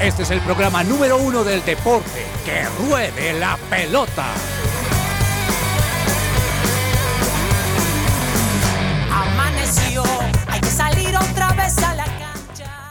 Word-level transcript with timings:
Este 0.00 0.24
es 0.24 0.30
el 0.30 0.40
programa 0.40 0.84
número 0.84 1.16
uno 1.16 1.42
del 1.42 1.64
deporte. 1.64 2.26
¡Que 2.44 2.64
ruede 2.86 3.32
la 3.40 3.58
pelota! 3.70 4.26
Amaneció, 9.10 10.04
hay 10.48 10.60
que 10.60 10.66
salir 10.66 11.16
otra 11.16 11.54
vez 11.54 11.78
a 11.78 11.94
la 11.94 12.04
cancha. 12.04 12.90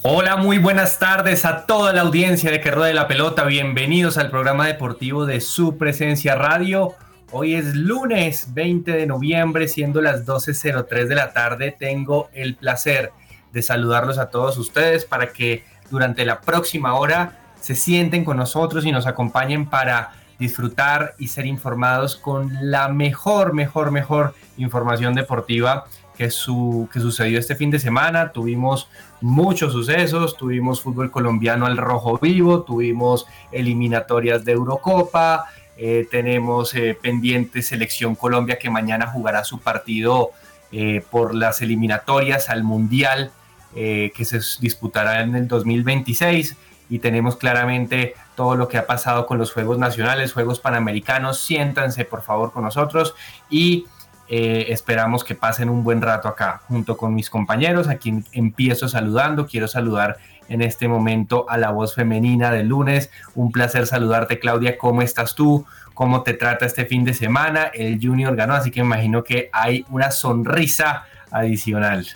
Hola, 0.00 0.38
muy 0.38 0.56
buenas 0.56 0.98
tardes 0.98 1.44
a 1.44 1.66
toda 1.66 1.92
la 1.92 2.00
audiencia 2.00 2.50
de 2.50 2.62
Que 2.62 2.70
ruede 2.70 2.94
la 2.94 3.08
pelota. 3.08 3.44
Bienvenidos 3.44 4.16
al 4.16 4.30
programa 4.30 4.66
deportivo 4.66 5.26
de 5.26 5.42
su 5.42 5.76
presencia 5.76 6.34
radio. 6.34 6.94
Hoy 7.30 7.56
es 7.56 7.74
lunes 7.74 8.54
20 8.54 8.90
de 8.90 9.06
noviembre, 9.06 9.68
siendo 9.68 10.00
las 10.00 10.24
12.03 10.24 11.08
de 11.08 11.14
la 11.14 11.34
tarde. 11.34 11.76
Tengo 11.78 12.30
el 12.32 12.56
placer 12.56 13.12
de 13.52 13.60
saludarlos 13.60 14.16
a 14.16 14.30
todos 14.30 14.56
ustedes 14.56 15.04
para 15.04 15.34
que 15.34 15.70
durante 15.92 16.24
la 16.24 16.40
próxima 16.40 16.94
hora 16.94 17.38
se 17.60 17.74
sienten 17.74 18.24
con 18.24 18.38
nosotros 18.38 18.86
y 18.86 18.92
nos 18.92 19.06
acompañen 19.06 19.66
para 19.66 20.12
disfrutar 20.38 21.14
y 21.18 21.28
ser 21.28 21.44
informados 21.44 22.16
con 22.16 22.50
la 22.62 22.88
mejor, 22.88 23.52
mejor, 23.52 23.90
mejor 23.90 24.34
información 24.56 25.14
deportiva 25.14 25.84
que, 26.16 26.30
su, 26.30 26.88
que 26.90 26.98
sucedió 26.98 27.38
este 27.38 27.56
fin 27.56 27.70
de 27.70 27.78
semana. 27.78 28.32
Tuvimos 28.32 28.88
muchos 29.20 29.72
sucesos, 29.72 30.36
tuvimos 30.38 30.80
fútbol 30.80 31.10
colombiano 31.10 31.66
al 31.66 31.76
rojo 31.76 32.18
vivo, 32.18 32.62
tuvimos 32.62 33.26
eliminatorias 33.52 34.46
de 34.46 34.52
Eurocopa, 34.52 35.44
eh, 35.76 36.08
tenemos 36.10 36.74
eh, 36.74 36.98
pendiente 37.00 37.60
Selección 37.60 38.14
Colombia 38.14 38.58
que 38.58 38.70
mañana 38.70 39.06
jugará 39.08 39.44
su 39.44 39.60
partido 39.60 40.30
eh, 40.72 41.04
por 41.10 41.34
las 41.34 41.60
eliminatorias 41.60 42.48
al 42.48 42.64
Mundial 42.64 43.30
que 43.74 44.24
se 44.24 44.40
disputará 44.60 45.22
en 45.22 45.34
el 45.34 45.48
2026 45.48 46.56
y 46.90 46.98
tenemos 46.98 47.36
claramente 47.36 48.14
todo 48.34 48.54
lo 48.54 48.68
que 48.68 48.78
ha 48.78 48.86
pasado 48.86 49.26
con 49.26 49.38
los 49.38 49.52
Juegos 49.52 49.78
Nacionales, 49.78 50.32
Juegos 50.32 50.60
Panamericanos. 50.60 51.40
Siéntanse 51.40 52.04
por 52.04 52.22
favor 52.22 52.52
con 52.52 52.64
nosotros 52.64 53.14
y 53.48 53.86
esperamos 54.28 55.24
que 55.24 55.34
pasen 55.34 55.68
un 55.68 55.84
buen 55.84 56.00
rato 56.00 56.28
acá 56.28 56.62
junto 56.68 56.96
con 56.96 57.14
mis 57.14 57.30
compañeros, 57.30 57.88
a 57.88 57.96
quien 57.96 58.24
empiezo 58.32 58.88
saludando. 58.88 59.46
Quiero 59.46 59.68
saludar 59.68 60.18
en 60.48 60.60
este 60.60 60.88
momento 60.88 61.46
a 61.48 61.56
la 61.56 61.70
voz 61.70 61.94
femenina 61.94 62.50
del 62.50 62.68
lunes. 62.68 63.10
Un 63.34 63.52
placer 63.52 63.86
saludarte, 63.86 64.38
Claudia. 64.38 64.76
¿Cómo 64.76 65.02
estás 65.02 65.34
tú? 65.34 65.64
¿Cómo 65.94 66.22
te 66.22 66.34
trata 66.34 66.66
este 66.66 66.84
fin 66.86 67.04
de 67.04 67.14
semana? 67.14 67.64
El 67.72 67.98
Junior 68.02 68.34
ganó, 68.34 68.54
así 68.54 68.70
que 68.70 68.80
imagino 68.80 69.22
que 69.24 69.50
hay 69.52 69.84
una 69.90 70.10
sonrisa 70.10 71.04
adicional. 71.30 72.06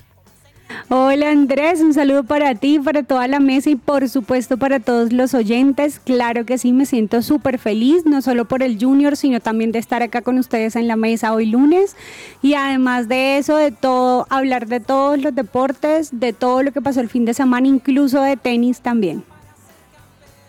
Hola 0.89 1.31
Andrés, 1.31 1.81
un 1.81 1.95
saludo 1.95 2.25
para 2.25 2.55
ti, 2.55 2.79
para 2.79 3.03
toda 3.03 3.27
la 3.29 3.41
mesa 3.41 3.71
y 3.71 3.77
por 3.77 4.09
supuesto 4.09 4.57
para 4.57 4.81
todos 4.81 5.13
los 5.13 5.35
oyentes. 5.35 6.01
Claro 6.01 6.45
que 6.45 6.59
sí, 6.59 6.73
me 6.73 6.87
siento 6.87 7.23
súper 7.23 7.59
feliz, 7.59 8.05
no 8.05 8.23
solo 8.23 8.45
por 8.45 8.63
el 8.63 8.79
Junior, 8.81 9.17
sino 9.17 9.41
también 9.41 9.73
de 9.73 9.79
estar 9.79 10.03
acá 10.03 10.23
con 10.23 10.39
ustedes 10.39 10.77
en 10.77 10.87
la 10.87 10.97
mesa 10.97 11.33
hoy 11.33 11.47
lunes. 11.47 11.97
Y 12.43 12.55
además 12.55 13.09
de 13.09 13.39
eso, 13.39 13.57
de 13.57 13.73
todo, 13.73 14.27
hablar 14.31 14.67
de 14.67 14.81
todos 14.81 15.21
los 15.21 15.35
deportes, 15.35 16.21
de 16.21 16.33
todo 16.33 16.63
lo 16.63 16.73
que 16.73 16.81
pasó 16.81 17.01
el 17.01 17.09
fin 17.09 17.25
de 17.25 17.35
semana, 17.35 17.67
incluso 17.67 18.23
de 18.23 18.37
tenis 18.37 18.81
también. 18.81 19.25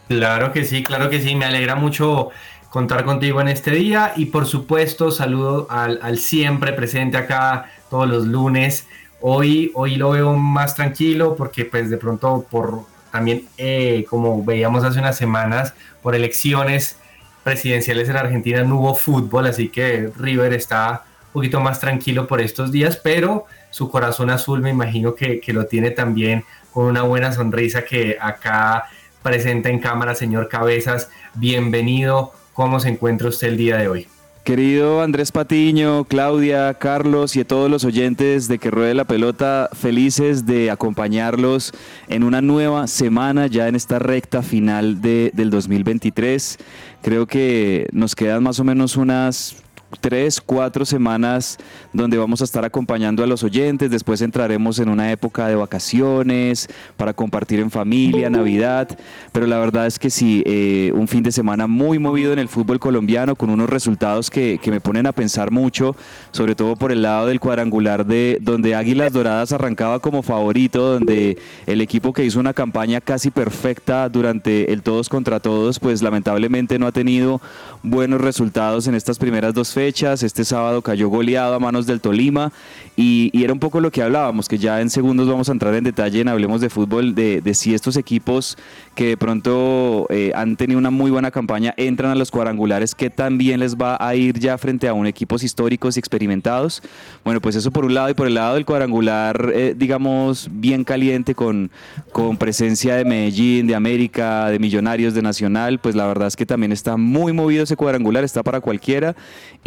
Claro 0.08 0.52
que 0.52 0.66
sí, 0.66 0.84
claro 0.84 1.10
que 1.10 1.22
sí, 1.22 1.36
me 1.36 1.46
alegra 1.46 1.76
mucho 1.76 2.30
contar 2.70 3.06
contigo 3.06 3.42
en 3.42 3.48
este 3.48 3.72
día 3.72 4.14
y 4.16 4.26
por 4.26 4.46
supuesto 4.46 5.10
saludo 5.10 5.68
al, 5.70 6.00
al 6.02 6.18
siempre 6.18 6.74
presente 6.74 7.18
acá 7.18 7.72
todos 7.90 8.08
los 8.08 8.28
lunes 8.28 8.88
Hoy, 9.30 9.74
hoy 9.74 9.98
lo 9.98 10.12
veo 10.12 10.38
más 10.38 10.74
tranquilo 10.74 11.36
porque 11.36 11.66
pues 11.66 11.90
de 11.90 11.98
pronto 11.98 12.46
por 12.50 12.86
también 13.12 13.46
eh, 13.58 14.06
como 14.10 14.42
veíamos 14.42 14.86
hace 14.86 15.00
unas 15.00 15.18
semanas 15.18 15.74
por 16.02 16.16
elecciones 16.16 16.98
presidenciales 17.44 18.08
en 18.08 18.16
Argentina 18.16 18.64
no 18.64 18.80
hubo 18.80 18.96
fútbol, 18.96 19.48
así 19.48 19.68
que 19.68 20.10
River 20.16 20.54
está 20.54 21.04
un 21.26 21.34
poquito 21.34 21.60
más 21.60 21.82
tranquilo 21.82 22.26
por 22.26 22.40
estos 22.40 22.72
días, 22.72 22.96
pero 23.04 23.48
su 23.70 23.92
corazón 23.92 24.30
azul 24.30 24.62
me 24.62 24.70
imagino 24.70 25.14
que, 25.14 25.42
que 25.42 25.52
lo 25.52 25.66
tiene 25.66 25.92
también 25.92 26.46
con 26.72 26.86
una 26.86 27.02
buena 27.02 27.34
sonrisa 27.34 27.84
que 27.84 28.18
acá 28.22 28.86
presenta 29.22 29.68
en 29.68 29.80
cámara, 29.80 30.16
señor 30.16 30.48
Cabezas. 30.48 31.10
Bienvenido, 31.34 32.32
¿cómo 32.54 32.80
se 32.80 32.88
encuentra 32.88 33.28
usted 33.28 33.50
el 33.50 33.58
día 33.58 33.76
de 33.76 33.90
hoy? 33.90 34.08
Querido 34.48 35.02
Andrés 35.02 35.34
Patiño, 35.34 36.06
Claudia, 36.06 36.74
Carlos 36.76 37.36
y 37.36 37.42
a 37.42 37.46
todos 37.46 37.70
los 37.70 37.84
oyentes 37.84 38.48
de 38.48 38.60
Que 38.60 38.72
Ruede 38.72 38.94
la 38.94 39.04
Pelota, 39.04 39.70
felices 39.74 40.46
de 40.46 40.72
acompañarlos 40.72 41.74
en 42.08 42.24
una 42.24 42.42
nueva 42.42 42.88
semana 42.88 43.48
ya 43.48 43.68
en 43.68 43.76
esta 43.76 44.00
recta 44.00 44.42
final 44.42 45.02
de, 45.02 45.32
del 45.34 45.50
2023. 45.50 46.60
Creo 47.02 47.28
que 47.28 47.90
nos 47.92 48.16
quedan 48.16 48.42
más 48.42 48.62
o 48.62 48.64
menos 48.64 48.96
unas 48.96 49.58
tres, 50.00 50.42
cuatro 50.42 50.86
semanas 50.86 51.58
donde 51.94 52.18
vamos 52.18 52.42
a 52.42 52.44
estar 52.44 52.66
acompañando 52.66 53.24
a 53.24 53.28
los 53.28 53.44
oyentes. 53.44 53.90
Después 53.90 54.22
entraremos 54.22 54.80
en 54.80 54.90
una 54.90 55.12
época 55.12 55.48
de 55.48 55.56
vacaciones 55.56 56.68
para 56.98 57.14
compartir 57.14 57.60
en 57.60 57.72
familia, 57.72 58.30
Navidad. 58.30 58.98
Pero 59.32 59.48
la 59.48 59.58
verdad 59.58 59.88
es 59.88 60.00
que 60.00 60.10
sí, 60.10 60.44
eh, 60.46 60.92
un 60.94 61.08
fin 61.08 61.24
de 61.24 61.32
semana 61.32 61.68
muy 61.68 62.00
movido 62.00 62.34
en 62.34 62.40
el 62.40 62.50
fútbol 62.50 62.80
colombiano 62.80 63.36
con 63.36 63.50
unos 63.50 63.70
resultados 63.70 64.30
que, 64.30 64.60
que, 64.62 64.72
me 64.72 64.82
ponen 64.82 65.08
a 65.08 65.12
pensar 65.12 65.52
mucho, 65.52 65.96
sobre 66.32 66.56
todo 66.56 66.76
por 66.76 66.92
el 66.92 67.02
lado 67.02 67.28
del 67.28 67.40
cuadrangular 67.40 68.06
de 68.06 68.38
donde 68.42 68.76
Águilas 68.76 69.14
Doradas 69.14 69.52
arrancaba 69.52 70.00
como 70.00 70.22
favorito, 70.22 70.94
donde 70.94 71.38
el 71.66 71.82
equipo 71.82 72.14
que 72.14 72.26
hizo 72.26 72.40
una 72.40 72.54
campaña 72.54 73.02
casi 73.02 73.32
perfecta 73.32 74.10
durante 74.10 74.72
el 74.72 74.82
todos 74.82 75.10
contra 75.10 75.40
todos, 75.40 75.80
pues 75.80 76.02
lamentablemente 76.02 76.78
no 76.80 76.88
ha 76.88 76.92
tenido 76.92 77.42
buenos 77.84 78.22
resultados 78.22 78.88
en 78.88 78.96
estas 78.96 79.18
primeras 79.18 79.54
dos 79.54 79.77
fechas. 79.78 80.24
Este 80.24 80.44
sábado 80.44 80.82
cayó 80.82 81.08
goleado 81.08 81.54
a 81.54 81.60
manos 81.60 81.86
del 81.86 82.02
Tolima 82.02 82.52
y, 82.96 83.30
era 83.44 83.54
un 83.54 83.60
poco 83.60 83.80
lo 83.80 83.92
que 83.92 84.02
hablábamos, 84.02 84.50
que 84.50 84.58
ya 84.58 84.82
en 84.82 84.90
segundos 84.90 85.28
vamos 85.28 85.50
a 85.50 85.52
entrar 85.52 85.76
en 85.76 85.84
detalle 85.84 86.20
en 86.20 86.28
Hablemos 86.28 86.62
de 86.62 86.72
Fútbol, 86.72 87.14
de, 87.14 87.44
si 87.54 87.76
estos 87.76 87.96
equipos 87.96 88.58
que 88.96 89.10
de 89.10 89.18
pronto 89.18 90.08
eh, 90.10 90.32
han 90.34 90.56
tenido 90.56 90.80
una 90.80 90.90
muy 90.90 91.12
buena 91.12 91.30
campaña 91.30 91.76
entran 91.78 92.10
a 92.10 92.16
los 92.16 92.32
cuadrangulares, 92.32 92.96
que 92.96 93.12
también 93.12 93.60
les 93.60 93.76
va 93.76 93.98
a 94.00 94.16
ir 94.16 94.40
ya 94.40 94.58
frente 94.58 94.88
a 94.88 94.94
un 94.96 95.06
equipos 95.06 95.44
históricos 95.44 95.96
y 95.96 96.00
experimentados. 96.00 96.82
Bueno, 97.24 97.40
pues 97.40 97.56
eso 97.56 97.70
por 97.70 97.86
un 97.86 97.94
lado 97.94 98.10
y 98.10 98.16
por 98.16 98.26
el 98.26 98.34
lado 98.34 98.56
del 98.56 98.66
cuadrangular, 98.66 99.52
eh, 99.54 99.76
digamos, 99.78 100.50
bien 100.52 100.84
caliente 100.84 101.36
con, 101.36 101.70
con 102.12 102.36
presencia 102.38 102.96
de 102.96 103.06
Medellín, 103.06 103.68
de 103.68 103.76
América, 103.76 104.50
de 104.50 104.58
Millonarios, 104.58 105.14
de 105.14 105.22
Nacional, 105.22 105.78
pues 105.78 105.94
la 105.96 106.08
verdad 106.08 106.30
es 106.30 106.36
que 106.36 106.48
también 106.48 106.72
está 106.72 106.98
muy 106.98 107.32
movido 107.32 107.64
ese 107.64 107.76
cuadrangular, 107.76 108.24
está 108.24 108.42
para 108.42 108.60
cualquiera 108.60 109.16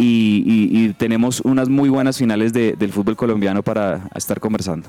y, 0.03 0.95
tenemos 0.99 1.41
unas 1.41 1.69
muy 1.69 1.89
buenas 1.89 2.19
finales 2.19 2.53
del 2.53 2.93
fútbol 2.93 3.17
colombiano 3.17 3.63
para 3.63 4.01
estar 4.15 4.41
conversando. 4.41 4.89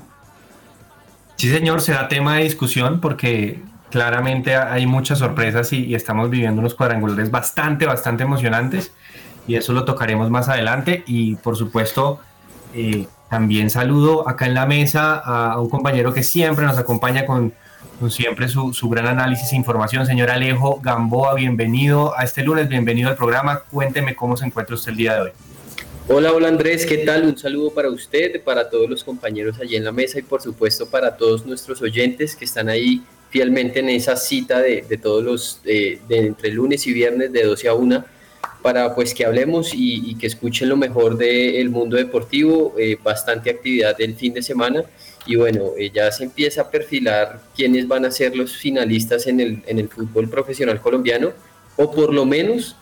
Sí, 1.36 1.50
señor, 1.50 1.80
será 1.80 2.08
tema 2.08 2.36
de 2.36 2.44
discusión 2.44 3.00
porque 3.00 3.60
claramente 3.90 4.56
hay 4.56 4.86
muchas 4.86 5.18
sorpresas 5.18 5.72
y, 5.72 5.94
estamos 5.94 6.30
viviendo 6.30 6.60
unos 6.60 6.74
cuadrangulares 6.74 7.30
bastante, 7.30 7.86
bastante 7.86 8.22
emocionantes 8.22 8.92
y 9.46 9.56
eso 9.56 9.72
lo 9.72 9.84
tocaremos 9.84 10.30
más 10.30 10.48
adelante 10.48 11.02
y 11.06 11.34
por 11.36 11.56
supuesto 11.56 12.20
eh, 12.74 13.06
también 13.28 13.70
saludo 13.70 14.28
acá 14.28 14.46
en 14.46 14.54
la 14.54 14.66
mesa 14.66 15.16
a 15.16 15.60
un 15.60 15.68
compañero 15.68 16.12
que 16.14 16.22
siempre 16.22 16.64
nos 16.64 16.78
acompaña 16.78 17.26
con 17.26 17.52
siempre 18.08 18.48
su, 18.48 18.72
su, 18.72 18.88
gran 18.88 19.06
análisis 19.06 19.52
e 19.52 19.56
información. 19.56 20.06
Señor 20.06 20.30
Alejo 20.30 20.80
Gamboa, 20.82 21.34
bienvenido 21.34 22.16
a 22.18 22.24
este 22.24 22.42
lunes, 22.42 22.68
bienvenido 22.68 23.08
al 23.08 23.16
programa. 23.16 23.62
Cuénteme 23.70 24.14
cómo 24.14 24.36
se 24.36 24.46
encuentra 24.46 24.74
usted 24.74 24.90
el 24.92 24.96
día 24.96 25.14
de 25.14 25.20
hoy. 25.20 25.30
Hola, 26.08 26.32
hola 26.32 26.48
Andrés, 26.48 26.84
¿qué 26.84 26.98
tal? 26.98 27.24
Un 27.24 27.38
saludo 27.38 27.72
para 27.72 27.88
usted, 27.88 28.42
para 28.42 28.68
todos 28.68 28.90
los 28.90 29.04
compañeros 29.04 29.60
allí 29.60 29.76
en 29.76 29.84
la 29.84 29.92
mesa 29.92 30.18
y 30.18 30.22
por 30.22 30.42
supuesto 30.42 30.86
para 30.86 31.16
todos 31.16 31.46
nuestros 31.46 31.80
oyentes 31.80 32.34
que 32.34 32.44
están 32.44 32.68
ahí 32.68 33.02
fielmente 33.30 33.78
en 33.78 33.88
esa 33.88 34.16
cita 34.16 34.60
de, 34.60 34.82
de 34.82 34.98
todos 34.98 35.22
los, 35.22 35.60
de, 35.62 36.00
entre 36.10 36.50
lunes 36.50 36.86
y 36.88 36.92
viernes 36.92 37.32
de 37.32 37.44
12 37.44 37.68
a 37.68 37.74
1 37.74 38.04
para 38.62 38.94
pues 38.94 39.14
que 39.14 39.24
hablemos 39.24 39.72
y, 39.74 40.16
que 40.16 40.26
escuchen 40.26 40.68
lo 40.68 40.76
mejor 40.76 41.16
del 41.16 41.70
mundo 41.70 41.96
deportivo, 41.96 42.74
eh, 42.78 42.98
bastante 43.02 43.50
actividad 43.50 43.98
el 44.00 44.14
fin 44.14 44.34
de 44.34 44.42
semana 44.42 44.84
y 45.26 45.36
bueno, 45.36 45.70
ya 45.92 46.10
se 46.10 46.24
empieza 46.24 46.62
a 46.62 46.70
perfilar 46.70 47.40
quiénes 47.54 47.86
van 47.86 48.04
a 48.04 48.10
ser 48.10 48.36
los 48.36 48.56
finalistas 48.56 49.26
en 49.26 49.40
el, 49.40 49.62
en 49.66 49.78
el 49.78 49.88
fútbol 49.88 50.28
profesional 50.28 50.80
colombiano, 50.80 51.32
o 51.76 51.90
por 51.90 52.12
lo 52.12 52.24
menos 52.24 52.76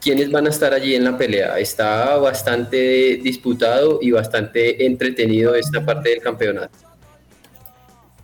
quiénes 0.00 0.30
van 0.30 0.46
a 0.46 0.50
estar 0.50 0.72
allí 0.72 0.94
en 0.94 1.04
la 1.04 1.18
pelea. 1.18 1.58
Está 1.58 2.16
bastante 2.16 3.20
disputado 3.22 3.98
y 4.00 4.10
bastante 4.10 4.86
entretenido 4.86 5.54
esta 5.54 5.84
parte 5.84 6.10
del 6.10 6.20
campeonato. 6.20 6.78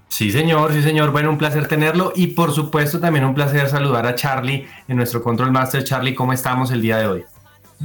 Sí, 0.09 0.31
señor, 0.31 0.73
sí, 0.73 0.83
señor. 0.83 1.11
Bueno, 1.11 1.29
un 1.29 1.37
placer 1.37 1.69
tenerlo 1.69 2.13
y 2.15 2.29
por 2.29 2.53
supuesto 2.53 2.99
también 2.99 3.25
un 3.27 3.35
placer 3.35 3.69
saludar 3.69 4.07
a 4.07 4.15
Charlie 4.15 4.67
en 4.89 4.97
nuestro 4.97 5.23
Control 5.23 5.51
Master. 5.51 5.85
Charlie, 5.85 6.15
¿cómo 6.15 6.33
estamos 6.33 6.71
el 6.71 6.81
día 6.81 6.99
de 6.99 7.07
hoy? 7.07 7.25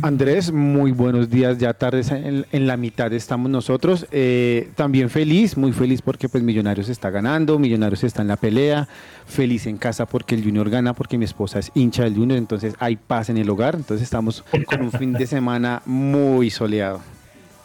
Andrés, 0.02 0.52
muy 0.54 0.92
buenos 0.92 1.30
días, 1.30 1.58
ya 1.58 1.74
tardes 1.74 2.12
en, 2.12 2.46
la 2.52 2.78
mitad 2.78 3.12
estamos 3.12 3.52
nosotros. 3.52 4.08
Eh, 4.12 4.70
también 4.76 5.10
feliz, 5.10 5.58
muy 5.58 5.74
feliz 5.74 6.02
porque 6.02 6.30
pues 6.30 6.44
Millonarios 6.44 6.88
está 6.88 7.10
ganando, 7.10 7.60
Millonarios 7.60 8.04
está 8.04 8.22
en 8.22 8.30
la 8.30 8.38
pelea, 8.38 8.88
feliz 9.28 9.68
en 9.68 9.78
casa 9.78 10.06
porque 10.06 10.36
el 10.36 10.44
Junior 10.44 10.70
gana, 10.70 10.94
porque 10.94 11.18
mi 11.18 11.26
esposa 11.26 11.60
es 11.60 11.72
hincha 11.76 12.04
del 12.04 12.16
Junior, 12.16 12.38
entonces 12.38 12.74
hay 12.80 12.96
paz 12.96 13.30
en 13.30 13.38
el 13.38 13.50
hogar, 13.50 13.76
entonces 13.76 14.04
estamos 14.04 14.44
con 14.66 14.82
un 14.82 14.92
fin 14.92 15.12
de 15.12 15.28
semana 15.28 15.82
muy 15.86 16.50
soleado. 16.50 17.02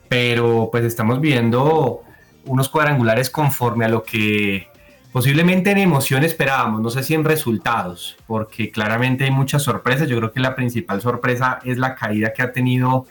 pero 0.09 0.67
pues 0.71 0.83
estamos 0.83 1.21
viendo 1.21 2.01
unos 2.45 2.67
cuadrangulares 2.69 3.29
conforme 3.29 3.85
a 3.85 3.87
lo 3.87 4.03
que 4.03 4.67
Posiblemente 5.11 5.71
en 5.71 5.77
emoción 5.77 6.23
esperábamos, 6.23 6.81
no 6.81 6.89
sé 6.89 7.01
si 7.01 7.13
en 7.13 7.23
resultados, 7.23 8.17
porque 8.27 8.71
claramente 8.71 9.23
hay 9.23 9.31
muchas 9.31 9.63
sorpresas. 9.63 10.07
Yo 10.09 10.17
creo 10.17 10.31
que 10.31 10.39
la 10.39 10.55
principal 10.55 11.01
sorpresa 11.01 11.59
es 11.63 11.77
la 11.77 11.95
caída 11.95 12.33
que 12.33 12.41
ha 12.41 12.51
tenido 12.51 13.05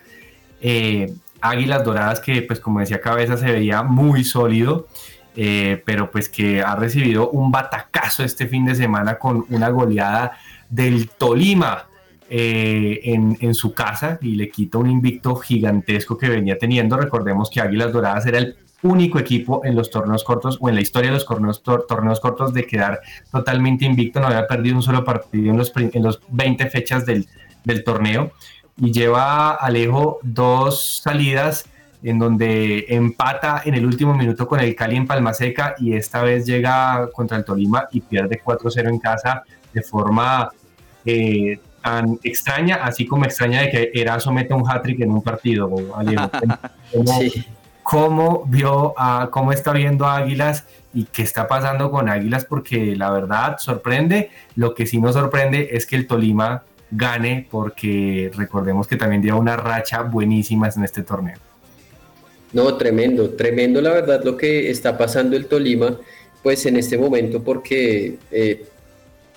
eh, 0.60 1.12
Águilas 1.40 1.84
Doradas, 1.84 2.20
que 2.20 2.42
pues 2.42 2.60
como 2.60 2.80
decía 2.80 3.00
Cabeza 3.00 3.36
se 3.36 3.50
veía 3.50 3.82
muy 3.82 4.24
sólido, 4.24 4.88
eh, 5.36 5.82
pero 5.84 6.10
pues 6.10 6.28
que 6.28 6.62
ha 6.62 6.76
recibido 6.76 7.30
un 7.30 7.50
batacazo 7.50 8.24
este 8.24 8.46
fin 8.46 8.66
de 8.66 8.74
semana 8.74 9.18
con 9.18 9.46
una 9.48 9.70
goleada 9.70 10.38
del 10.68 11.08
Tolima. 11.08 11.86
Eh, 12.28 13.02
en, 13.04 13.38
en, 13.40 13.54
su 13.54 13.72
casa 13.72 14.18
y 14.20 14.34
le 14.34 14.48
quita 14.48 14.78
un 14.78 14.90
invicto 14.90 15.36
gigantesco 15.36 16.18
que 16.18 16.28
venía 16.28 16.58
teniendo. 16.58 16.96
Recordemos 16.96 17.48
que 17.48 17.60
Águilas 17.60 17.92
Doradas 17.92 18.26
era 18.26 18.38
el 18.38 18.56
único 18.86 19.18
equipo 19.18 19.62
en 19.64 19.74
los 19.74 19.90
torneos 19.90 20.24
cortos 20.24 20.58
o 20.60 20.68
en 20.68 20.74
la 20.74 20.80
historia 20.80 21.10
de 21.10 21.16
los 21.16 21.26
torneos, 21.26 21.62
torneos 21.62 22.20
cortos 22.20 22.52
de 22.52 22.66
quedar 22.66 23.00
totalmente 23.30 23.84
invicto, 23.84 24.20
no 24.20 24.26
había 24.26 24.46
perdido 24.46 24.76
un 24.76 24.82
solo 24.82 25.04
partido 25.04 25.50
en 25.50 25.58
los, 25.58 25.72
en 25.76 26.02
los 26.02 26.20
20 26.28 26.70
fechas 26.70 27.06
del, 27.06 27.26
del 27.64 27.84
torneo 27.84 28.32
y 28.78 28.92
lleva 28.92 29.52
Alejo 29.52 30.18
dos 30.22 31.00
salidas 31.02 31.66
en 32.02 32.18
donde 32.18 32.86
empata 32.88 33.62
en 33.64 33.74
el 33.74 33.86
último 33.86 34.14
minuto 34.14 34.46
con 34.46 34.60
el 34.60 34.74
Cali 34.76 34.96
en 34.96 35.06
Palmaseca 35.06 35.74
y 35.78 35.94
esta 35.94 36.22
vez 36.22 36.46
llega 36.46 37.08
contra 37.12 37.36
el 37.36 37.44
Tolima 37.44 37.88
y 37.90 38.00
pierde 38.00 38.40
4-0 38.42 38.88
en 38.88 38.98
casa 38.98 39.42
de 39.72 39.82
forma 39.82 40.50
eh, 41.04 41.58
tan 41.82 42.18
extraña, 42.22 42.76
así 42.76 43.06
como 43.06 43.24
extraña 43.24 43.62
de 43.62 43.70
que 43.70 43.90
Erazo 43.94 44.32
mete 44.32 44.54
un 44.54 44.68
hat-trick 44.68 45.00
en 45.00 45.10
un 45.10 45.22
partido. 45.22 45.70
Alejo. 45.96 46.30
sí 47.20 47.46
cómo 47.86 48.44
vio 48.48 48.94
a, 48.96 49.28
cómo 49.30 49.52
está 49.52 49.72
viendo 49.72 50.06
a 50.06 50.16
Águilas 50.16 50.64
y 50.92 51.04
qué 51.04 51.22
está 51.22 51.46
pasando 51.46 51.88
con 51.92 52.08
Águilas, 52.08 52.44
porque 52.44 52.96
la 52.96 53.12
verdad 53.12 53.58
sorprende. 53.58 54.30
Lo 54.56 54.74
que 54.74 54.86
sí 54.86 54.98
nos 55.00 55.14
sorprende 55.14 55.68
es 55.70 55.86
que 55.86 55.94
el 55.94 56.08
Tolima 56.08 56.64
gane, 56.90 57.46
porque 57.48 58.32
recordemos 58.34 58.88
que 58.88 58.96
también 58.96 59.22
dio 59.22 59.38
una 59.38 59.56
racha 59.56 60.02
buenísima 60.02 60.68
en 60.74 60.82
este 60.82 61.04
torneo. 61.04 61.36
No, 62.52 62.74
tremendo, 62.74 63.30
tremendo 63.30 63.80
la 63.80 63.90
verdad 63.90 64.24
lo 64.24 64.36
que 64.36 64.68
está 64.68 64.98
pasando 64.98 65.36
el 65.36 65.46
Tolima, 65.46 65.96
pues 66.42 66.66
en 66.66 66.78
este 66.78 66.98
momento, 66.98 67.44
porque 67.44 68.18
eh, 68.32 68.66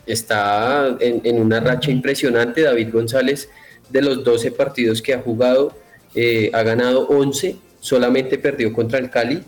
está 0.07 0.97
en, 0.99 1.39
una 1.39 1.59
racha 1.59 1.91
impresionante. 1.91 2.63
David 2.63 2.89
González, 2.91 3.47
de 3.89 4.01
los 4.01 4.23
12 4.23 4.51
partidos 4.53 5.03
que 5.03 5.13
ha 5.13 5.19
jugado, 5.19 5.77
eh, 6.15 6.49
ha 6.51 6.63
ganado 6.63 7.07
11 7.09 7.68
solamente 7.79 8.37
perdió 8.37 8.71
contra 8.73 8.99
el 8.99 9.09
Cali. 9.09 9.41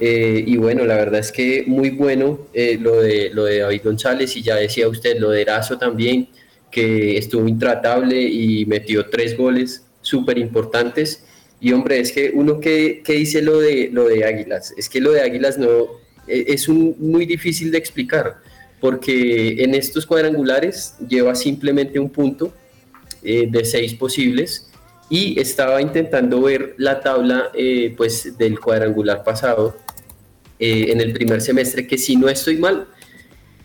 Eh, 0.00 0.44
y 0.46 0.56
bueno, 0.56 0.84
la 0.84 0.94
verdad 0.94 1.20
es 1.20 1.32
que 1.32 1.64
muy 1.66 1.90
bueno 1.90 2.46
eh, 2.52 2.78
lo, 2.80 3.00
de, 3.00 3.30
lo 3.32 3.44
de 3.44 3.58
David 3.58 3.80
González 3.82 4.36
y 4.36 4.42
ya 4.42 4.54
decía 4.54 4.88
usted 4.88 5.18
lo 5.18 5.30
de 5.30 5.42
Erazo 5.42 5.76
también, 5.76 6.28
que 6.70 7.16
estuvo 7.16 7.48
intratable 7.48 8.20
y 8.20 8.64
metió 8.66 9.08
tres 9.08 9.36
goles 9.36 9.84
súper 10.00 10.38
importantes. 10.38 11.24
Y 11.60 11.72
hombre, 11.72 11.98
es 11.98 12.12
que 12.12 12.30
uno 12.32 12.60
que, 12.60 13.02
dice 13.04 13.42
lo 13.42 13.58
de, 13.58 13.90
lo 13.92 14.04
de 14.04 14.24
Águilas, 14.24 14.72
es 14.76 14.88
que 14.88 15.00
lo 15.00 15.10
de 15.10 15.22
Águilas 15.22 15.58
no 15.58 15.68
e, 16.28 16.44
es 16.48 16.68
un, 16.68 16.94
muy 16.98 17.26
difícil 17.26 17.72
de 17.72 17.78
explicar, 17.78 18.36
porque 18.80 19.62
en 19.64 19.74
estos 19.74 20.06
cuadrangulares 20.06 20.94
lleva 21.08 21.34
simplemente 21.34 21.98
un 21.98 22.10
punto 22.10 22.54
eh, 23.24 23.48
de 23.50 23.64
seis 23.64 23.94
posibles 23.94 24.67
y 25.10 25.40
estaba 25.40 25.80
intentando 25.80 26.42
ver 26.42 26.74
la 26.76 27.00
tabla 27.00 27.50
eh, 27.54 27.94
pues 27.96 28.36
del 28.36 28.60
cuadrangular 28.60 29.24
pasado 29.24 29.76
eh, 30.58 30.86
en 30.90 31.00
el 31.00 31.12
primer 31.12 31.40
semestre 31.40 31.86
que 31.86 31.96
si 31.96 32.16
no 32.16 32.28
estoy 32.28 32.58
mal 32.58 32.86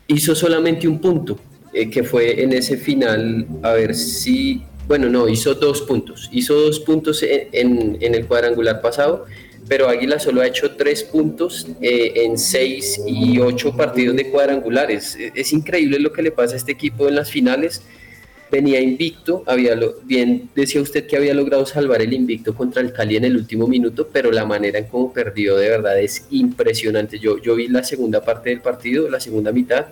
hizo 0.08 0.36
solamente 0.36 0.88
un 0.88 1.00
punto 1.00 1.38
eh, 1.74 1.90
que 1.90 2.04
fue 2.04 2.42
en 2.42 2.54
ese 2.54 2.78
final 2.78 3.46
a 3.62 3.74
ver 3.74 3.94
si 3.94 4.64
bueno 4.88 5.10
no 5.10 5.28
hizo 5.28 5.54
dos 5.56 5.82
puntos 5.82 6.30
hizo 6.32 6.54
dos 6.54 6.80
puntos 6.80 7.24
en, 7.24 7.98
en 8.00 8.16
el 8.16 8.26
cuadrangular 8.26 8.82
pasado 8.82 9.26
pero 9.68 9.88
Águila 9.88 10.20
solo 10.20 10.42
ha 10.42 10.48
hecho 10.48 10.76
tres 10.76 11.04
puntos 11.04 11.68
en 11.80 12.38
seis 12.38 13.02
y 13.08 13.40
ocho 13.40 13.74
partidos 13.78 14.18
de 14.18 14.30
cuadrangulares. 14.30 15.18
Es 15.34 15.54
increíble 15.54 16.00
lo 16.00 16.12
que 16.12 16.22
le 16.22 16.32
pasa 16.32 16.56
a 16.56 16.58
este 16.58 16.74
equipo 16.74 17.08
en 17.08 17.16
las 17.16 17.32
finales 17.32 17.82
venía 18.54 18.80
invicto, 18.80 19.44
había 19.48 19.76
lo, 19.76 19.96
bien 20.04 20.48
decía 20.54 20.80
usted 20.80 21.08
que 21.08 21.18
había 21.18 21.34
logrado 21.34 21.66
salvar 21.66 22.04
el 22.04 22.14
invicto 22.14 22.54
contra 22.54 22.84
el 22.84 22.94
Cali 22.94 23.16
en 23.18 23.26
el 23.26 23.36
último 23.36 23.68
minuto, 23.68 24.08
pero 24.14 24.32
la 24.32 24.46
manera 24.46 24.78
en 24.78 24.86
cómo 24.86 25.12
perdió 25.12 25.58
de 25.58 25.70
verdad 25.70 26.00
es 26.00 26.28
impresionante. 26.30 27.18
Yo, 27.18 27.40
yo 27.40 27.56
vi 27.56 27.68
la 27.68 27.84
segunda 27.84 28.24
parte 28.24 28.52
del 28.52 28.62
partido, 28.62 29.10
la 29.10 29.20
segunda 29.20 29.52
mitad, 29.52 29.88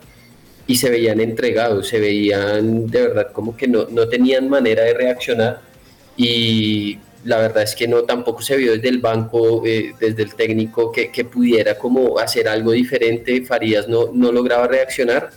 y 0.67 0.75
se 0.75 0.91
veían 0.91 1.19
entregados, 1.19 1.87
se 1.87 1.99
veían 1.99 2.85
de 2.85 3.01
verdad 3.01 3.31
como 3.31 3.57
que 3.57 3.67
no, 3.67 3.87
no 3.89 4.07
tenían 4.07 4.47
manera 4.47 4.83
de 4.83 4.93
reaccionar 4.93 5.61
y 6.15 6.99
la 7.25 7.37
verdad 7.37 7.63
es 7.63 7.75
que 7.75 7.87
no 7.87 8.03
tampoco 8.03 8.43
se 8.43 8.57
vio 8.57 8.73
desde 8.73 8.89
el 8.89 8.99
banco, 8.99 9.63
eh, 9.65 9.93
desde 9.99 10.21
el 10.21 10.35
técnico 10.35 10.91
que, 10.91 11.11
que, 11.11 11.25
pudiera 11.25 11.79
como 11.79 12.19
hacer 12.19 12.47
algo 12.47 12.71
diferente, 12.73 13.43
Farías 13.43 13.87
no, 13.87 14.11
no 14.13 14.31
lograba 14.31 14.67
reaccionar 14.67 15.31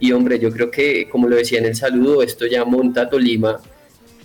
y 0.00 0.12
hombre, 0.12 0.38
yo 0.38 0.50
creo 0.50 0.70
que, 0.70 1.08
como 1.08 1.28
lo 1.28 1.36
decía 1.36 1.58
en 1.58 1.66
el 1.66 1.76
saludo, 1.76 2.22
esto 2.22 2.46
ya 2.46 2.64
monta 2.64 3.08
Tolima 3.08 3.60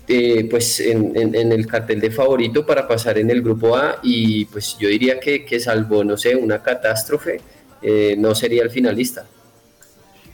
eh, 0.08 0.48
pues 0.50 0.80
en, 0.80 1.34
el 1.34 1.66
cartel 1.66 2.00
de 2.00 2.12
favorito 2.12 2.64
para 2.64 2.88
pasar 2.88 3.18
en 3.18 3.32
el 3.32 3.42
grupo 3.42 3.76
A 3.76 4.00
y 4.04 4.46
pues 4.46 4.78
yo 4.80 4.88
diría 4.88 5.20
que, 5.20 5.44
que 5.44 5.60
salvo, 5.60 6.04
no 6.04 6.16
sé, 6.16 6.36
una 6.36 6.62
catástrofe, 6.62 7.42
eh, 7.82 8.16
no 8.18 8.36
sería 8.36 8.64
el 8.64 8.70
finalista. 8.70 9.26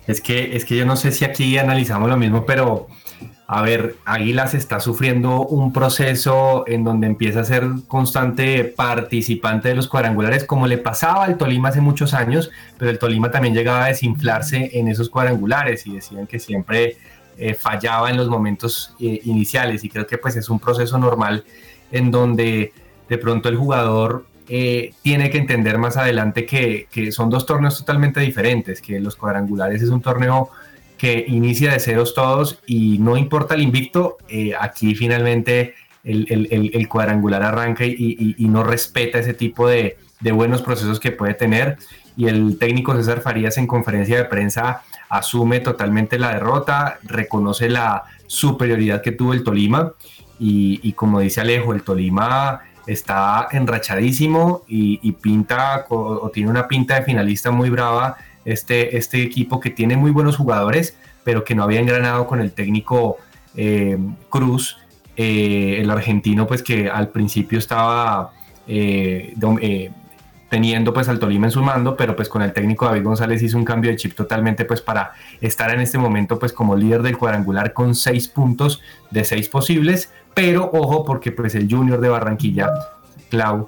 Es 0.07 0.19
que, 0.19 0.55
es 0.55 0.65
que 0.65 0.75
yo 0.75 0.85
no 0.85 0.97
sé 0.97 1.11
si 1.11 1.23
aquí 1.23 1.57
analizamos 1.57 2.09
lo 2.09 2.17
mismo, 2.17 2.45
pero 2.45 2.87
a 3.53 3.61
ver, 3.61 3.97
Águilas 4.05 4.53
está 4.53 4.79
sufriendo 4.79 5.45
un 5.45 5.73
proceso 5.73 6.63
en 6.67 6.85
donde 6.85 7.05
empieza 7.05 7.41
a 7.41 7.43
ser 7.43 7.65
constante 7.85 8.63
participante 8.63 9.67
de 9.67 9.75
los 9.75 9.89
cuadrangulares, 9.89 10.45
como 10.45 10.67
le 10.67 10.77
pasaba 10.77 11.25
al 11.25 11.37
Tolima 11.37 11.67
hace 11.67 11.81
muchos 11.81 12.13
años, 12.13 12.49
pero 12.77 12.89
el 12.89 12.97
Tolima 12.97 13.29
también 13.29 13.53
llegaba 13.53 13.83
a 13.83 13.87
desinflarse 13.89 14.69
en 14.79 14.87
esos 14.87 15.09
cuadrangulares 15.09 15.85
y 15.85 15.95
decían 15.95 16.27
que 16.27 16.39
siempre 16.39 16.95
eh, 17.37 17.53
fallaba 17.53 18.09
en 18.09 18.15
los 18.15 18.29
momentos 18.29 18.95
eh, 19.01 19.19
iniciales. 19.25 19.83
Y 19.83 19.89
creo 19.89 20.07
que 20.07 20.17
pues 20.17 20.37
es 20.37 20.47
un 20.47 20.61
proceso 20.61 20.97
normal 20.97 21.43
en 21.91 22.09
donde 22.09 22.71
de 23.09 23.17
pronto 23.17 23.49
el 23.49 23.57
jugador 23.57 24.27
eh, 24.47 24.93
tiene 25.01 25.29
que 25.29 25.39
entender 25.39 25.77
más 25.77 25.97
adelante 25.97 26.45
que, 26.45 26.87
que 26.89 27.11
son 27.11 27.29
dos 27.29 27.45
torneos 27.45 27.77
totalmente 27.77 28.21
diferentes, 28.21 28.81
que 28.81 28.97
los 29.01 29.17
cuadrangulares 29.17 29.81
es 29.81 29.89
un 29.89 30.01
torneo 30.01 30.51
que 31.01 31.25
inicia 31.27 31.71
de 31.71 31.79
ceros 31.79 32.13
todos 32.13 32.59
y 32.67 32.99
no 32.99 33.17
importa 33.17 33.55
el 33.55 33.63
invicto, 33.63 34.19
eh, 34.29 34.53
aquí 34.59 34.93
finalmente 34.93 35.73
el, 36.03 36.87
cuadrangular 36.87 37.41
arranca 37.41 37.83
y, 37.85 38.35
no 38.37 38.63
respeta 38.63 39.17
ese 39.17 39.33
tipo 39.33 39.67
de, 39.67 39.97
buenos 40.31 40.61
procesos 40.61 40.99
que 40.99 41.11
puede 41.11 41.33
tener. 41.33 41.79
Y 42.15 42.27
el 42.27 42.59
técnico 42.59 42.95
César 42.95 43.21
Farías 43.21 43.57
en 43.57 43.65
conferencia 43.65 44.15
de 44.15 44.25
prensa 44.25 44.83
asume 45.09 45.59
totalmente 45.59 46.19
la 46.19 46.35
derrota, 46.35 46.99
reconoce 47.01 47.67
la 47.67 48.03
superioridad 48.27 49.01
que 49.01 49.11
tuvo 49.11 49.33
el 49.33 49.43
Tolima 49.43 49.93
y, 50.37 50.93
como 50.93 51.19
dice 51.19 51.41
Alejo, 51.41 51.73
el 51.73 51.81
Tolima 51.81 52.61
está 52.85 53.47
enrachadísimo 53.51 54.65
y, 54.67 55.11
pinta 55.13 55.87
o 55.89 56.29
tiene 56.31 56.51
una 56.51 56.67
pinta 56.67 56.93
de 56.93 57.01
finalista 57.01 57.49
muy 57.49 57.71
brava 57.71 58.17
este, 58.45 58.97
este 58.97 59.21
equipo 59.21 59.59
que 59.59 59.69
tiene 59.69 59.97
muy 59.97 60.11
buenos 60.11 60.37
jugadores, 60.37 60.95
pero 61.23 61.43
que 61.43 61.55
no 61.55 61.63
había 61.63 61.79
engranado 61.79 62.27
con 62.27 62.41
el 62.41 62.51
técnico 62.51 63.17
eh, 63.55 63.97
Cruz, 64.29 64.77
eh, 65.15 65.77
el 65.79 65.89
argentino, 65.89 66.47
pues 66.47 66.63
que 66.63 66.89
al 66.89 67.09
principio 67.09 67.59
estaba 67.59 68.31
eh, 68.67 69.33
teniendo 70.49 70.93
pues 70.93 71.07
al 71.07 71.19
Tolima 71.19 71.47
en 71.47 71.51
su 71.51 71.61
mando, 71.61 71.95
pero 71.95 72.15
pues 72.15 72.27
con 72.27 72.41
el 72.41 72.53
técnico 72.53 72.85
David 72.85 73.03
González 73.03 73.41
hizo 73.41 73.57
un 73.57 73.65
cambio 73.65 73.91
de 73.91 73.97
chip 73.97 74.15
totalmente 74.15 74.65
pues 74.65 74.81
para 74.81 75.13
estar 75.39 75.73
en 75.73 75.79
este 75.79 75.97
momento 75.97 76.39
pues 76.39 76.51
como 76.53 76.75
líder 76.75 77.01
del 77.03 77.17
cuadrangular 77.17 77.73
con 77.73 77.95
seis 77.95 78.27
puntos 78.27 78.81
de 79.11 79.23
seis 79.23 79.47
posibles, 79.47 80.11
pero 80.33 80.69
ojo 80.73 81.05
porque 81.05 81.31
pues 81.31 81.55
el 81.55 81.69
Junior 81.69 82.01
de 82.01 82.09
Barranquilla, 82.09 82.69
Clau, 83.29 83.65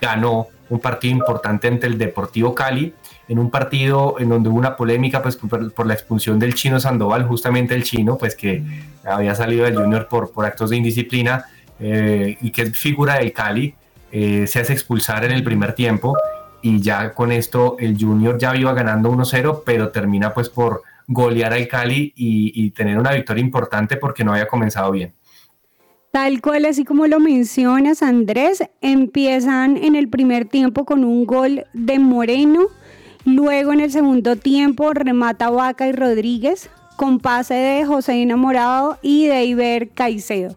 ganó 0.00 0.48
un 0.70 0.80
partido 0.80 1.16
importante 1.16 1.68
ante 1.68 1.86
el 1.86 1.98
Deportivo 1.98 2.54
Cali 2.54 2.94
en 3.28 3.38
un 3.38 3.50
partido 3.50 4.16
en 4.18 4.30
donde 4.30 4.48
hubo 4.48 4.58
una 4.58 4.76
polémica 4.76 5.22
pues, 5.22 5.36
por, 5.36 5.86
la 5.86 5.94
expulsión 5.94 6.38
del 6.38 6.54
chino 6.54 6.80
Sandoval, 6.80 7.26
justamente 7.26 7.74
el 7.74 7.82
chino, 7.82 8.16
pues 8.16 8.34
que 8.34 8.62
había 9.04 9.34
salido 9.34 9.64
del 9.64 9.76
Junior 9.76 10.08
por, 10.08 10.32
por 10.32 10.46
actos 10.46 10.70
de 10.70 10.76
indisciplina 10.76 11.44
eh, 11.78 12.38
y 12.40 12.50
que 12.50 12.62
es 12.62 12.76
figura 12.76 13.18
del 13.18 13.32
Cali, 13.32 13.74
eh, 14.10 14.46
se 14.46 14.60
hace 14.60 14.72
expulsar 14.72 15.24
en 15.24 15.32
el 15.32 15.44
primer 15.44 15.74
tiempo 15.74 16.16
y 16.62 16.80
ya 16.80 17.12
con 17.12 17.30
esto 17.30 17.76
el 17.78 17.96
Junior 17.98 18.38
ya 18.38 18.56
iba 18.56 18.72
ganando 18.72 19.10
1-0, 19.10 19.62
pero 19.64 19.90
termina 19.90 20.32
pues 20.32 20.48
por 20.48 20.82
golear 21.06 21.52
al 21.52 21.68
Cali 21.68 22.12
y, 22.16 22.52
y 22.54 22.70
tener 22.70 22.98
una 22.98 23.12
victoria 23.12 23.42
importante 23.42 23.96
porque 23.96 24.24
no 24.24 24.32
había 24.32 24.48
comenzado 24.48 24.90
bien. 24.90 25.12
Tal 26.10 26.40
cual, 26.40 26.64
así 26.64 26.84
como 26.84 27.06
lo 27.06 27.20
mencionas, 27.20 28.02
Andrés, 28.02 28.62
empiezan 28.80 29.76
en 29.76 29.94
el 29.94 30.08
primer 30.08 30.46
tiempo 30.46 30.84
con 30.84 31.04
un 31.04 31.26
gol 31.26 31.64
de 31.74 31.98
Moreno, 31.98 32.68
Luego 33.24 33.74
en 33.74 33.80
el 33.80 33.90
segundo 33.90 34.36
tiempo 34.36 34.94
remata 34.94 35.50
Vaca 35.50 35.86
y 35.86 35.92
Rodríguez 35.92 36.70
con 36.96 37.20
pase 37.20 37.52
de 37.52 37.84
José 37.84 38.22
Enamorado 38.22 38.98
y 39.02 39.26
de 39.26 39.44
Iber 39.44 39.90
Caicedo. 39.90 40.56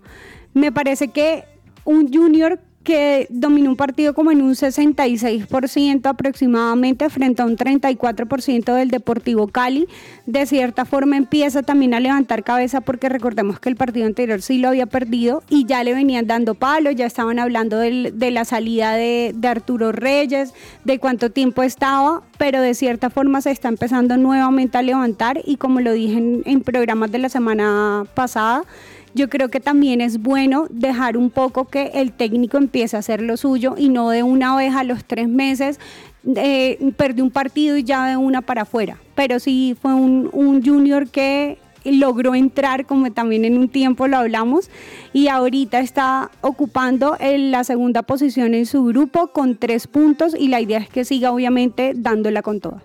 Me 0.54 0.72
parece 0.72 1.10
que 1.10 1.44
un 1.84 2.12
junior 2.12 2.62
que 2.84 3.28
dominó 3.30 3.70
un 3.70 3.76
partido 3.76 4.14
como 4.14 4.32
en 4.32 4.42
un 4.42 4.54
66% 4.54 6.06
aproximadamente 6.08 7.10
frente 7.10 7.42
a 7.42 7.46
un 7.46 7.56
34% 7.56 8.74
del 8.74 8.90
Deportivo 8.90 9.48
Cali. 9.48 9.88
De 10.26 10.46
cierta 10.46 10.86
forma 10.86 11.18
empieza 11.18 11.62
también 11.62 11.94
a 11.94 12.00
levantar 12.00 12.44
cabeza 12.44 12.82
porque 12.82 13.10
recordemos 13.10 13.60
que 13.60 13.70
el 13.70 13.76
partido 13.76 14.08
anterior 14.08 14.42
sí 14.42 14.58
lo 14.58 14.70
había 14.70 14.88
perdido 14.88 15.44
y 15.50 15.66
ya 15.66 15.84
le 15.84 15.94
venían 15.94 16.26
dando 16.26 16.56
palo, 16.56 16.92
ya 16.92 17.06
estaban 17.06 17.38
hablando 17.38 17.78
de 17.78 18.32
la 18.32 18.46
salida 18.46 18.94
de, 18.94 19.36
Arturo 19.52 19.92
Reyes, 19.92 20.54
de 20.86 20.98
cuánto 20.98 21.30
tiempo 21.30 21.62
estaba, 21.62 22.24
pero 22.38 22.62
de 22.62 22.74
cierta 22.74 23.10
forma 23.10 23.42
se 23.42 23.52
está 23.52 23.68
empezando 23.68 24.16
nuevamente 24.16 24.78
a 24.78 24.82
levantar 24.82 25.42
y 25.44 25.58
como 25.58 25.82
lo 25.82 25.92
dije 25.92 26.42
en 26.46 26.62
programas 26.62 27.12
de 27.12 27.18
la 27.18 27.28
semana 27.28 28.06
pasada, 28.14 28.64
yo 29.14 29.30
creo 29.30 29.50
que 29.50 29.60
también 29.60 30.02
es 30.02 30.22
bueno 30.22 30.68
dejar 30.70 31.18
un 31.18 31.30
poco 31.30 31.66
que 31.66 31.92
el 31.94 32.12
técnico 32.12 32.58
empiece 32.58 32.96
a 32.96 33.00
hacer 33.00 33.22
lo 33.22 33.38
suyo 33.38 33.76
y 33.78 33.90
no 33.90 34.10
de 34.10 34.24
una 34.24 34.56
oveja 34.56 34.82
a 34.82 34.84
los 34.84 35.04
tres 35.06 35.28
meses 35.28 35.80
eh, 36.24 36.78
un 36.80 37.32
partido 37.32 37.78
y 37.78 37.84
ya 37.84 38.08
de 38.08 38.18
una 38.18 38.42
para 38.42 38.64
afuera. 38.64 38.98
Pero 39.16 39.40
sí 39.40 39.76
fue 39.82 39.94
un, 39.94 40.30
junior 40.64 41.10
que 41.10 41.58
logró 41.84 42.36
entrar, 42.36 42.86
como 42.86 43.12
también 43.12 43.44
en 43.44 43.58
un 43.58 43.68
tiempo 43.68 44.08
lo 44.08 44.18
hablamos, 44.18 44.70
y 45.14 45.30
ahorita 45.30 45.80
está 45.80 46.30
ocupando 46.42 47.18
la 47.20 47.64
segunda 47.64 48.04
posición 48.04 48.54
en 48.54 48.68
su 48.68 48.86
grupo 48.86 49.28
con 49.28 49.58
tres 49.58 49.88
puntos 49.88 50.36
y 50.38 50.50
la 50.50 50.62
idea 50.62 50.78
es 50.78 50.90
que 50.90 51.06
siga 51.06 51.32
obviamente 51.32 51.94
dándola 51.96 52.44
con 52.44 52.60
toda. 52.60 52.84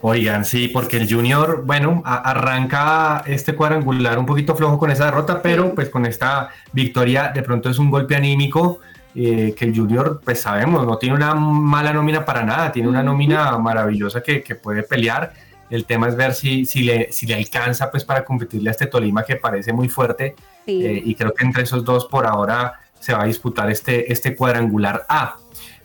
Oigan, 0.00 0.44
sí, 0.44 0.68
porque 0.68 0.96
el 0.96 1.12
Junior, 1.12 1.64
bueno, 1.64 2.02
arranca 2.04 3.24
este 3.26 3.54
cuadrangular 3.54 4.18
un 4.18 4.26
poquito 4.26 4.54
flojo 4.54 4.78
con 4.78 4.92
esa 4.92 5.06
derrota, 5.06 5.42
pero 5.42 5.74
pues 5.74 5.88
con 5.88 6.06
esta 6.06 6.50
victoria 6.72 7.32
de 7.34 7.42
pronto 7.42 7.68
es 7.68 7.78
un 7.78 7.90
golpe 7.90 8.14
anímico 8.14 8.78
eh, 9.16 9.54
que 9.56 9.64
el 9.64 9.74
Junior, 9.74 10.20
pues 10.24 10.40
sabemos, 10.40 10.86
no 10.86 10.98
tiene 10.98 11.16
una 11.16 11.34
mala 11.34 11.92
nómina 11.92 12.24
para 12.24 12.44
nada, 12.44 12.70
tiene 12.70 12.88
una 12.88 13.02
nómina 13.02 13.58
maravillosa 13.58 14.22
que, 14.22 14.42
puede 14.62 14.84
pelear. 14.84 15.32
El 15.68 15.84
tema 15.84 16.06
es 16.06 16.14
ver 16.14 16.32
si, 16.32 16.64
si, 16.64 16.82
le, 16.82 17.10
si 17.10 17.26
le 17.26 17.34
alcanza 17.34 17.90
pues 17.90 18.04
para 18.04 18.24
competirle 18.24 18.70
a 18.70 18.72
este 18.72 18.86
Tolima 18.86 19.24
que 19.24 19.36
parece 19.36 19.72
muy 19.72 19.88
fuerte 19.88 20.36
eh, 20.66 21.02
y 21.04 21.14
creo 21.16 21.34
que 21.34 21.44
entre 21.44 21.64
esos 21.64 21.84
dos 21.84 22.06
por 22.06 22.24
ahora 22.24 22.80
se 23.00 23.12
va 23.12 23.22
a 23.22 23.26
disputar 23.26 23.68
este, 23.70 24.12
este 24.12 24.36
cuadrangular 24.36 25.04
A. 25.08 25.36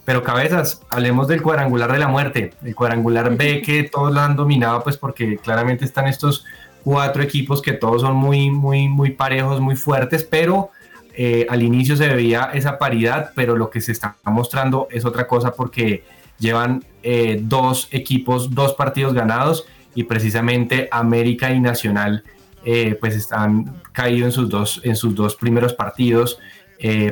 Pero 0.05 0.21
cabezas, 0.21 0.81
hablemos 0.89 1.27
del 1.27 1.41
cuadrangular 1.41 1.91
de 1.91 1.99
la 1.99 2.07
muerte, 2.07 2.53
el 2.63 2.75
cuadrangular 2.75 3.35
B 3.37 3.61
que 3.61 3.83
todos 3.83 4.13
lo 4.13 4.19
han 4.19 4.35
dominado, 4.35 4.83
pues 4.83 4.97
porque 4.97 5.37
claramente 5.37 5.85
están 5.85 6.07
estos 6.07 6.45
cuatro 6.83 7.23
equipos 7.23 7.61
que 7.61 7.73
todos 7.73 8.01
son 8.01 8.15
muy, 8.15 8.51
muy, 8.51 8.89
muy 8.89 9.11
parejos, 9.11 9.61
muy 9.61 9.75
fuertes, 9.75 10.23
pero 10.23 10.71
eh, 11.15 11.45
al 11.49 11.61
inicio 11.61 11.95
se 11.95 12.07
veía 12.09 12.49
esa 12.53 12.77
paridad, 12.77 13.31
pero 13.35 13.55
lo 13.55 13.69
que 13.69 13.81
se 13.81 13.91
está 13.91 14.15
mostrando 14.23 14.87
es 14.91 15.05
otra 15.05 15.27
cosa 15.27 15.53
porque 15.53 16.03
llevan 16.39 16.83
eh, 17.03 17.39
dos 17.41 17.87
equipos, 17.91 18.53
dos 18.53 18.73
partidos 18.73 19.13
ganados 19.13 19.65
y 19.95 20.03
precisamente 20.03 20.89
América 20.91 21.51
y 21.51 21.59
Nacional 21.59 22.23
eh, 22.65 22.97
pues 22.99 23.15
están 23.15 23.81
caídos 23.91 24.25
en 24.25 24.31
sus 24.31 24.49
dos, 24.49 24.81
en 24.83 24.95
sus 24.95 25.15
dos 25.15 25.35
primeros 25.35 25.73
partidos, 25.73 26.39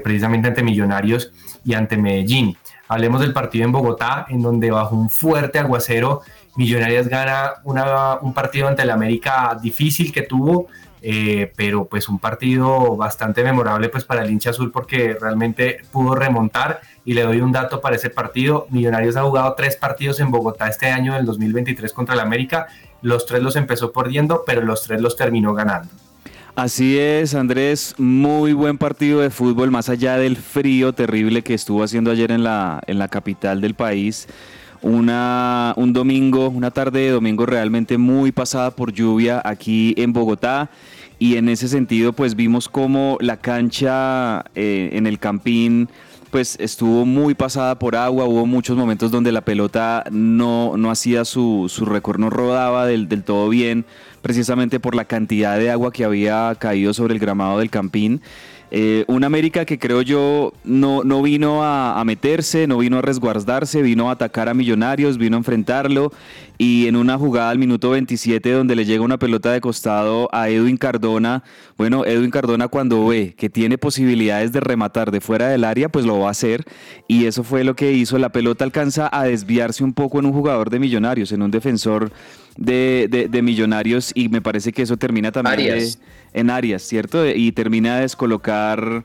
precisamente 0.04 0.50
ante 0.50 0.64
Millonarios 0.64 1.32
y 1.64 1.76
ante 1.76 1.96
Medellín. 1.96 2.58
Hablemos 2.92 3.22
del 3.22 3.32
partido 3.32 3.64
en 3.64 3.72
Bogotá, 3.72 4.26
en 4.28 4.42
donde 4.42 4.70
bajo 4.70 4.98
un 4.98 5.10
fuerte 5.10 5.60
aguacero, 5.60 6.24
Millonarias 6.58 7.08
gana 7.08 7.54
un 7.64 8.34
partido 8.34 8.68
ante 8.68 8.82
el 8.82 8.90
América 8.90 9.58
difícil 9.62 10.12
que 10.12 10.24
tuvo, 10.24 10.68
eh, 11.02 11.54
pero 11.56 11.86
pues 11.86 12.10
un 12.10 12.20
partido 12.20 12.98
bastante 12.98 13.46
memorable 13.46 13.88
pues 13.88 14.04
para 14.04 14.24
el 14.24 14.30
hincha 14.30 14.50
azul 14.50 14.74
porque 14.74 15.18
realmente 15.18 15.78
pudo 15.90 16.16
remontar 16.16 16.82
y 17.06 17.14
le 17.14 17.24
doy 17.24 17.40
un 17.40 17.54
dato 17.54 17.80
para 17.80 17.96
ese 17.96 18.10
partido. 18.10 18.68
Millonarios 18.72 19.16
ha 19.16 19.24
jugado 19.24 19.54
tres 19.56 19.78
partidos 19.78 20.20
en 20.20 20.30
Bogotá 20.30 20.68
este 20.68 20.88
año, 20.88 21.14
del 21.14 21.26
2023 21.26 21.94
contra 21.94 22.16
el 22.16 22.20
América. 22.20 22.68
Los 23.02 23.26
tres 23.26 23.42
los 23.42 23.56
empezó 23.56 23.94
perdiendo, 23.94 24.44
pero 24.46 24.64
los 24.64 24.84
tres 24.84 25.00
los 25.00 25.16
terminó 25.16 25.54
ganando. 25.54 25.88
Así 26.56 26.98
es, 26.98 27.34
Andrés, 27.34 27.96
muy 27.98 28.52
buen 28.52 28.78
partido 28.78 29.22
de 29.22 29.30
fútbol, 29.30 29.72
más 29.72 29.88
allá 29.88 30.18
del 30.18 30.36
frío 30.36 30.92
terrible 30.92 31.44
que 31.44 31.54
estuvo 31.54 31.82
haciendo 31.82 32.12
ayer 32.12 32.30
en 32.30 32.44
la, 32.44 32.82
en 32.88 33.00
la 33.00 33.08
capital 33.08 33.62
del 33.62 33.74
país. 33.74 34.28
Una, 34.82 35.74
un 35.78 35.94
domingo, 35.94 36.50
una 36.50 36.70
tarde 36.72 37.02
de 37.02 37.12
domingo 37.12 37.46
realmente 37.46 37.98
muy 37.98 38.34
pasada 38.34 38.72
por 38.72 38.92
lluvia 38.92 39.42
aquí 39.46 39.94
en 39.98 40.12
Bogotá. 40.12 40.70
Y 41.20 41.38
en 41.38 41.48
ese 41.48 41.70
sentido 41.70 42.12
pues 42.12 42.36
vimos 42.36 42.68
como 42.68 43.18
la 43.22 43.38
cancha 43.38 44.44
eh, 44.54 44.90
en 44.92 45.08
el 45.08 45.20
Campín 45.20 45.88
pues 46.32 46.58
estuvo 46.60 47.06
muy 47.06 47.36
pasada 47.36 47.78
por 47.78 47.96
agua, 47.96 48.26
hubo 48.26 48.46
muchos 48.46 48.78
momentos 48.78 49.12
donde 49.12 49.34
la 49.34 49.42
pelota 49.42 50.06
no, 50.10 50.78
no 50.78 50.90
hacía 50.90 51.26
su, 51.26 51.68
su 51.70 51.86
recorrido, 51.86 52.30
no 52.30 52.30
rodaba 52.30 52.86
del, 52.86 53.10
del 53.10 53.24
todo 53.24 53.50
bien, 53.50 53.86
precisamente 54.22 54.80
por 54.80 54.96
la 54.96 55.06
cantidad 55.06 55.58
de 55.58 55.72
agua 55.72 55.92
que 55.92 56.04
había 56.04 56.56
caído 56.60 56.94
sobre 56.94 57.14
el 57.14 57.20
gramado 57.20 57.60
del 57.60 57.70
Campín. 57.70 58.22
Eh, 58.74 59.04
un 59.08 59.26
América 59.26 59.66
que 59.66 59.78
creo 59.78 60.02
yo 60.02 60.54
no, 60.64 61.04
no 61.04 61.22
vino 61.22 61.62
a, 61.62 62.00
a, 62.00 62.06
meterse, 62.06 62.68
no 62.68 62.78
vino 62.78 63.00
a 63.00 63.02
resguardarse, 63.02 63.82
vino 63.82 64.08
a 64.08 64.14
atacar 64.14 64.48
a 64.48 64.54
Millonarios, 64.54 65.18
vino 65.18 65.36
a 65.36 65.40
enfrentarlo. 65.40 66.14
Y 66.58 66.88
en 66.88 66.96
una 66.96 67.18
jugada 67.18 67.50
al 67.50 67.58
minuto 67.58 67.90
27 67.90 68.50
donde 68.50 68.78
le 68.78 68.86
llega 68.86 69.04
una 69.04 69.18
pelota 69.18 69.52
de 69.52 69.60
costado 69.60 70.30
a 70.32 70.48
Edwin 70.48 70.78
Cardona, 70.78 71.44
bueno, 71.78 72.06
Edwin 72.06 72.32
Cardona 72.32 72.70
cuando 72.70 73.08
ve 73.08 73.36
que 73.38 73.50
tiene 73.50 73.78
posibilidades 73.78 74.54
de 74.54 74.62
rematar 74.62 75.12
de 75.12 75.20
fuera 75.20 75.50
del 75.50 75.66
área, 75.66 75.90
pues 75.90 76.06
lo 76.06 76.20
va 76.20 76.30
a 76.30 76.32
hacer. 76.32 76.64
Y 77.10 77.26
eso 77.26 77.44
fue 77.44 77.66
lo 77.66 77.76
que 77.76 77.92
hizo, 77.92 78.20
la 78.20 78.30
pelota 78.30 78.64
alcanza 78.64 79.10
a 79.12 79.26
desviarse 79.26 79.84
un 79.84 79.92
poco 79.92 80.20
en 80.20 80.28
un 80.28 80.34
jugador 80.34 80.70
de 80.70 80.80
Millonarios, 80.80 81.34
en 81.34 81.42
un 81.42 81.52
defensor 81.52 82.14
de, 82.58 83.08
de, 83.10 83.28
de 83.28 83.42
Millonarios 83.42 84.12
y 84.16 84.30
me 84.30 84.42
parece 84.42 84.72
que 84.72 84.82
eso 84.82 84.98
termina 84.98 85.32
también 85.32 85.72
Arias. 85.72 86.00
De, 86.00 86.40
en 86.40 86.50
Arias, 86.50 86.84
¿cierto? 86.84 87.28
Y 87.28 87.52
termina 87.52 87.96
de 87.96 88.02
descolocar 88.02 89.04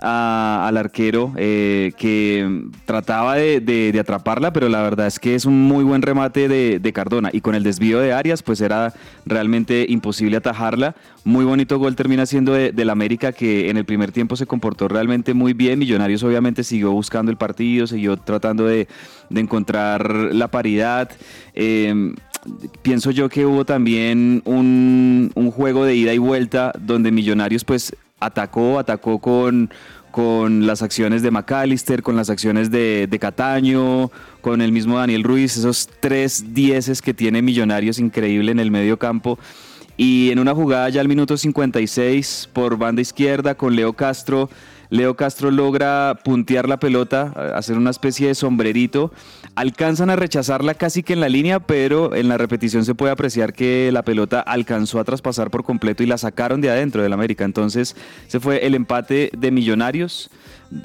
a, 0.00 0.66
al 0.66 0.76
arquero 0.76 1.32
eh, 1.36 1.92
que 1.98 2.64
trataba 2.86 3.36
de, 3.36 3.60
de, 3.60 3.92
de, 3.92 4.00
atraparla, 4.00 4.52
pero 4.52 4.68
la 4.68 4.82
verdad 4.82 5.06
es 5.06 5.18
que 5.18 5.34
es 5.34 5.44
un 5.44 5.62
muy 5.62 5.84
buen 5.84 6.02
remate 6.02 6.48
de, 6.48 6.78
de, 6.78 6.92
Cardona 6.92 7.30
y 7.32 7.40
con 7.40 7.54
el 7.54 7.62
desvío 7.62 8.00
de 8.00 8.12
Arias 8.12 8.42
pues 8.42 8.60
era 8.60 8.94
realmente 9.26 9.86
imposible 9.88 10.36
atajarla. 10.38 10.96
Muy 11.24 11.44
bonito 11.44 11.78
gol 11.78 11.96
termina 11.96 12.24
siendo 12.24 12.54
del 12.54 12.90
América 12.90 13.32
que 13.32 13.68
en 13.68 13.76
el 13.76 13.84
primer 13.84 14.10
tiempo 14.10 14.36
se 14.36 14.46
comportó 14.46 14.88
realmente 14.88 15.34
muy 15.34 15.52
bien. 15.52 15.78
Millonarios 15.78 16.22
obviamente 16.22 16.64
siguió 16.64 16.92
buscando 16.92 17.30
el 17.30 17.36
partido, 17.36 17.86
siguió 17.86 18.16
tratando 18.16 18.64
de, 18.64 18.88
encontrar 19.34 20.10
la 20.32 20.48
paridad. 20.48 21.10
Eh, 21.54 22.14
pienso 22.82 23.10
yo 23.10 23.28
que 23.28 23.46
hubo 23.46 23.64
también 23.64 24.42
un, 24.44 25.30
un, 25.34 25.50
juego 25.50 25.84
de 25.84 25.94
ida 25.94 26.14
y 26.14 26.18
vuelta 26.18 26.72
donde 26.78 27.10
Millonarios 27.10 27.64
pues 27.64 27.94
atacó, 28.18 28.78
atacó 28.78 29.18
con, 29.18 29.70
con 30.10 30.66
las 30.66 30.82
acciones 30.82 31.22
de 31.22 31.30
McAllister, 31.30 32.02
con 32.02 32.16
las 32.16 32.30
acciones 32.30 32.70
de, 32.70 33.06
de, 33.08 33.18
Cataño, 33.18 34.10
con 34.40 34.60
el 34.60 34.72
mismo 34.72 34.98
Daniel 34.98 35.22
Ruiz, 35.22 35.56
esos 35.56 35.88
tres 36.00 36.54
dieces 36.54 37.02
que 37.02 37.14
tiene 37.14 37.42
Millonarios 37.42 37.98
increíble 37.98 38.52
en 38.52 38.60
el 38.60 38.70
medio 38.70 38.98
campo. 38.98 39.38
Y 39.96 40.30
en 40.30 40.38
una 40.38 40.54
jugada 40.54 40.88
ya 40.88 41.02
al 41.02 41.08
minuto 41.08 41.36
56 41.36 42.48
por 42.54 42.78
banda 42.78 43.02
izquierda 43.02 43.54
con 43.54 43.76
Leo 43.76 43.92
Castro, 43.92 44.48
Leo 44.90 45.14
Castro 45.14 45.50
logra 45.50 46.18
puntear 46.24 46.68
la 46.68 46.78
pelota, 46.78 47.32
hacer 47.54 47.76
una 47.76 47.90
especie 47.90 48.26
de 48.26 48.34
sombrerito. 48.34 49.12
Alcanzan 49.54 50.10
a 50.10 50.16
rechazarla 50.16 50.74
casi 50.74 51.02
que 51.02 51.12
en 51.12 51.20
la 51.20 51.28
línea, 51.28 51.60
pero 51.60 52.14
en 52.14 52.28
la 52.28 52.36
repetición 52.36 52.84
se 52.84 52.94
puede 52.94 53.12
apreciar 53.12 53.52
que 53.52 53.90
la 53.92 54.02
pelota 54.02 54.40
alcanzó 54.40 54.98
a 54.98 55.04
traspasar 55.04 55.50
por 55.50 55.64
completo 55.64 56.02
y 56.02 56.06
la 56.06 56.18
sacaron 56.18 56.60
de 56.60 56.70
adentro 56.70 57.02
del 57.02 57.12
América. 57.12 57.44
Entonces, 57.44 57.94
se 58.26 58.40
fue 58.40 58.66
el 58.66 58.74
empate 58.74 59.30
de 59.36 59.50
Millonarios. 59.50 60.30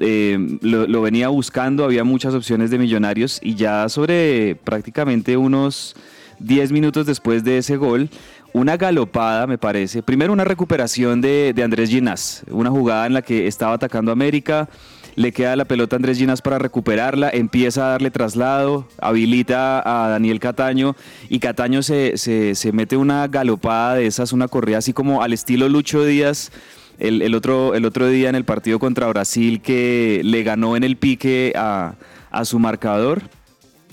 Eh, 0.00 0.58
lo, 0.62 1.02
venía 1.02 1.28
buscando, 1.28 1.84
había 1.84 2.04
muchas 2.04 2.34
opciones 2.34 2.70
de 2.70 2.78
Millonarios 2.78 3.40
y 3.42 3.54
ya 3.54 3.88
sobre 3.88 4.56
prácticamente 4.56 5.36
unos 5.36 5.94
10 6.40 6.72
minutos 6.72 7.06
después 7.06 7.44
de 7.44 7.58
ese 7.58 7.76
gol, 7.76 8.10
una 8.56 8.78
galopada, 8.78 9.46
me 9.46 9.58
parece. 9.58 10.02
Primero 10.02 10.32
una 10.32 10.44
recuperación 10.44 11.20
de, 11.20 11.52
de, 11.54 11.62
Andrés 11.62 11.90
Ginás, 11.90 12.42
una 12.50 12.70
jugada 12.70 13.06
en 13.06 13.12
la 13.12 13.20
que 13.20 13.46
estaba 13.46 13.74
atacando 13.74 14.12
América, 14.12 14.70
le 15.14 15.30
queda 15.30 15.56
la 15.56 15.66
pelota 15.66 15.96
a 15.96 15.98
Andrés 15.98 16.16
Ginás 16.16 16.40
para 16.40 16.58
recuperarla, 16.58 17.28
empieza 17.28 17.86
a 17.86 17.90
darle 17.90 18.10
traslado, 18.10 18.88
habilita 18.98 19.82
a 19.84 20.08
Daniel 20.08 20.40
Cataño 20.40 20.96
y 21.28 21.38
Cataño 21.38 21.82
se, 21.82 22.16
se, 22.16 22.54
se 22.54 22.72
mete 22.72 22.96
una 22.96 23.28
galopada 23.28 23.96
de 23.96 24.06
esas, 24.06 24.32
una 24.32 24.48
corrida 24.48 24.78
así 24.78 24.94
como 24.94 25.22
al 25.22 25.34
estilo 25.34 25.68
Lucho 25.68 26.02
Díaz. 26.02 26.50
El, 26.98 27.20
el, 27.20 27.34
otro, 27.34 27.74
el 27.74 27.84
otro 27.84 28.08
día 28.08 28.30
en 28.30 28.36
el 28.36 28.46
partido 28.46 28.78
contra 28.78 29.06
Brasil 29.08 29.60
que 29.60 30.22
le 30.24 30.42
ganó 30.44 30.76
en 30.76 30.82
el 30.82 30.96
pique 30.96 31.52
a, 31.54 31.92
a 32.30 32.44
su 32.46 32.58
marcador, 32.58 33.20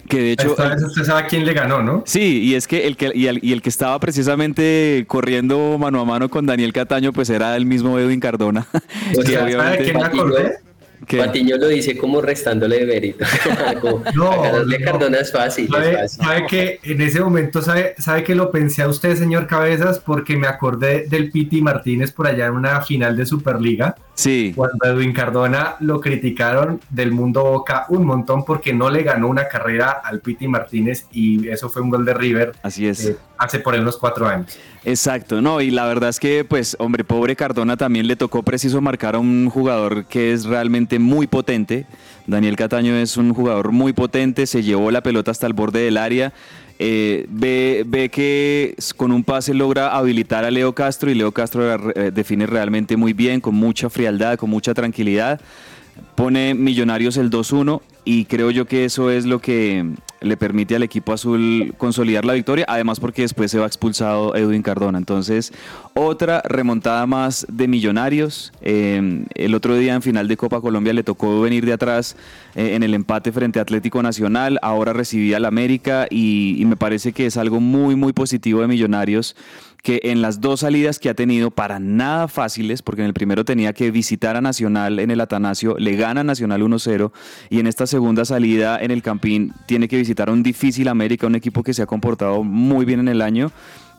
que 0.07 0.19
de 0.19 0.31
hecho 0.33 0.51
Esta 0.51 0.69
vez 0.69 0.83
usted 0.83 1.03
sabe 1.03 1.27
quién 1.27 1.45
le 1.45 1.53
ganó, 1.53 1.81
¿no? 1.81 2.03
Sí, 2.05 2.41
y 2.43 2.55
es 2.55 2.67
que 2.67 2.87
el 2.87 2.97
que 2.97 3.11
y 3.13 3.27
el, 3.27 3.39
y 3.41 3.53
el, 3.53 3.61
que 3.61 3.69
estaba 3.69 3.99
precisamente 3.99 5.05
corriendo 5.07 5.77
mano 5.77 6.01
a 6.01 6.05
mano 6.05 6.29
con 6.29 6.45
Daniel 6.45 6.73
Cataño 6.73 7.13
pues 7.13 7.29
era 7.29 7.55
el 7.55 7.65
mismo 7.65 7.97
Edwin 7.99 8.19
Cardona. 8.19 8.67
O 9.17 9.21
sea, 9.21 9.49
¿sabe 9.51 9.77
quién 9.83 9.97
me 9.97 10.03
acordé? 10.03 10.57
¿Qué? 11.07 11.17
Patiño 11.17 11.57
lo 11.57 11.67
dice 11.67 11.97
como 11.97 12.21
restándole 12.21 12.79
de 12.79 12.85
mérito. 12.85 13.25
no, 14.15 14.41
ganarle 14.41 14.79
no. 14.79 14.85
Cardona 14.85 15.19
es 15.19 15.31
fácil, 15.31 15.69
¿Sabe, 15.69 15.91
es 15.91 16.17
fácil. 16.17 16.25
¿Sabe 16.25 16.47
que 16.47 16.79
en 16.83 17.01
ese 17.01 17.21
momento 17.21 17.61
sabe, 17.61 17.95
sabe 17.97 18.23
que 18.23 18.35
lo 18.35 18.51
pensé 18.51 18.81
a 18.81 18.87
usted, 18.87 19.15
señor 19.15 19.47
Cabezas? 19.47 19.99
Porque 19.99 20.37
me 20.37 20.47
acordé 20.47 21.05
del 21.07 21.31
Piti 21.31 21.61
Martínez 21.61 22.11
por 22.11 22.27
allá 22.27 22.47
en 22.47 22.53
una 22.53 22.81
final 22.81 23.15
de 23.17 23.25
Superliga. 23.25 23.95
Sí. 24.15 24.53
Cuando 24.55 24.85
Edwin 24.85 25.13
Cardona 25.13 25.75
lo 25.79 25.99
criticaron 25.99 26.79
del 26.89 27.11
mundo 27.11 27.43
Boca 27.43 27.85
un 27.89 28.05
montón 28.05 28.45
porque 28.45 28.73
no 28.73 28.89
le 28.89 29.03
ganó 29.03 29.27
una 29.27 29.47
carrera 29.47 30.01
al 30.03 30.19
Piti 30.19 30.47
Martínez 30.47 31.07
y 31.11 31.47
eso 31.47 31.69
fue 31.69 31.81
un 31.81 31.89
gol 31.89 32.05
de 32.05 32.13
River. 32.13 32.53
Así 32.61 32.87
es. 32.87 33.05
Eh, 33.05 33.17
hace 33.37 33.59
por 33.59 33.75
él 33.75 33.81
unos 33.81 33.97
cuatro 33.97 34.27
años. 34.27 34.57
Exacto, 34.85 35.41
no, 35.41 35.61
y 35.61 35.71
la 35.71 35.85
verdad 35.85 36.09
es 36.09 36.19
que, 36.19 36.43
pues, 36.43 36.75
hombre, 36.77 37.05
pobre 37.05 37.37
Cardona 37.37 37.77
también 37.77 38.05
le 38.05 38.17
tocó 38.17 38.43
preciso 38.43 38.81
marcar 38.81 39.15
a 39.15 39.19
un 39.19 39.49
jugador 39.49 40.05
que 40.05 40.33
es 40.33 40.43
realmente 40.43 40.99
muy 40.99 41.25
potente. 41.25 41.85
Daniel 42.27 42.57
Cataño 42.57 42.93
es 42.95 43.15
un 43.15 43.33
jugador 43.33 43.71
muy 43.71 43.93
potente, 43.93 44.45
se 44.45 44.61
llevó 44.61 44.91
la 44.91 45.01
pelota 45.01 45.31
hasta 45.31 45.47
el 45.47 45.53
borde 45.53 45.83
del 45.83 45.97
área. 45.97 46.33
Eh, 46.79 47.27
ve, 47.29 47.83
ve, 47.87 48.09
que 48.09 48.75
con 48.97 49.13
un 49.13 49.23
pase 49.23 49.53
logra 49.53 49.95
habilitar 49.95 50.43
a 50.43 50.51
Leo 50.51 50.73
Castro 50.73 51.09
y 51.09 51.15
Leo 51.15 51.31
Castro 51.31 51.91
eh, 51.91 52.11
define 52.11 52.45
realmente 52.45 52.97
muy 52.97 53.13
bien, 53.13 53.39
con 53.39 53.55
mucha 53.55 53.89
frialdad, 53.89 54.37
con 54.37 54.49
mucha 54.49 54.73
tranquilidad. 54.73 55.39
Pone 56.15 56.55
Millonarios 56.55 57.15
el 57.15 57.29
2-1 57.29 57.81
y 58.03 58.25
creo 58.25 58.51
yo 58.51 58.65
que 58.65 58.83
eso 58.83 59.11
es 59.11 59.25
lo 59.25 59.39
que 59.39 59.85
le 60.23 60.37
permite 60.37 60.75
al 60.75 60.83
equipo 60.83 61.13
azul 61.13 61.73
consolidar 61.77 62.25
la 62.25 62.33
victoria, 62.33 62.65
además 62.67 62.99
porque 62.99 63.23
después 63.23 63.51
se 63.51 63.59
va 63.59 63.65
expulsado 63.65 64.35
Edwin 64.35 64.61
Cardona. 64.61 64.97
Entonces, 64.97 65.53
otra 65.93 66.41
remontada 66.41 67.05
más 67.05 67.45
de 67.49 67.67
Millonarios. 67.67 68.51
Eh, 68.61 69.25
el 69.35 69.55
otro 69.55 69.77
día 69.77 69.93
en 69.93 70.01
final 70.01 70.27
de 70.27 70.37
Copa 70.37 70.61
Colombia 70.61 70.93
le 70.93 71.03
tocó 71.03 71.41
venir 71.41 71.65
de 71.65 71.73
atrás 71.73 72.15
eh, 72.55 72.75
en 72.75 72.83
el 72.83 72.93
empate 72.93 73.31
frente 73.31 73.59
a 73.59 73.61
Atlético 73.61 74.01
Nacional, 74.01 74.59
ahora 74.61 74.93
recibía 74.93 75.37
al 75.37 75.45
América 75.45 76.07
y, 76.09 76.55
y 76.59 76.65
me 76.65 76.75
parece 76.75 77.13
que 77.13 77.25
es 77.25 77.37
algo 77.37 77.59
muy, 77.59 77.95
muy 77.95 78.13
positivo 78.13 78.61
de 78.61 78.67
Millonarios 78.67 79.35
que 79.83 79.99
en 80.03 80.21
las 80.21 80.39
dos 80.39 80.61
salidas 80.61 80.97
que 80.97 81.09
ha 81.09 81.13
tenido 81.13 81.51
para 81.51 81.77
nada 81.77 82.29
fáciles, 82.29 82.81
porque 82.81 83.01
en 83.01 83.07
el 83.07 83.13
primero 83.13 83.43
tenía 83.43 83.73
que 83.73 83.91
visitar 83.91 84.37
a 84.37 84.41
Nacional 84.41 84.97
en 84.99 85.11
el 85.11 85.19
Atanasio, 85.19 85.75
le 85.77 85.97
gana 85.97 86.23
Nacional 86.23 86.61
1-0 86.61 87.11
y 87.49 87.59
en 87.59 87.67
esta 87.67 87.85
segunda 87.85 88.23
salida 88.23 88.81
en 88.81 88.91
el 88.91 89.03
Campín 89.03 89.53
tiene 89.67 89.89
que 89.89 89.97
visitar 89.97 90.12
un 90.29 90.43
difícil 90.43 90.87
América, 90.87 91.27
un 91.27 91.35
equipo 91.35 91.63
que 91.63 91.73
se 91.73 91.81
ha 91.81 91.85
comportado 91.85 92.43
muy 92.43 92.85
bien 92.85 92.99
en 92.99 93.07
el 93.07 93.21
año. 93.21 93.51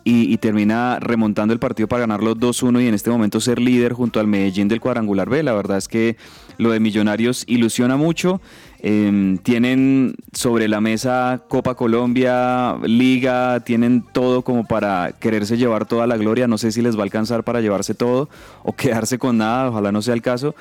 Y, 0.06 0.30
y, 0.30 0.36
termina 0.36 0.98
remontando 1.00 1.54
el 1.54 1.58
partido 1.58 1.88
para 1.88 2.00
ganarlo 2.00 2.36
2-1 2.36 2.82
y 2.82 2.88
en 2.88 2.92
este 2.92 3.08
momento 3.08 3.40
ser 3.40 3.58
líder 3.58 3.94
junto 3.94 4.20
al 4.20 4.26
Medellín 4.26 4.68
del 4.68 4.78
cuadrangular 4.78 5.30
B. 5.30 5.42
La 5.42 5.54
verdad 5.54 5.78
es 5.78 5.88
que 5.88 6.18
lo 6.58 6.72
de 6.72 6.78
Millonarios 6.78 7.44
ilusiona 7.46 7.96
mucho. 7.96 8.42
Eh, 8.86 9.38
tienen 9.42 10.14
sobre 10.34 10.68
la 10.68 10.82
mesa 10.82 11.42
Copa 11.48 11.74
Colombia, 11.74 12.76
Liga, 12.84 13.60
tienen 13.60 14.04
todo 14.12 14.42
como 14.42 14.66
para 14.66 15.12
quererse 15.18 15.56
llevar 15.56 15.86
toda 15.86 16.06
la 16.06 16.18
gloria. 16.18 16.48
No 16.48 16.58
sé 16.58 16.70
si 16.70 16.82
les 16.82 16.94
va 16.94 17.00
a 17.00 17.04
alcanzar 17.04 17.44
para 17.44 17.62
llevarse 17.62 17.94
todo 17.94 18.28
o 18.62 18.72
quedarse 18.76 19.18
con 19.18 19.38
nada, 19.38 19.70
ojalá 19.70 19.90
no 19.90 20.02
sea 20.02 20.12
el 20.12 20.20
caso 20.20 20.54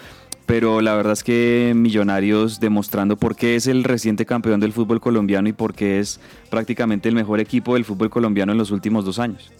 pero 0.45 0.82
la 0.82 0.95
verdad 0.95 1.13
es 1.13 1.23
que 1.23 1.73
Millonarios 1.75 2.60
demostrando 2.60 3.17
por 3.17 3.36
qué 3.36 3.56
es 3.56 3.67
el 3.67 3.84
reciente 3.84 4.25
campeón 4.25 4.60
del 4.60 4.73
fútbol 4.73 4.99
colombiano 4.99 5.49
y 5.49 5.53
por 5.53 5.73
qué 5.73 5.99
es 5.99 6.19
prácticamente 6.49 7.10
el 7.10 7.15
mejor 7.15 7.39
equipo 7.39 7.75
del 7.75 7.86
fútbol 7.86 8.10
colombiano 8.10 8.51
en 8.51 8.58
los 8.58 8.71
últimos 8.71 9.06
dos 9.06 9.19
años. 9.19 9.51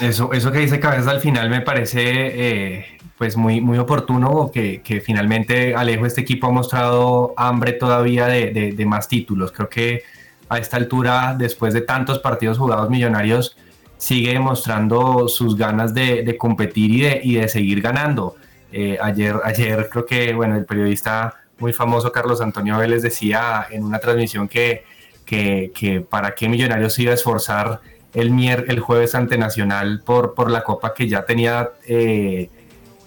Eso, 0.00 0.32
eso 0.32 0.52
que 0.52 0.58
dice 0.58 0.78
Cabezas 0.78 1.08
al 1.08 1.20
final 1.20 1.48
me 1.48 1.62
parece 1.62 2.02
eh, 2.04 2.86
pues 3.16 3.36
muy, 3.36 3.60
muy 3.60 3.78
oportuno 3.78 4.50
que, 4.52 5.02
finalmente 5.04 5.74
Alejo 5.74 6.06
este 6.06 6.20
equipo 6.20 6.48
ha 6.48 6.50
mostrado 6.50 7.32
hambre 7.36 7.72
todavía 7.72 8.26
de, 8.26 8.84
más 8.86 9.08
títulos. 9.08 9.52
Creo 9.52 9.68
que 9.68 10.02
a 10.48 10.58
esta 10.58 10.76
altura, 10.76 11.34
después 11.36 11.72
de 11.74 11.80
tantos 11.80 12.18
partidos 12.18 12.58
jugados 12.58 12.90
Millonarios, 12.90 13.56
sigue 13.96 14.32
demostrando 14.32 15.28
sus 15.28 15.56
ganas 15.56 15.94
de, 15.94 16.36
competir 16.38 17.20
y 17.22 17.36
de 17.36 17.48
seguir 17.48 17.80
ganando. 17.80 18.36
Eh, 18.78 18.98
ayer, 19.00 19.40
ayer 19.42 19.88
creo 19.88 20.04
que 20.04 20.34
bueno, 20.34 20.54
el 20.54 20.66
periodista 20.66 21.34
muy 21.58 21.72
famoso 21.72 22.12
Carlos 22.12 22.42
Antonio 22.42 22.76
Vélez 22.76 23.00
decía 23.00 23.66
en 23.70 23.82
una 23.82 23.98
transmisión 24.00 24.48
que, 24.48 24.84
que, 25.24 25.72
que 25.74 26.02
para 26.02 26.34
qué 26.34 26.46
Millonarios 26.46 26.98
iba 26.98 27.12
a 27.12 27.14
esforzar 27.14 27.80
el, 28.12 28.30
mier, 28.32 28.66
el 28.68 28.80
jueves 28.80 29.14
ante 29.14 29.38
Nacional 29.38 30.02
por, 30.04 30.34
por 30.34 30.50
la 30.50 30.62
copa 30.62 30.92
que 30.92 31.08
ya 31.08 31.24
tenía 31.24 31.70
eh, 31.86 32.50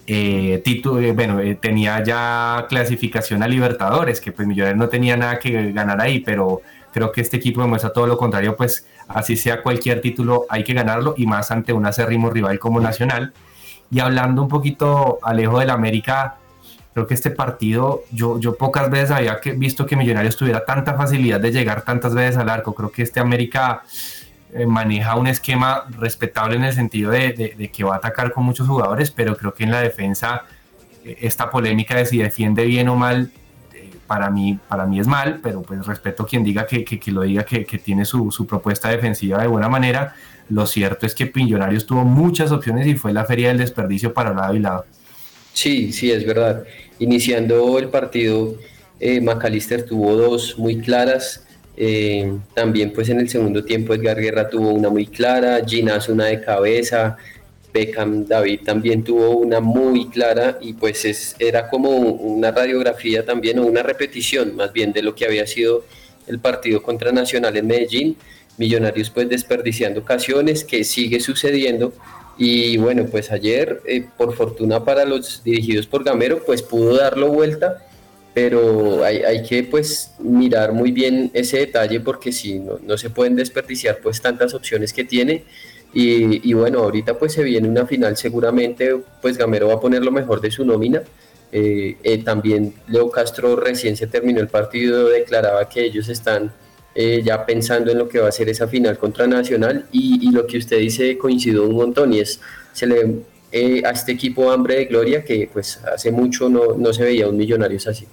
eh, 0.07 0.59
título, 0.65 1.13
bueno, 1.13 1.39
tenía 1.61 2.03
ya 2.03 2.65
clasificación 2.67 3.43
a 3.43 3.47
Libertadores, 3.47 4.19
que 4.21 4.31
pues 4.31 4.47
Millonarios 4.47 4.79
no 4.79 4.89
tenía 4.89 5.17
nada 5.17 5.37
que 5.37 5.71
ganar 5.71 6.01
ahí, 6.01 6.21
pero 6.21 6.63
creo 6.91 7.11
que 7.11 7.21
este 7.21 7.37
equipo 7.37 7.61
demuestra 7.61 7.93
todo 7.93 8.07
lo 8.07 8.17
contrario, 8.17 8.55
pues 8.55 8.87
así 9.07 9.37
sea 9.37 9.61
cualquier 9.61 10.01
título 10.01 10.47
hay 10.49 10.63
que 10.63 10.73
ganarlo 10.73 11.13
y 11.15 11.27
más 11.27 11.51
ante 11.51 11.73
un 11.73 11.85
acérrimo 11.85 12.31
rival 12.31 12.57
como 12.57 12.81
Nacional. 12.81 13.33
Y 13.91 13.99
hablando 13.99 14.41
un 14.41 14.47
poquito 14.47 15.19
Alejo 15.23 15.59
del 15.59 15.69
América, 15.69 16.37
creo 16.93 17.07
que 17.07 17.13
este 17.13 17.31
partido, 17.31 18.03
yo, 18.11 18.39
yo 18.39 18.55
pocas 18.55 18.89
veces 18.89 19.11
había 19.11 19.39
que, 19.39 19.53
visto 19.53 19.85
que 19.85 19.95
Millonarios 19.95 20.35
tuviera 20.35 20.65
tanta 20.65 20.95
facilidad 20.95 21.39
de 21.39 21.51
llegar 21.51 21.83
tantas 21.83 22.13
veces 22.13 22.37
al 22.37 22.49
arco. 22.49 22.73
Creo 22.73 22.91
que 22.91 23.03
este 23.03 23.19
América 23.19 23.83
eh, 24.53 24.65
maneja 24.65 25.15
un 25.15 25.27
esquema 25.27 25.85
respetable 25.97 26.55
en 26.55 26.63
el 26.63 26.73
sentido 26.73 27.11
de, 27.11 27.69
que 27.71 27.83
va 27.83 27.95
a 27.95 27.97
atacar 27.97 28.33
con 28.33 28.43
muchos 28.43 28.67
jugadores, 28.67 29.11
pero 29.11 29.37
creo 29.37 29.53
que 29.53 29.63
en 29.63 29.71
la 29.71 29.79
defensa 29.79 30.43
eh, 31.05 31.17
esta 31.21 31.51
polémica 31.51 31.95
de 31.95 32.05
si 32.07 32.17
defiende 32.17 32.65
bien 32.65 32.89
o 32.89 32.95
mal, 32.95 33.31
eh, 33.73 33.91
para, 34.07 34.31
mí, 34.31 34.59
para 34.67 34.87
mí 34.87 34.99
es 34.99 35.05
mal, 35.05 35.39
pero 35.43 35.61
pues 35.61 35.85
respeto 35.85 36.25
quien 36.25 36.43
diga 36.43 36.65
que, 36.65 36.83
que, 36.83 37.11
lo 37.11 37.21
diga, 37.21 37.43
que, 37.43 37.63
tiene 37.63 38.05
su, 38.05 38.31
su, 38.31 38.47
propuesta 38.47 38.89
defensiva 38.89 39.39
de 39.39 39.47
buena 39.47 39.69
manera. 39.69 40.15
Lo 40.49 40.65
cierto 40.65 41.05
es 41.05 41.15
que 41.15 41.31
Millonarios 41.33 41.85
tuvo 41.85 42.03
muchas 42.03 42.51
opciones 42.51 42.87
y 42.87 42.95
fue 42.95 43.13
la 43.13 43.25
feria 43.25 43.49
del 43.49 43.59
desperdicio 43.59 44.13
para 44.13 44.33
lado 44.33 44.55
y 44.55 44.59
lado. 44.59 44.85
Sí, 45.53 45.91
sí, 45.93 46.11
es 46.11 46.25
verdad. 46.25 46.63
Iniciando 46.99 47.77
el 47.79 47.89
partido, 47.89 48.55
McAllister 48.99 49.85
tuvo 49.85 50.15
dos 50.15 50.57
muy 50.57 50.79
claras 50.79 51.45
eh, 51.81 52.37
también 52.53 52.91
pues 52.91 53.07
en 53.07 53.21
el 53.21 53.29
segundo 53.29 53.63
tiempo 53.63 53.93
Edgar 53.93 54.19
Guerra 54.19 54.49
tuvo 54.49 54.71
una 54.71 54.89
muy 54.89 55.07
clara, 55.07 55.61
Ginás 55.65 56.09
una 56.09 56.25
de 56.25 56.41
cabeza, 56.41 57.15
Beckham 57.73 58.25
David 58.25 58.61
también 58.65 59.01
tuvo 59.01 59.37
una 59.37 59.61
muy 59.61 60.09
clara 60.09 60.57
y 60.59 60.73
pues 60.73 61.05
es, 61.05 61.37
era 61.39 61.69
como 61.69 61.89
una 61.89 62.51
radiografía 62.51 63.23
también 63.23 63.59
o 63.59 63.65
una 63.65 63.81
repetición 63.81 64.57
más 64.57 64.73
bien 64.73 64.91
de 64.91 65.01
lo 65.01 65.15
que 65.15 65.23
había 65.23 65.47
sido 65.47 65.85
el 66.27 66.39
partido 66.39 66.83
contra 66.83 67.13
Nacional 67.13 67.55
en 67.55 67.67
Medellín. 67.67 68.17
Millonarios 68.59 69.09
pues 69.09 69.27
desperdiciando 69.27 70.01
ocasiones 70.01 70.63
que 70.63 70.83
sigue 70.83 71.19
sucediendo. 71.19 71.93
Y 72.37 72.77
bueno 72.77 73.07
pues 73.09 73.31
ayer 73.31 73.81
eh, 73.87 74.05
por 74.15 74.35
fortuna 74.35 74.85
para 74.85 75.05
los 75.05 75.43
dirigidos 75.43 75.87
por 75.87 76.03
Gamero 76.03 76.43
pues 76.45 76.61
pudo 76.61 76.95
darlo 76.95 77.29
vuelta 77.29 77.85
pero 78.33 79.03
hay, 79.03 79.17
hay, 79.23 79.43
que 79.43 79.63
pues 79.63 80.11
mirar 80.19 80.71
muy 80.71 80.91
bien 80.91 81.31
ese 81.33 81.57
detalle 81.57 81.99
porque 81.99 82.31
si 82.31 82.59
no, 82.59 82.79
no, 82.85 82.97
se 82.97 83.09
pueden 83.09 83.35
desperdiciar 83.35 83.99
pues 84.01 84.21
tantas 84.21 84.53
opciones 84.53 84.93
que 84.93 85.03
tiene. 85.03 85.43
Y, 85.91 86.47
y, 86.49 86.53
bueno 86.53 86.79
ahorita 86.79 87.17
pues 87.17 87.33
se 87.33 87.43
viene 87.43 87.67
una 87.67 87.87
final 87.87 88.15
seguramente 88.15 88.95
pues 89.23 89.37
Gamero 89.37 89.69
va 89.69 89.73
a 89.73 89.79
poner 89.79 90.03
lo 90.03 90.11
mejor 90.11 90.39
de 90.39 90.51
su 90.51 90.63
nómina. 90.63 91.01
Eh, 91.51 91.97
eh, 92.03 92.23
también 92.23 92.75
Leo 92.87 93.09
Castro 93.09 93.55
recién 93.55 93.97
se 93.97 94.05
terminó 94.05 94.39
el 94.39 94.49
partido 94.49 95.09
declaraba 95.09 95.67
que 95.67 95.83
ellos 95.83 96.07
están 96.07 96.53
eh, 96.95 97.21
ya 97.23 97.45
pensando 97.45 97.91
en 97.91 97.97
lo 97.97 98.09
que 98.09 98.19
va 98.19 98.29
a 98.29 98.31
ser 98.31 98.49
esa 98.49 98.67
final 98.67 98.97
contra 98.97 99.27
Nacional 99.27 99.85
y, 99.91 100.31
lo 100.31 100.45
que 100.45 100.57
usted 100.57 100.79
dice 100.79 101.17
coincidió 101.17 101.63
un 101.63 101.75
montón 101.75 102.13
y 102.13 102.19
es 102.19 102.39
se 102.73 102.87
le 102.87 103.23
a 103.83 103.89
este 103.89 104.11
equipo 104.11 104.51
hambre 104.51 104.75
de 104.75 104.85
gloria 104.85 105.23
que 105.23 105.49
pues 105.51 105.81
hace 105.91 106.11
mucho 106.11 106.49
no, 106.49 106.75
no 106.77 106.93
se 106.93 107.03
veía 107.03 107.27
un 107.27 107.35
Millonarios 107.35 107.87
así. 107.87 108.05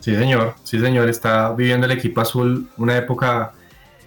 Sí, 0.00 0.16
señor, 0.16 0.54
sí, 0.64 0.80
señor, 0.80 1.08
está 1.08 1.52
viviendo 1.52 1.86
el 1.86 1.92
equipo 1.92 2.20
azul 2.20 2.68
una 2.76 2.96
época 2.96 3.52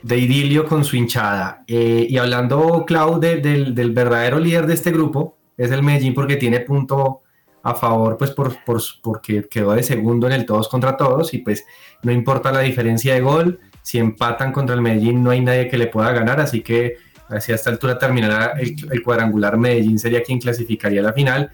de 0.06 0.18
idilio 0.18 0.68
con 0.68 0.84
su 0.84 0.98
hinchada. 0.98 1.64
Eh, 1.68 2.06
y 2.10 2.18
hablando, 2.18 2.84
Clau, 2.86 3.20
del, 3.20 3.74
del, 3.74 3.92
verdadero 3.92 4.38
líder 4.40 4.68
de 4.68 4.76
este 4.76 4.92
grupo, 4.92 5.38
es 5.58 5.72
el 5.72 5.82
Medellín 5.82 6.14
porque 6.14 6.36
tiene 6.36 6.60
punto 6.60 7.22
a 7.66 7.74
favor, 7.74 8.16
pues 8.16 8.30
por, 8.30 8.64
por, 8.64 8.80
porque 9.02 9.48
quedó 9.50 9.74
de 9.74 9.82
segundo 9.82 10.28
en 10.28 10.34
el 10.34 10.46
todos 10.46 10.70
contra 10.70 10.96
todos 10.96 11.34
y 11.34 11.40
pues 11.40 11.66
no 12.04 12.12
importa 12.12 12.52
la 12.52 12.60
diferencia 12.60 13.16
de 13.16 13.22
gol, 13.22 13.60
si 13.82 13.98
empatan 13.98 14.52
contra 14.52 14.76
el 14.76 14.82
Medellín 14.82 15.24
no 15.24 15.32
hay 15.32 15.42
nadie 15.42 15.68
que 15.68 15.80
le 15.80 15.88
pueda 15.88 16.12
ganar, 16.12 16.40
así 16.40 16.62
que 16.62 16.98
así 17.28 17.52
a 17.52 17.56
esta 17.56 17.72
altura 17.72 17.98
terminará 17.98 18.54
el, 18.60 19.02
cuadrangular 19.02 19.58
Medellín 19.58 19.98
sería 19.98 20.22
quien 20.22 20.40
clasificaría 20.40 21.02
la 21.02 21.12
final. 21.12 21.50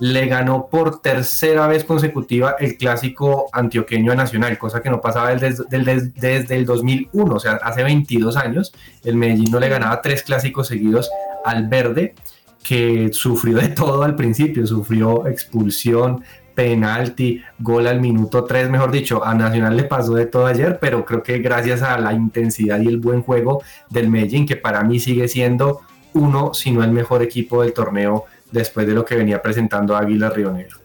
Le 0.00 0.26
ganó 0.26 0.68
por 0.70 1.02
tercera 1.02 1.66
vez 1.66 1.84
consecutiva 1.84 2.56
el 2.58 2.78
clásico 2.78 3.50
antioqueño 3.52 4.14
nacional, 4.14 4.56
cosa 4.56 4.80
que 4.80 4.88
no 4.88 5.02
pasaba 5.02 5.34
desde, 5.34 5.64
desde, 5.68 6.56
el 6.56 6.64
2001, 6.64 7.34
o 7.34 7.38
sea, 7.38 7.52
hace 7.62 7.82
22 7.82 8.38
años, 8.38 8.72
el 9.04 9.16
Medellín 9.16 9.50
no 9.50 9.60
le 9.60 9.68
ganaba 9.68 10.00
tres 10.00 10.22
clásicos 10.22 10.68
seguidos 10.68 11.10
al 11.44 11.68
verde, 11.68 12.14
que 12.62 13.10
sufrió 13.12 13.58
de 13.58 13.68
todo 13.68 14.02
al 14.02 14.14
principio, 14.14 14.66
sufrió 14.66 15.26
expulsión, 15.26 16.22
penalti, 16.54 17.42
gol 17.58 17.86
al 17.86 18.00
minuto 18.00 18.44
3, 18.44 18.70
mejor 18.70 18.90
dicho, 18.90 19.24
a 19.24 19.34
Nacional 19.34 19.76
le 19.76 19.84
pasó 19.84 20.14
de 20.14 20.26
todo 20.26 20.46
ayer, 20.46 20.78
pero 20.80 21.04
creo 21.04 21.22
que 21.22 21.38
gracias 21.38 21.82
a 21.82 21.98
la 21.98 22.12
intensidad 22.12 22.80
y 22.80 22.88
el 22.88 22.98
buen 22.98 23.22
juego 23.22 23.62
del 23.90 24.08
Medellín, 24.08 24.46
que 24.46 24.56
para 24.56 24.82
mí 24.82 25.00
sigue 25.00 25.28
siendo 25.28 25.80
uno, 26.14 26.52
si 26.54 26.70
no 26.70 26.84
el 26.84 26.92
mejor 26.92 27.22
equipo 27.22 27.62
del 27.62 27.72
torneo 27.72 28.26
después 28.50 28.86
de 28.86 28.92
lo 28.92 29.04
que 29.04 29.16
venía 29.16 29.40
presentando 29.40 29.96
Águila 29.96 30.30
Río 30.30 30.52
Negro. 30.52 30.78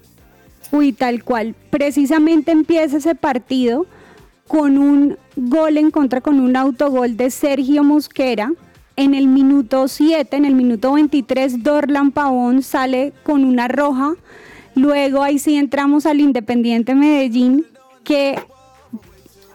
Uy, 0.72 0.94
tal 0.94 1.24
cual. 1.24 1.56
Precisamente 1.70 2.52
empieza 2.52 2.98
ese 2.98 3.16
partido 3.16 3.86
con 4.48 4.78
un 4.78 5.18
gol 5.36 5.78
en 5.78 5.92
contra, 5.92 6.22
con 6.22 6.40
un 6.40 6.56
autogol 6.56 7.18
de 7.18 7.30
Sergio 7.30 7.84
Mosquera. 7.84 8.52
En 8.98 9.14
el 9.14 9.28
minuto 9.28 9.88
7, 9.88 10.36
en 10.36 10.44
el 10.44 10.56
minuto 10.56 10.94
23, 10.94 11.62
Dorlan 11.62 12.12
Pavón 12.12 12.64
sale 12.64 13.14
con 13.22 13.44
una 13.44 13.68
roja. 13.68 14.16
Luego 14.74 15.22
ahí 15.22 15.38
sí 15.38 15.56
entramos 15.56 16.08
al 16.08 16.20
Independiente 16.20 16.96
Medellín, 16.96 17.68
que 18.04 18.40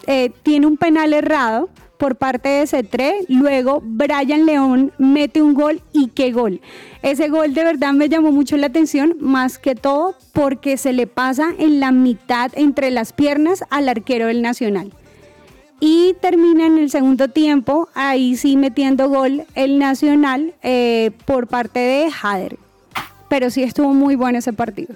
eh, 0.07 0.31
tiene 0.45 0.69
un 0.69 0.77
penal 0.77 1.13
errado 1.13 1.69
por 1.97 2.15
parte 2.15 2.51
de 2.51 2.69
Cetré. 2.69 3.25
Luego 3.27 3.83
Brian 3.85 4.47
León 4.47 4.93
mete 4.99 5.43
un 5.43 5.55
gol 5.55 5.81
y 5.93 6.11
qué 6.11 6.31
gol. 6.31 6.61
Ese 7.03 7.29
gol 7.29 7.53
de 7.53 7.65
verdad 7.65 7.93
me 7.95 8.09
llamó 8.09 8.31
mucho 8.31 8.57
la 8.57 8.69
atención, 8.69 9.17
más 9.19 9.59
que 9.59 9.75
todo 9.75 10.15
porque 10.33 10.77
se 10.77 10.93
le 10.93 11.09
pasa 11.09 11.49
en 11.59 11.81
la 11.81 11.91
mitad 11.91 12.53
entre 12.55 12.93
las 12.93 13.13
piernas 13.13 13.65
al 13.71 13.89
arquero 13.89 14.29
del 14.29 14.41
Nacional. 14.41 14.93
Y 15.85 16.15
termina 16.21 16.62
segundo 16.93 17.29
tiempo, 17.29 17.89
ahí 17.95 18.37
sí 18.37 18.57
metiendo 18.57 19.09
gol 19.09 19.45
el 19.55 19.79
Nacional 19.79 20.53
eh, 20.63 21.11
por 21.25 21.49
parte 21.49 21.81
de 21.81 22.11
Jader. 22.11 22.57
Pero 23.29 23.51
sí 23.51 23.63
estuvo 23.63 23.95
muy 23.95 24.15
bueno 24.15 24.39
ese 24.39 24.53
partido. 24.53 24.95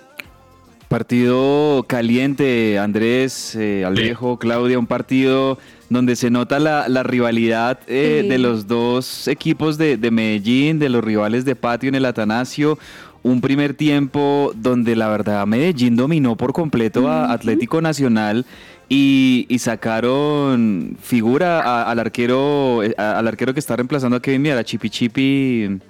Partido 0.89 1.85
caliente, 1.89 2.79
Andrés, 2.79 3.57
eh, 3.57 3.85
Alejo, 3.85 4.39
Claudia, 4.39 4.79
un 4.79 4.87
partido 4.87 5.59
donde 5.89 6.15
se 6.15 6.31
nota 6.31 6.61
la, 6.61 7.03
rivalidad 7.03 7.81
eh, 7.89 8.25
de 8.29 8.39
los 8.39 8.69
dos 8.69 9.27
equipos 9.27 9.79
de, 9.79 9.99
Medellín, 10.13 10.79
de 10.79 10.89
los 10.89 11.03
rivales 11.03 11.45
de 11.45 11.57
patio 11.57 11.89
en 11.89 11.97
el 11.97 12.05
Atanasio. 12.05 12.79
Un 13.23 13.41
primer 13.41 13.75
tiempo 13.75 14.53
donde 14.55 14.95
la 14.95 15.09
verdad 15.09 15.45
Medellín 15.47 15.97
dominó 15.97 16.37
por 16.37 16.53
completo 16.53 17.09
a 17.09 17.33
Atlético 17.33 17.81
Nacional 17.81 18.47
y, 18.89 19.47
sacaron 19.59 20.97
figura 21.01 21.83
al 21.83 21.99
arquero 21.99 22.83
eh, 22.85 22.95
al 22.97 23.27
arquero 23.27 23.53
que 23.53 23.61
está 23.61 23.75
reemplazando 23.75 24.17
a 24.17 24.23
Kevin 24.23 24.43
Miera, 24.43 24.63
Chipi 24.63 24.91
Chipi 24.91 25.81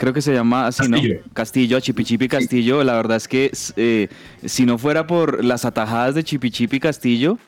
creo 0.00 0.14
que 0.14 0.22
se 0.22 0.32
llama 0.32 0.66
así, 0.66 0.88
¿no? 0.88 0.98
Castillo, 1.34 1.76
a 1.76 1.80
Chipichipi 1.80 2.26
Castillo. 2.26 2.82
La 2.82 2.94
verdad 2.94 3.18
es 3.18 3.28
que 3.28 3.52
eh, 3.76 4.08
si 4.44 4.64
no 4.64 4.78
fuera 4.78 5.06
por 5.06 5.44
las 5.44 5.66
atajadas 5.66 6.14
de 6.14 6.24
Chipichipi 6.24 6.80
Castillo, 6.80 7.38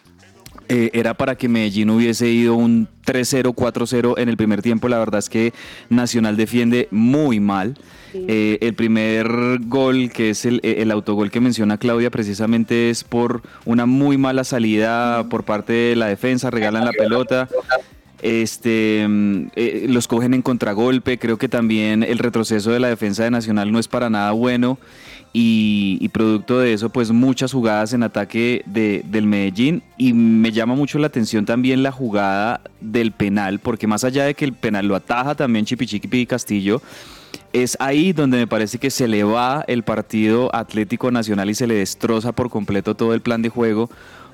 eh, 0.69 0.91
era 0.93 1.15
para 1.15 1.35
que 1.35 1.49
Medellín 1.49 1.89
hubiese 1.89 2.29
ido 2.29 2.55
un 2.55 2.89
3-0, 3.07 3.55
4-0 3.55 4.15
en 4.19 4.29
el 4.29 4.37
primer 4.37 4.61
tiempo. 4.61 4.89
La 4.89 4.99
verdad 4.99 5.19
es 5.19 5.31
que 5.31 5.55
Nacional 5.89 6.37
defiende 6.37 6.89
muy 6.91 7.41
mal. 7.41 7.75
Eh, 8.15 8.59
el 8.61 8.75
primer 8.75 9.59
gol, 9.67 10.11
que 10.11 10.31
es 10.31 10.45
el, 10.45 10.61
el, 10.63 10.91
autogol 10.91 11.31
que 11.31 11.41
menciona 11.41 11.79
Claudia, 11.79 12.11
precisamente 12.11 12.91
es 12.91 13.05
por 13.05 13.43
una 13.65 13.87
muy 13.87 14.19
mala 14.19 14.45
salida 14.45 15.29
por 15.29 15.45
parte 15.45 15.73
de 15.73 15.97
la 15.97 16.07
defensa, 16.07 16.51
regalan 16.51 16.85
la 16.85 16.93
pelota. 16.93 17.49
Este, 18.23 19.05
mm, 19.09 19.47
eh, 19.57 19.87
los 19.89 20.07
cogen 20.07 20.33
en 20.33 20.43
contragolpe, 20.43 21.19
creo 21.19 21.39
que 21.39 21.49
también 21.49 22.05
el 22.05 22.19
retroceso 22.19 22.71
de 22.71 22.79
la 22.79 22.89
defensa 22.89 23.25
de 23.25 23.33
Nacional 23.33 23.73
no 23.73 23.81
es 23.81 23.89
para 23.89 24.09
nada 24.09 24.31
bueno. 24.31 24.79
Y, 25.35 26.09
producto 26.11 26.59
de 26.59 26.75
eso 26.75 26.91
pues 26.91 27.11
muchas 27.11 27.53
jugadas 27.53 27.95
en 27.95 28.03
ataque 28.03 28.63
de, 28.67 29.03
del 29.07 29.27
Medellín. 29.27 29.83
Y 29.97 30.13
me 30.13 30.53
llama 30.53 30.75
mucho 30.75 30.99
la 30.99 31.07
atención 31.07 31.47
también 31.47 31.83
la 31.83 31.91
jugada 31.91 32.61
del 32.83 33.13
penal, 33.13 33.59
porque 33.59 33.87
más 33.87 34.05
allá 34.05 34.25
de 34.25 34.35
que 34.35 34.45
el 34.45 34.53
penal 34.53 34.87
lo 34.87 34.95
ataja 34.95 35.35
también 35.35 35.65
Chipichipi 35.65 36.27
Castillo, 36.27 36.83
es 37.53 37.77
ahí 37.81 38.13
donde 38.13 38.39
me 38.39 38.47
parece 38.47 38.79
que 38.79 38.91
se 38.91 39.09
le 39.09 39.25
va 39.25 39.65
el 39.67 39.83
partido 39.83 40.55
Atlético 40.55 41.11
Nacional 41.11 41.51
y 41.51 41.55
se 41.55 41.67
le 41.67 41.75
destroza 41.75 42.33
por 42.33 42.51
completo 42.51 42.95
todo 42.95 43.15
el 43.15 43.21
plan 43.21 43.43
de 43.43 43.49
juego 43.49 43.91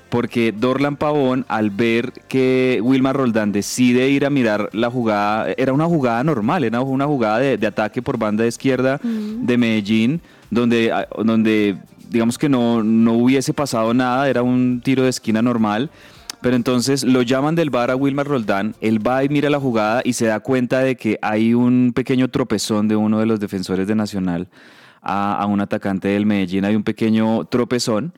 porque 0.09 0.51
Dorlan 0.51 0.97
Pavón, 0.97 1.45
al 1.47 1.69
ver 1.69 2.11
que 2.27 2.79
Wilmar 2.81 3.15
Roldán 3.15 3.51
decide 3.51 4.09
ir 4.09 4.25
a 4.25 4.29
mirar 4.29 4.69
la 4.73 4.89
jugada, 4.89 5.53
era 5.57 5.71
una 5.71 5.85
jugada 5.85 6.23
normal, 6.23 6.63
era 6.63 6.81
una 6.81 7.05
jugada 7.05 7.37
de, 7.37 7.67
ataque 7.67 8.01
por 8.01 8.17
banda 8.17 8.45
izquierda 8.45 8.99
de 9.03 9.57
Medellín, 9.57 10.19
donde, 10.49 10.91
donde 11.23 11.77
digamos 12.09 12.37
que 12.37 12.49
no, 12.49 12.83
no 12.83 13.13
hubiese 13.13 13.53
pasado 13.53 13.93
nada, 13.93 14.27
era 14.27 14.41
un 14.41 14.81
tiro 14.83 15.03
de 15.03 15.09
esquina 15.09 15.41
normal. 15.41 15.91
Pero 16.41 16.55
entonces 16.55 17.03
lo 17.03 17.21
llaman 17.21 17.55
del 17.55 17.69
bar 17.69 17.91
a 17.91 17.95
Wilmar 17.95 18.27
Roldán, 18.27 18.75
él 18.79 19.05
va 19.05 19.23
y 19.23 19.29
mira 19.29 19.49
la 19.49 19.59
jugada 19.59 20.01
y 20.05 20.13
se 20.13 20.25
da 20.25 20.39
cuenta 20.39 20.79
de 20.79 20.95
que 20.95 21.19
hay 21.21 21.53
un 21.53 21.91
pequeño 21.93 22.29
tropezón 22.29 22.87
de 22.87 22.95
uno 22.95 23.19
de 23.19 23.25
los 23.25 23.39
defensores 23.39 23.87
de 23.87 23.95
Nacional 23.95 24.47
a, 25.01 25.45
un 25.47 25.59
atacante 25.61 26.07
del 26.09 26.25
Medellín, 26.25 26.65
hay 26.65 26.75
un 26.75 26.83
pequeño 26.83 27.45
tropezón. 27.45 28.13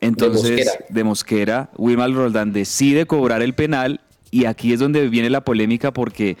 Entonces, 0.00 0.78
de 0.88 1.04
Mosquera, 1.04 1.70
Wilmar 1.76 2.12
Roldán 2.12 2.52
decide 2.52 3.06
cobrar 3.06 3.42
el 3.42 3.54
penal 3.54 4.00
y 4.30 4.44
aquí 4.44 4.72
es 4.72 4.78
donde 4.78 5.08
viene 5.08 5.28
la 5.28 5.42
polémica 5.42 5.92
porque 5.92 6.36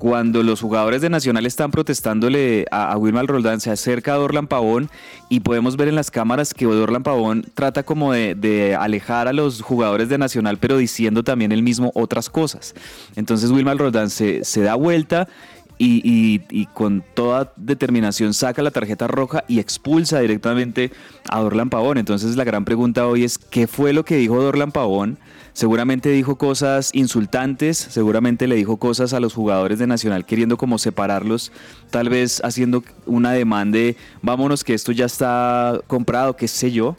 cuando 0.00 0.42
los 0.42 0.62
jugadores 0.62 1.02
de 1.02 1.10
Nacional 1.10 1.44
están 1.44 1.70
protestándole 1.70 2.64
a, 2.70 2.96
Wilmar 2.96 3.26
Roldán, 3.26 3.60
se 3.60 3.70
acerca 3.70 4.14
a 4.14 4.16
Dorlan 4.16 4.46
Pavón 4.46 4.88
y 5.28 5.40
podemos 5.40 5.76
ver 5.76 5.88
en 5.88 5.94
las 5.94 6.10
cámaras 6.10 6.54
que 6.54 6.64
Dorlan 6.64 7.02
Pavón 7.02 7.44
trata 7.52 7.82
como 7.82 8.14
de, 8.14 8.74
alejar 8.80 9.28
a 9.28 9.34
los 9.34 9.60
jugadores 9.60 10.08
de 10.08 10.16
Nacional, 10.16 10.56
pero 10.56 10.78
diciendo 10.78 11.22
también 11.22 11.52
él 11.52 11.62
mismo 11.62 11.92
otras 11.94 12.30
cosas. 12.30 12.74
Entonces 13.14 13.50
Wilmar 13.50 13.76
Roldán 13.76 14.08
se, 14.08 14.40
da 14.62 14.74
vuelta 14.74 15.28
y, 15.76 16.66
con 16.72 17.04
toda 17.12 17.52
determinación 17.56 18.32
saca 18.32 18.62
la 18.62 18.70
tarjeta 18.70 19.06
roja 19.06 19.44
y 19.48 19.58
expulsa 19.58 20.20
directamente 20.20 20.92
a 21.28 21.40
Dorlan 21.40 21.68
Pavón. 21.68 21.98
Entonces 21.98 22.36
la 22.36 22.44
gran 22.44 22.64
pregunta 22.64 23.06
hoy 23.06 23.24
es, 23.24 23.36
¿qué 23.36 23.66
fue 23.66 23.92
lo 23.92 24.06
que 24.06 24.16
dijo 24.16 24.42
Dorlan 24.42 24.72
Pavón? 24.72 25.18
Seguramente 25.52 26.10
dijo 26.10 26.36
cosas 26.36 26.90
insultantes, 26.94 27.76
seguramente 27.76 28.46
le 28.46 28.54
dijo 28.54 28.76
cosas 28.76 29.12
a 29.12 29.20
los 29.20 29.34
jugadores 29.34 29.78
de 29.78 29.86
Nacional 29.86 30.24
queriendo 30.24 30.56
como 30.56 30.78
separarlos, 30.78 31.52
tal 31.90 32.08
vez 32.08 32.40
haciendo 32.44 32.84
una 33.06 33.32
demanda 33.32 33.60
de 33.70 33.96
vámonos 34.22 34.64
que 34.64 34.74
esto 34.74 34.92
ya 34.92 35.04
está 35.04 35.80
comprado, 35.86 36.36
qué 36.36 36.48
sé 36.48 36.70
yo. 36.70 36.96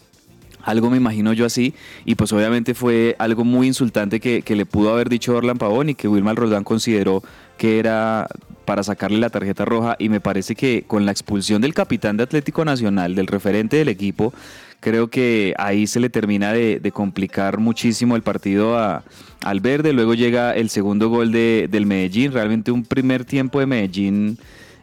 Algo 0.63 0.91
me 0.91 0.97
imagino 0.97 1.33
yo 1.33 1.47
así, 1.47 1.73
y 2.05 2.13
pues 2.13 2.31
obviamente 2.33 2.75
fue 2.75 3.15
algo 3.17 3.43
muy 3.43 3.65
insultante 3.65 4.19
que, 4.19 4.43
le 4.47 4.65
pudo 4.67 4.93
haber 4.93 5.09
dicho 5.09 5.35
Orlan 5.35 5.57
Pavón 5.57 5.89
y 5.89 5.95
que 5.95 6.07
Wilmar 6.07 6.35
Roldán 6.35 6.63
consideró 6.63 7.23
que 7.57 7.79
era 7.79 8.27
para 8.65 8.83
sacarle 8.83 9.17
la 9.17 9.31
tarjeta 9.31 9.65
roja 9.65 9.95
y 9.97 10.09
me 10.09 10.21
parece 10.21 10.53
que 10.53 10.83
con 10.85 11.05
la 11.05 11.11
expulsión 11.11 11.61
del 11.61 11.73
capitán 11.73 12.17
de 12.17 12.23
Atlético 12.23 12.63
Nacional, 12.63 13.15
del 13.15 13.25
referente 13.25 13.77
del 13.77 13.89
equipo, 13.89 14.33
creo 14.81 15.09
que 15.09 15.53
ahí 15.57 15.87
se 15.87 16.01
le 16.01 16.09
termina 16.09 16.51
de, 16.51 16.91
complicar 16.93 17.59
muchísimo 17.59 18.17
el 18.17 18.23
partido 18.23 18.77
al 18.77 19.59
verde. 19.61 19.93
Luego 19.93 20.13
llega 20.15 20.53
el 20.53 20.69
segundo 20.69 21.07
gol 21.07 21.31
de, 21.31 21.69
del 21.71 21.85
Medellín, 21.85 22.33
realmente 22.33 22.71
un 22.71 22.83
primer 22.83 23.23
tiempo 23.23 23.61
de 23.61 23.67
Medellín. 23.67 24.37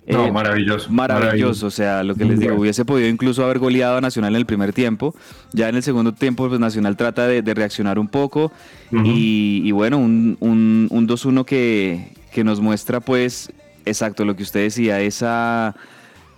No, 0.06 0.32
maravilloso, 0.32 0.88
eh, 0.88 0.92
maravilloso. 0.92 1.66
o 1.66 1.70
sea, 1.70 2.02
lo 2.02 2.14
que 2.14 2.24
les 2.24 2.40
digo, 2.40 2.54
hubiese 2.54 2.86
podido 2.86 3.08
incluso 3.08 3.44
haber 3.44 3.58
goleado 3.58 3.98
a 3.98 4.00
Nacional 4.00 4.34
en 4.34 4.40
el 4.40 4.46
primer 4.46 4.72
tiempo. 4.72 5.14
Ya 5.52 5.68
en 5.68 5.74
el 5.74 5.82
segundo 5.82 6.14
tiempo, 6.14 6.48
pues 6.48 6.58
Nacional 6.58 6.96
trata 6.96 7.26
de, 7.26 7.42
reaccionar 7.54 7.98
un 7.98 8.08
poco. 8.08 8.50
y, 8.90 9.70
bueno, 9.72 9.98
un, 9.98 10.38
un, 10.40 10.86
un 10.90 11.08
2-1 11.08 11.44
que, 11.44 12.12
que 12.32 12.44
nos 12.44 12.60
muestra, 12.60 13.00
pues, 13.00 13.52
exacto 13.84 14.24
lo 14.24 14.36
que 14.36 14.44
usted 14.44 14.60
decía, 14.60 15.00
esa 15.00 15.74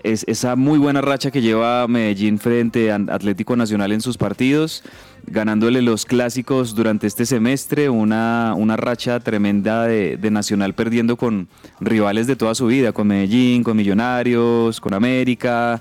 es 0.02 0.24
esa 0.28 0.56
muy 0.56 0.78
buena 0.78 1.00
racha 1.00 1.30
que 1.30 1.42
lleva 1.42 1.86
Medellín 1.88 2.38
frente 2.38 2.90
a 2.90 2.96
Atlético 2.96 3.56
Nacional 3.56 3.92
en 3.92 4.00
sus 4.00 4.16
partidos, 4.16 4.82
ganándole 5.26 5.82
los 5.82 6.06
clásicos 6.06 6.74
durante 6.74 7.06
este 7.06 7.26
semestre, 7.26 7.90
una, 7.90 8.54
una 8.56 8.76
racha 8.76 9.20
tremenda 9.20 9.86
de, 9.86 10.18
Nacional 10.30 10.74
perdiendo 10.74 11.16
con 11.16 11.48
rivales 11.80 12.26
de 12.26 12.36
toda 12.36 12.54
su 12.54 12.66
vida, 12.66 12.92
con 12.92 13.08
Medellín, 13.08 13.64
con 13.64 13.76
Millonarios, 13.76 14.80
con 14.80 14.94
América. 14.94 15.80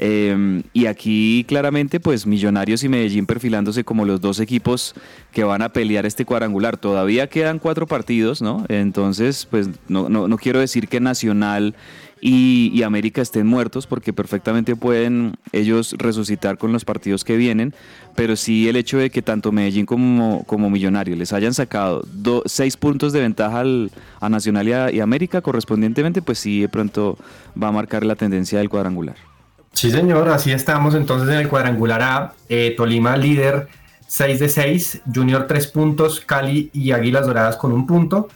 Em, 0.00 0.62
y 0.72 0.86
aquí 0.86 1.44
claramente 1.48 1.98
pues 1.98 2.24
Millonarios 2.24 2.84
y 2.84 2.88
Medellín 2.88 3.26
perfilándose 3.26 3.82
como 3.82 4.04
los 4.04 4.20
dos 4.20 4.38
equipos 4.38 4.94
que 5.32 5.42
van 5.42 5.60
a 5.62 5.70
pelear 5.70 6.06
este 6.06 6.24
cuadrangular. 6.24 6.76
Todavía 6.76 7.26
quedan 7.26 7.58
cuatro 7.58 7.88
partidos, 7.88 8.40
¿no? 8.40 8.64
Entonces 8.68 9.46
pues 9.50 9.68
no, 9.88 10.08
no, 10.08 10.28
no 10.28 10.38
quiero 10.38 10.60
decir 10.60 10.86
que 10.86 11.00
Nacional 11.00 11.74
y, 12.20 12.82
América 12.82 13.22
estén 13.22 13.46
muertos, 13.46 13.86
porque 13.86 14.12
perfectamente 14.12 14.76
pueden 14.76 15.36
ellos 15.52 15.94
resucitar 15.98 16.58
con 16.58 16.72
los 16.72 16.84
partidos 16.84 17.24
que 17.24 17.36
vienen, 17.36 17.74
pero 18.14 18.36
sí 18.36 18.68
el 18.68 18.76
hecho 18.76 18.98
de 18.98 19.10
que 19.10 19.22
tanto 19.22 19.52
Medellín 19.52 19.86
como, 19.86 20.44
como 20.44 20.70
Millonario 20.70 21.16
les 21.16 21.32
hayan 21.32 21.54
sacado 21.54 22.04
seis 22.46 22.76
puntos 22.76 23.12
de 23.12 23.20
ventaja 23.20 23.60
al, 23.60 23.90
a 24.20 24.28
Nacional 24.28 24.92
y, 24.92 25.00
América 25.00 25.40
correspondientemente, 25.40 26.22
pues 26.22 26.38
sí 26.38 26.60
de 26.60 26.68
pronto 26.68 27.18
va 27.60 27.68
a 27.68 27.72
marcar 27.72 28.04
la 28.04 28.16
tendencia 28.16 28.58
del 28.58 28.68
cuadrangular. 28.68 29.16
Sí, 29.72 29.90
señor, 29.90 30.28
así 30.28 30.50
estamos 30.50 30.94
entonces 30.94 31.28
en 31.28 31.36
el 31.36 31.48
cuadrangular 31.48 32.02
A. 32.02 32.32
Eh, 32.48 32.74
Tolima 32.76 33.16
líder 33.16 33.68
6 34.08 34.40
de 34.40 34.48
6, 34.48 35.02
Junior 35.14 35.46
3 35.46 35.66
puntos, 35.68 36.20
Cali 36.20 36.70
y 36.72 36.92
Águilas 36.92 37.26
Doradas 37.26 37.56
con 37.56 37.72
un 37.72 37.86
punto 37.86 38.28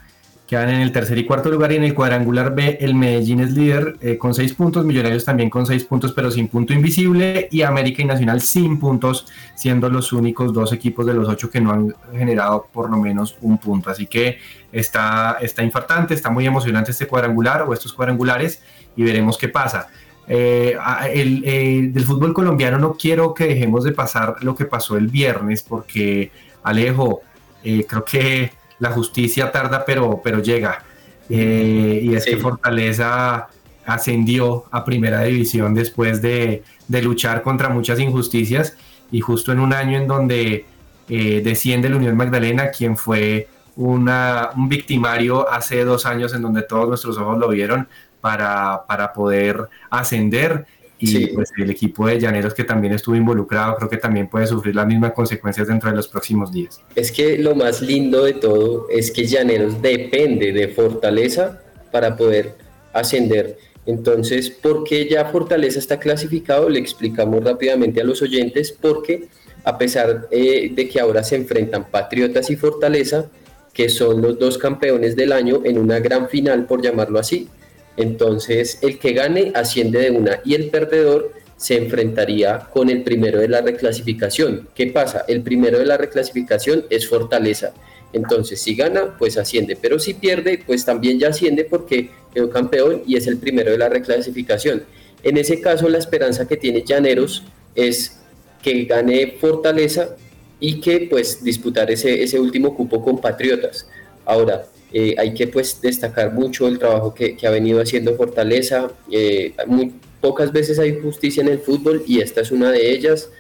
quedan 0.53 0.69
en 0.69 0.83
el 0.83 0.93
tercer 0.93 1.17
y 1.17 1.25
cuarto 1.25 1.49
lugar 1.49 1.73
y 1.73 1.77
en 1.77 1.85
el 1.85 1.95
cuadrangular 1.95 2.55
B 2.55 2.77
el 2.83 2.95
Medellín 2.95 3.41
es 3.41 3.53
líder 3.53 3.97
eh, 4.03 4.19
con 4.19 4.35
seis 4.35 4.53
puntos, 4.53 4.85
Millonarios 4.85 5.25
también 5.25 5.49
con 5.49 5.65
seis 5.65 5.83
puntos 5.83 6.13
pero 6.13 6.31
sin 6.31 6.47
punto 6.49 6.75
invisible 6.75 7.49
y 7.51 7.63
América 7.63 8.03
y 8.03 8.05
Nacional 8.05 8.43
sin 8.43 8.79
puntos 8.79 9.27
siendo 9.55 9.89
los 9.89 10.13
únicos 10.13 10.53
dos 10.53 10.75
equipos 10.75 11.07
de 11.07 11.15
los 11.15 11.27
ocho 11.27 11.49
que 11.49 11.59
no 11.59 11.73
han 11.73 11.95
generado 12.13 12.69
por 12.71 12.91
lo 12.91 12.99
menos 12.99 13.35
un 13.41 13.57
punto. 13.57 13.89
Así 13.89 14.07
que 14.07 14.41
está, 14.71 15.39
está 15.41 15.63
infartante, 15.63 16.13
está 16.13 16.29
muy 16.29 16.45
emocionante 16.45 16.91
este 16.91 17.07
cuadrangular 17.07 17.63
o 17.63 17.73
estos 17.73 17.95
cuadrangulares 17.95 18.63
y 18.95 19.05
veremos 19.05 19.39
qué 19.39 19.49
pasa. 19.49 19.89
Eh, 20.29 20.77
el, 21.15 21.95
del 21.95 22.05
fútbol 22.05 22.35
colombiano 22.35 22.77
no 22.77 22.93
quiero 22.93 23.33
que 23.33 23.47
dejemos 23.47 23.85
de 23.85 23.93
pasar 23.93 24.37
lo 24.43 24.55
que 24.55 24.67
pasó 24.67 24.99
el 24.99 25.07
viernes 25.07 25.63
porque 25.63 26.31
Alejo, 26.63 27.23
eh, 27.65 27.87
creo 27.89 28.05
que 28.05 28.62
la 28.83 28.91
justicia 28.91 29.53
tarda, 29.53 29.85
pero, 29.85 30.21
pero 30.25 30.43
llega. 30.43 30.83
Eh, 31.31 32.01
y 32.03 32.17
es 32.17 32.25
que 32.25 32.37
Fortaleza 32.37 33.47
ascendió 33.87 34.65
a 34.73 34.85
primera 34.85 35.23
división 35.23 35.73
después 35.73 36.21
de, 36.21 36.65
luchar 36.89 37.43
contra 37.43 37.69
muchas 37.69 38.01
injusticias. 38.01 38.77
Y 39.13 39.21
justo 39.21 39.53
en 39.53 39.61
un 39.61 39.73
año 39.73 39.99
en 39.99 40.09
donde 40.09 40.67
eh, 41.09 41.41
desciende 41.45 41.89
la 41.91 41.97
Unión 41.97 42.17
Magdalena, 42.17 42.73
quien 42.73 42.97
fue 42.97 43.47
una, 43.77 44.51
un 44.57 44.69
victimario 44.69 45.49
hace 45.49 45.85
dos 45.85 46.05
años 46.05 46.35
en 46.35 46.43
donde 46.43 46.63
todos 46.63 46.89
nuestros 46.89 47.17
ojos 47.19 47.39
lo 47.39 47.51
vieron 47.51 47.87
para, 48.21 48.83
para 48.89 49.13
poder 49.13 49.69
ascender 49.91 50.67
y 51.03 51.27
pues 51.29 51.51
el 51.57 51.71
equipo 51.71 52.07
de 52.07 52.21
Llaneros 52.21 52.55
que 52.55 52.65
también 52.65 52.93
estuvo 52.93 53.17
involucrado 53.17 53.75
creo 53.77 53.89
que 53.89 53.97
también 53.97 54.29
puede 54.29 54.47
sufrir 54.47 54.75
las 54.77 54.87
mismas 54.87 55.13
consecuencias 55.13 55.67
dentro 55.67 55.91
de 55.91 55.97
los 55.97 56.07
próximos 56.07 56.53
días. 56.53 56.81
Es 56.95 57.11
que 57.11 57.39
lo 57.39 57.57
más 57.57 57.83
lindo 57.83 58.25
de 58.25 58.35
todo 58.35 58.87
es 58.89 59.11
que 59.11 59.27
Llaneros 59.27 59.83
depende 59.83 60.53
de 60.53 60.69
Fortaleza 60.69 61.61
para 61.91 62.17
poder 62.17 62.55
ascender. 62.93 63.59
Entonces, 63.85 64.49
¿por 64.51 64.85
qué 64.85 65.09
ya 65.09 65.25
Fortaleza 65.25 65.81
está 65.81 65.99
clasificado? 65.99 66.69
Le 66.69 66.79
explicamos 66.79 67.43
rápidamente 67.43 68.01
a 68.01 68.05
los 68.05 68.23
oyentes 68.23 68.71
porque 68.71 69.29
a 69.65 69.79
pesar 69.79 70.29
eh, 70.31 70.71
de 70.73 70.89
que 70.89 71.01
ahora 71.01 71.23
se 71.23 71.37
enfrentan 71.37 71.91
Patriotas 71.91 72.51
y 72.51 72.57
Fortaleza, 72.57 73.27
que 73.73 73.89
son 73.89 74.21
los 74.21 74.39
dos 74.39 74.59
campeones 74.59 75.17
del 75.17 75.33
año 75.33 75.63
en 75.65 75.79
una 75.79 75.99
gran 75.99 76.29
final, 76.29 76.67
por 76.67 76.83
llamarlo 76.83 77.19
así, 77.19 77.49
entonces, 77.97 78.79
el 78.83 78.99
que 78.99 79.13
gane 79.13 79.53
asciende 79.55 80.01
de 80.01 80.11
una 80.11 80.41
y 80.45 80.55
el 80.55 80.71
perdedor 80.71 81.33
se 81.57 81.77
enfrentaría 81.77 82.59
con 82.73 82.91
el 82.91 83.03
primero 83.03 83.41
de 83.41 83.49
la 83.49 83.61
reclasificación. 83.61 84.69
¿Qué 84.75 84.89
pasa? 84.89 85.25
El 85.29 85.43
primero 85.43 85.79
de 85.79 85.87
la 85.87 85.97
reclasificación 85.97 86.87
es 86.91 87.09
Fortaleza. 87.09 87.73
Entonces, 88.13 88.61
si 88.61 88.75
gana, 88.75 89.17
pues 89.19 89.39
asciende, 89.39 89.77
pero 89.81 89.99
si 89.99 90.15
pierde, 90.15 90.63
pues 90.67 90.85
también 90.85 91.19
ya 91.19 91.29
asciende 91.29 91.65
porque 91.65 92.11
quedó 92.35 92.51
campeón 92.51 93.03
y 93.07 93.17
es 93.17 93.27
el 93.27 93.39
primero 93.39 93.71
de 93.71 93.79
la 93.79 93.89
reclasificación. 93.89 94.83
En 95.23 95.37
ese 95.37 95.61
caso, 95.61 95.89
la 95.89 95.99
esperanza 95.99 96.49
que 96.49 96.57
tiene 96.57 96.83
Llaneros 96.83 97.45
es 97.75 98.19
que 98.61 98.85
gane 98.85 99.35
Fortaleza 99.41 100.17
y 100.59 100.81
que 100.81 101.07
pues 101.11 101.43
disputar 101.43 101.91
ese, 101.91 102.23
ese 102.23 102.39
último 102.39 102.75
cupo 102.75 103.03
con 103.03 103.21
Patriotas. 103.21 103.87
Ahora, 104.25 104.67
eh, 104.93 105.15
hay 105.19 105.33
que 105.33 105.47
pues 105.47 105.81
destacar 105.81 106.33
mucho 106.33 106.69
el 106.69 106.79
trabajo 106.79 107.15
que, 107.15 107.37
ha 107.47 107.51
venido 107.51 107.81
haciendo 107.81 108.15
Fortaleza. 108.15 108.91
Eh, 109.11 109.55
muy 109.67 109.93
pocas 110.21 110.53
veces 110.53 110.79
hay 110.79 111.01
justicia 111.01 111.43
en 111.43 111.49
el 111.49 111.59
fútbol 111.59 112.03
y 112.07 112.21
esta 112.21 112.43
es 112.43 112.51
una 112.51 112.71
de 112.71 112.91
ellas. 112.91 113.31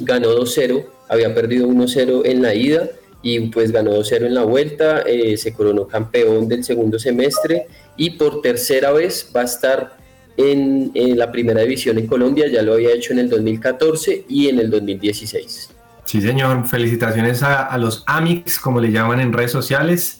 Ganó 0.00 0.34
2-0, 0.34 0.86
había 1.08 1.34
perdido 1.34 1.68
1-0 1.68 2.22
en 2.24 2.42
la 2.42 2.54
ida 2.54 2.90
y 3.22 3.40
pues 3.48 3.72
ganó 3.72 3.92
2-0 3.92 4.26
en 4.26 4.34
la 4.34 4.44
vuelta, 4.44 5.02
eh, 5.02 5.36
se 5.36 5.52
coronó 5.52 5.88
campeón 5.88 6.48
del 6.48 6.62
segundo 6.64 6.98
semestre 6.98 7.66
y 7.96 8.10
por 8.10 8.42
tercera 8.42 8.92
vez 8.92 9.30
va 9.34 9.42
a 9.42 9.44
estar 9.44 9.96
en, 10.36 10.92
la 11.16 11.32
primera 11.32 11.62
división 11.62 11.98
en 11.98 12.06
Colombia, 12.06 12.46
ya 12.46 12.62
lo 12.62 12.74
había 12.74 12.92
hecho 12.92 13.12
en 13.12 13.18
el 13.18 13.28
2014 13.28 14.24
y 14.28 14.48
en 14.48 14.60
el 14.60 14.70
2016. 14.70 15.70
Sí, 16.04 16.22
señor, 16.22 16.66
felicitaciones 16.68 17.42
a, 17.42 17.66
a 17.66 17.76
los 17.76 18.04
AMIX, 18.06 18.60
como 18.60 18.80
le 18.80 18.92
llaman 18.92 19.20
en 19.20 19.32
redes 19.32 19.50
sociales. 19.50 20.17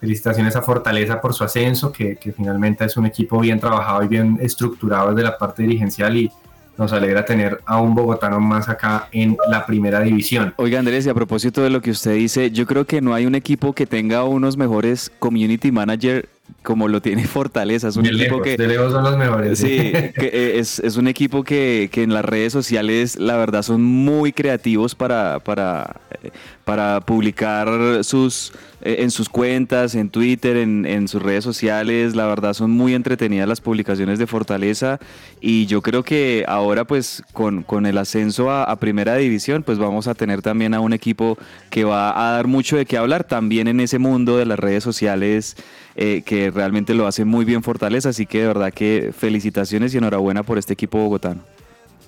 Felicitaciones 0.00 0.56
a 0.56 0.62
Fortaleza 0.62 1.20
por 1.20 1.34
su 1.34 1.44
ascenso, 1.44 1.92
que, 1.92 2.16
finalmente 2.34 2.86
es 2.86 2.96
un 2.96 3.04
equipo 3.04 3.38
bien 3.38 3.60
trabajado 3.60 4.02
y 4.02 4.08
bien 4.08 4.38
estructurado 4.40 5.10
desde 5.10 5.22
la 5.22 5.36
parte 5.36 5.62
dirigencial 5.62 6.16
y 6.16 6.32
nos 6.78 6.94
alegra 6.94 7.26
tener 7.26 7.60
a 7.66 7.78
un 7.78 7.94
bogotano 7.94 8.40
más 8.40 8.70
acá 8.70 9.08
en 9.12 9.36
la 9.50 9.66
primera 9.66 10.00
división. 10.00 10.54
Oiga 10.56 10.78
Andrés, 10.78 11.04
y 11.04 11.10
a 11.10 11.14
propósito 11.14 11.62
de 11.62 11.68
lo 11.68 11.82
que 11.82 11.90
usted 11.90 12.14
dice, 12.14 12.50
yo 12.50 12.66
creo 12.66 12.86
que 12.86 13.02
no 13.02 13.12
hay 13.12 13.26
un 13.26 13.34
equipo 13.34 13.74
que 13.74 13.84
tenga 13.84 14.24
unos 14.24 14.56
mejores 14.56 15.12
community 15.18 15.70
manager 15.70 16.26
como 16.62 16.88
lo 16.88 17.00
tiene 17.00 17.24
Fortaleza. 17.26 17.88
Es 17.88 17.96
un 17.96 18.04
de 18.04 18.10
equipo 18.10 18.22
lejos, 18.22 18.42
que... 18.42 18.56
de 18.56 18.66
lejos 18.66 18.92
son 18.92 19.04
los 19.04 19.16
mejores. 19.16 19.58
Sí, 19.58 19.92
que, 20.18 20.58
es, 20.58 20.78
es 20.80 20.96
un 20.96 21.08
equipo 21.08 21.44
que, 21.44 21.88
que 21.92 22.02
en 22.02 22.14
las 22.14 22.24
redes 22.24 22.52
sociales 22.52 23.16
la 23.16 23.36
verdad 23.36 23.62
son 23.62 23.82
muy 23.82 24.32
creativos 24.32 24.94
para, 24.94 25.40
para, 25.40 25.96
eh, 26.22 26.30
para 26.64 27.00
publicar 27.00 28.04
sus, 28.04 28.52
eh, 28.82 28.96
en 29.00 29.10
sus 29.10 29.28
cuentas, 29.28 29.94
en 29.94 30.10
Twitter, 30.10 30.56
en, 30.56 30.86
en 30.86 31.08
sus 31.08 31.22
redes 31.22 31.44
sociales. 31.44 32.14
La 32.14 32.26
verdad 32.26 32.54
son 32.54 32.70
muy 32.70 32.94
entretenidas 32.94 33.48
las 33.48 33.60
publicaciones 33.60 34.18
de 34.18 34.26
Fortaleza 34.26 34.98
y 35.40 35.66
yo 35.66 35.82
creo 35.82 36.02
que 36.02 36.44
ahora 36.46 36.84
pues 36.84 37.22
con, 37.32 37.62
con 37.62 37.86
el 37.86 37.98
ascenso 37.98 38.50
a, 38.50 38.64
a 38.64 38.76
Primera 38.76 39.16
División 39.16 39.62
pues 39.62 39.78
vamos 39.78 40.06
a 40.06 40.14
tener 40.14 40.42
también 40.42 40.74
a 40.74 40.80
un 40.80 40.92
equipo 40.92 41.38
que 41.70 41.84
va 41.84 42.28
a 42.28 42.32
dar 42.32 42.46
mucho 42.46 42.76
de 42.76 42.86
qué 42.86 42.96
hablar 42.96 43.24
también 43.24 43.68
en 43.68 43.80
ese 43.80 43.98
mundo 43.98 44.36
de 44.36 44.46
las 44.46 44.58
redes 44.58 44.84
sociales 44.84 45.56
eh, 46.02 46.22
que 46.24 46.50
realmente 46.50 46.94
lo 46.94 47.06
hace 47.06 47.26
muy 47.26 47.44
bien 47.44 47.62
Fortaleza, 47.62 48.08
así 48.08 48.24
que 48.24 48.40
de 48.40 48.46
verdad 48.46 48.72
que 48.72 49.12
felicitaciones 49.14 49.92
y 49.92 49.98
enhorabuena 49.98 50.42
por 50.42 50.56
este 50.56 50.72
equipo 50.72 50.96
bogotano. 50.96 51.42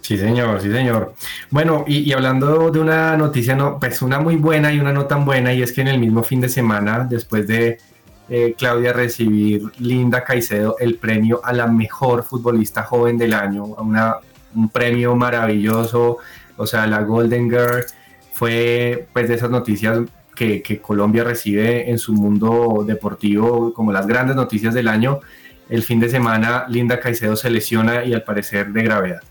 Sí, 0.00 0.16
señor, 0.16 0.62
sí, 0.62 0.72
señor. 0.72 1.12
Bueno, 1.50 1.85
y, 1.87 2.11
hablando 2.11 2.70
de 2.70 2.81
una 2.81 3.18
noticia, 3.18 3.55
no, 3.55 3.78
pues 3.78 4.00
una 4.00 4.18
muy 4.18 4.37
buena 4.37 4.72
y 4.72 4.81
una 4.81 4.94
no 4.94 5.05
tan 5.05 5.26
buena, 5.26 5.52
y 5.52 5.61
es 5.61 5.72
que 5.72 5.83
en 5.83 5.88
el 5.88 5.98
mismo 6.00 6.22
fin 6.22 6.40
de 6.40 6.48
semana, 6.48 7.07
después 7.07 7.46
de 7.46 7.81
eh, 8.31 8.55
Claudia 8.57 8.94
recibir 8.94 9.64
Linda 9.78 10.24
Caicedo 10.24 10.76
el 10.81 10.94
premio 10.96 11.42
a 11.44 11.52
la 11.52 11.66
mejor 11.66 12.24
futbolista 12.24 12.85
joven 12.85 13.18
del 13.18 13.35
año, 13.35 13.64
una, 13.64 14.16
un 14.55 14.70
premio 14.70 15.14
maravilloso, 15.16 16.16
o 16.57 16.66
sea, 16.66 16.87
la 16.87 17.02
Golden 17.02 17.50
Girl, 17.50 17.85
fue 18.33 19.07
pues 19.12 19.28
de 19.28 19.35
esas 19.35 19.50
noticias 19.50 20.00
que, 20.34 20.80
Colombia 20.80 21.24
recibe 21.24 21.90
en 21.90 21.98
su 21.98 22.12
mundo 22.12 22.84
deportivo 22.86 23.72
como 23.72 23.92
las 23.92 24.06
grandes 24.06 24.36
noticias 24.36 24.74
del 24.74 24.88
año. 24.88 25.20
El 25.68 25.82
fin 25.82 26.00
de 26.00 26.08
semana 26.08 26.66
Linda 26.68 27.00
Caicedo 27.00 27.36
se 27.36 27.50
lesiona 27.50 28.04
y 28.04 28.14
al 28.14 28.24
parecer 28.24 28.72
de 28.72 28.82
gravedad. 28.82 29.22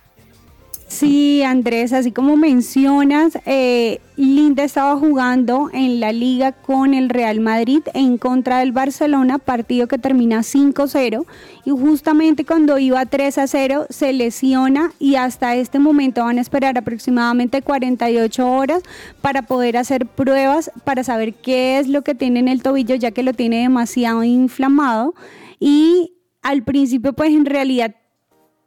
Sí, 0.91 1.41
Andrés, 1.41 1.93
así 1.93 2.11
como 2.11 2.35
mencionas, 2.35 3.37
eh, 3.45 4.01
Linda 4.17 4.65
estaba 4.65 4.97
jugando 4.97 5.69
en 5.71 6.01
la 6.01 6.11
liga 6.11 6.51
con 6.51 6.93
el 6.93 7.07
Real 7.07 7.39
Madrid 7.39 7.81
en 7.93 8.17
contra 8.17 8.59
del 8.59 8.73
Barcelona, 8.73 9.37
partido 9.37 9.87
que 9.87 9.97
termina 9.97 10.43
5-0 10.43 11.25
y 11.63 11.69
justamente 11.69 12.43
cuando 12.43 12.77
iba 12.77 13.05
3-0 13.05 13.87
se 13.89 14.11
lesiona 14.11 14.91
y 14.99 15.15
hasta 15.15 15.55
este 15.55 15.79
momento 15.79 16.25
van 16.25 16.39
a 16.39 16.41
esperar 16.41 16.77
aproximadamente 16.77 17.61
48 17.61 18.51
horas 18.51 18.83
para 19.21 19.43
poder 19.43 19.77
hacer 19.77 20.05
pruebas 20.05 20.71
para 20.83 21.05
saber 21.05 21.35
qué 21.35 21.79
es 21.79 21.87
lo 21.87 22.01
que 22.01 22.15
tiene 22.15 22.41
en 22.41 22.49
el 22.49 22.61
tobillo 22.61 22.95
ya 22.95 23.11
que 23.11 23.23
lo 23.23 23.31
tiene 23.31 23.61
demasiado 23.61 24.25
inflamado. 24.25 25.15
Y 25.57 26.17
al 26.41 26.63
principio 26.63 27.13
pues 27.13 27.31
en 27.31 27.45
realidad 27.45 27.95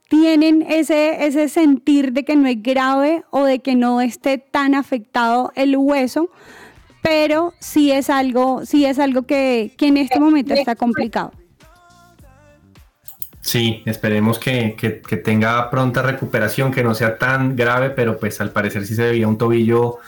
tienen 0.08 0.62
ese, 0.68 1.26
ese 1.26 1.48
sentir 1.48 2.12
de 2.12 2.24
que 2.24 2.36
no 2.36 2.48
es 2.48 2.62
grave 2.62 3.24
o 3.30 3.44
de 3.44 3.60
que 3.60 3.74
no 3.74 4.00
esté 4.00 4.38
tan 4.38 4.74
afectado 4.74 5.52
el 5.54 5.76
hueso, 5.76 6.30
pero 7.02 7.52
sí 7.60 7.90
es 7.90 8.10
algo, 8.10 8.64
sí 8.64 8.86
es 8.86 8.98
algo 8.98 9.22
que, 9.22 9.74
que 9.76 9.88
en 9.88 9.96
este 9.96 10.20
momento 10.20 10.54
está 10.54 10.74
complicado. 10.74 11.32
Sí, 13.40 13.82
esperemos 13.84 14.38
que, 14.38 14.74
que, 14.74 15.16
tenga 15.18 15.68
pronta 15.68 16.00
recuperación, 16.00 16.72
que 16.72 16.82
no 16.82 16.94
sea 16.94 17.18
tan 17.18 17.54
grave, 17.54 17.90
pero 17.90 18.18
pues 18.18 18.40
al 18.40 18.52
parecer 18.52 18.86
sí 18.86 18.94
se 18.94 19.10
veía 19.10 19.28
un 19.28 19.36
tobillo 19.36 19.98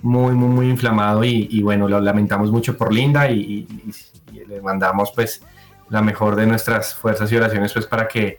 muy, 0.00 0.34
muy, 0.34 0.48
muy 0.48 0.70
inflamado 0.70 1.22
y, 1.22 1.60
bueno, 1.60 1.88
lo 1.88 2.00
lamentamos 2.00 2.50
mucho 2.50 2.74
por 2.74 2.94
Linda 2.94 3.30
y, 3.30 3.38
y, 3.38 3.92
y, 4.32 4.44
le 4.46 4.62
mandamos 4.62 5.12
pues 5.14 5.42
la 5.90 6.00
mejor 6.00 6.36
de 6.36 6.46
nuestras 6.46 6.94
fuerzas 6.94 7.30
y 7.30 7.36
oraciones 7.36 7.74
pues 7.74 7.84
para 7.86 8.08
que 8.08 8.38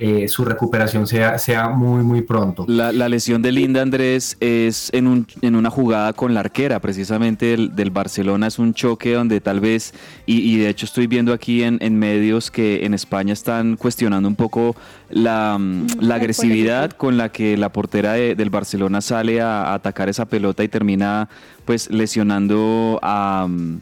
eh, 0.00 0.28
su 0.28 0.44
recuperación 0.44 1.06
sea, 1.08 1.38
sea 1.38 1.70
muy, 1.70 2.04
muy 2.04 2.22
pronto. 2.22 2.64
La, 2.68 2.92
la, 2.92 3.08
lesión 3.08 3.42
de 3.42 3.50
Linda 3.50 3.82
Andrés 3.82 4.36
es 4.38 4.90
en, 4.92 5.08
un, 5.08 5.26
en 5.42 5.56
una 5.56 5.70
jugada 5.70 6.12
con 6.12 6.34
la 6.34 6.40
arquera, 6.40 6.80
precisamente 6.80 7.46
del, 7.46 7.74
del 7.74 7.90
Barcelona. 7.90 8.46
Es 8.46 8.60
un 8.60 8.74
choque 8.74 9.14
donde 9.14 9.40
tal 9.40 9.58
vez, 9.58 9.92
y, 10.24 10.38
y 10.40 10.58
de 10.58 10.68
hecho 10.68 10.86
estoy 10.86 11.08
viendo 11.08 11.32
aquí 11.32 11.64
en, 11.64 11.78
en, 11.80 11.98
medios 11.98 12.50
que 12.50 12.84
en 12.86 12.94
España 12.94 13.32
están 13.32 13.76
cuestionando 13.76 14.28
un 14.28 14.36
poco 14.36 14.76
la, 15.10 15.58
la 16.00 16.14
agresividad 16.14 16.92
con 16.92 17.16
la 17.16 17.30
que 17.30 17.56
la 17.56 17.72
portera 17.72 18.12
de, 18.12 18.36
del 18.36 18.50
Barcelona 18.50 19.00
sale 19.00 19.40
a, 19.40 19.62
a, 19.62 19.74
atacar 19.74 20.08
esa 20.08 20.26
pelota 20.26 20.62
y 20.62 20.68
termina 20.68 21.28
pues 21.64 21.90
lesionando 21.90 23.00
a... 23.02 23.46
Um, 23.46 23.80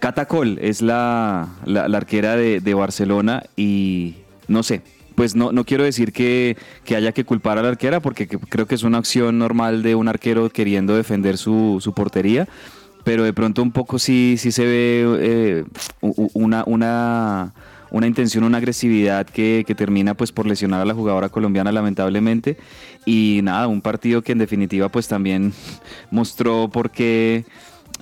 Catacol 0.00 0.58
es 0.62 0.80
la, 0.80 1.48
la, 1.66 1.86
la 1.86 1.98
arquera 1.98 2.34
de, 2.34 2.60
de 2.60 2.72
Barcelona 2.72 3.42
y 3.54 4.14
no 4.48 4.62
sé, 4.62 4.80
pues 5.20 5.36
no, 5.36 5.52
no 5.52 5.64
quiero 5.66 5.84
decir 5.84 6.14
que, 6.14 6.56
que, 6.82 6.96
haya 6.96 7.12
que 7.12 7.24
culpar 7.26 7.58
a 7.58 7.62
la 7.62 7.68
arquera, 7.68 8.00
porque 8.00 8.26
creo 8.26 8.66
que 8.66 8.74
es 8.74 8.84
una 8.84 8.96
acción 8.96 9.38
normal 9.38 9.82
de 9.82 9.94
un 9.94 10.08
arquero 10.08 10.48
queriendo 10.48 10.96
defender 10.96 11.36
su, 11.36 11.76
su 11.82 11.92
portería, 11.92 12.48
pero 13.04 13.22
de 13.22 13.34
pronto 13.34 13.62
un 13.62 13.70
poco 13.70 13.98
sí, 13.98 14.36
sí 14.38 14.50
se 14.50 14.64
ve 14.64 15.04
eh, 15.20 15.64
una, 16.00 16.64
una, 16.64 17.52
una, 17.90 18.06
intención, 18.06 18.44
una 18.44 18.56
agresividad 18.56 19.26
que, 19.26 19.64
que, 19.66 19.74
termina 19.74 20.14
pues 20.14 20.32
por 20.32 20.46
lesionar 20.46 20.80
a 20.80 20.86
la 20.86 20.94
jugadora 20.94 21.28
colombiana 21.28 21.70
lamentablemente, 21.70 22.56
y 23.04 23.40
nada, 23.42 23.66
un 23.66 23.82
partido 23.82 24.22
que 24.22 24.32
en 24.32 24.38
definitiva 24.38 24.88
pues 24.88 25.06
también 25.06 25.52
mostró 26.10 26.70
por 26.70 26.88
qué... 26.90 27.44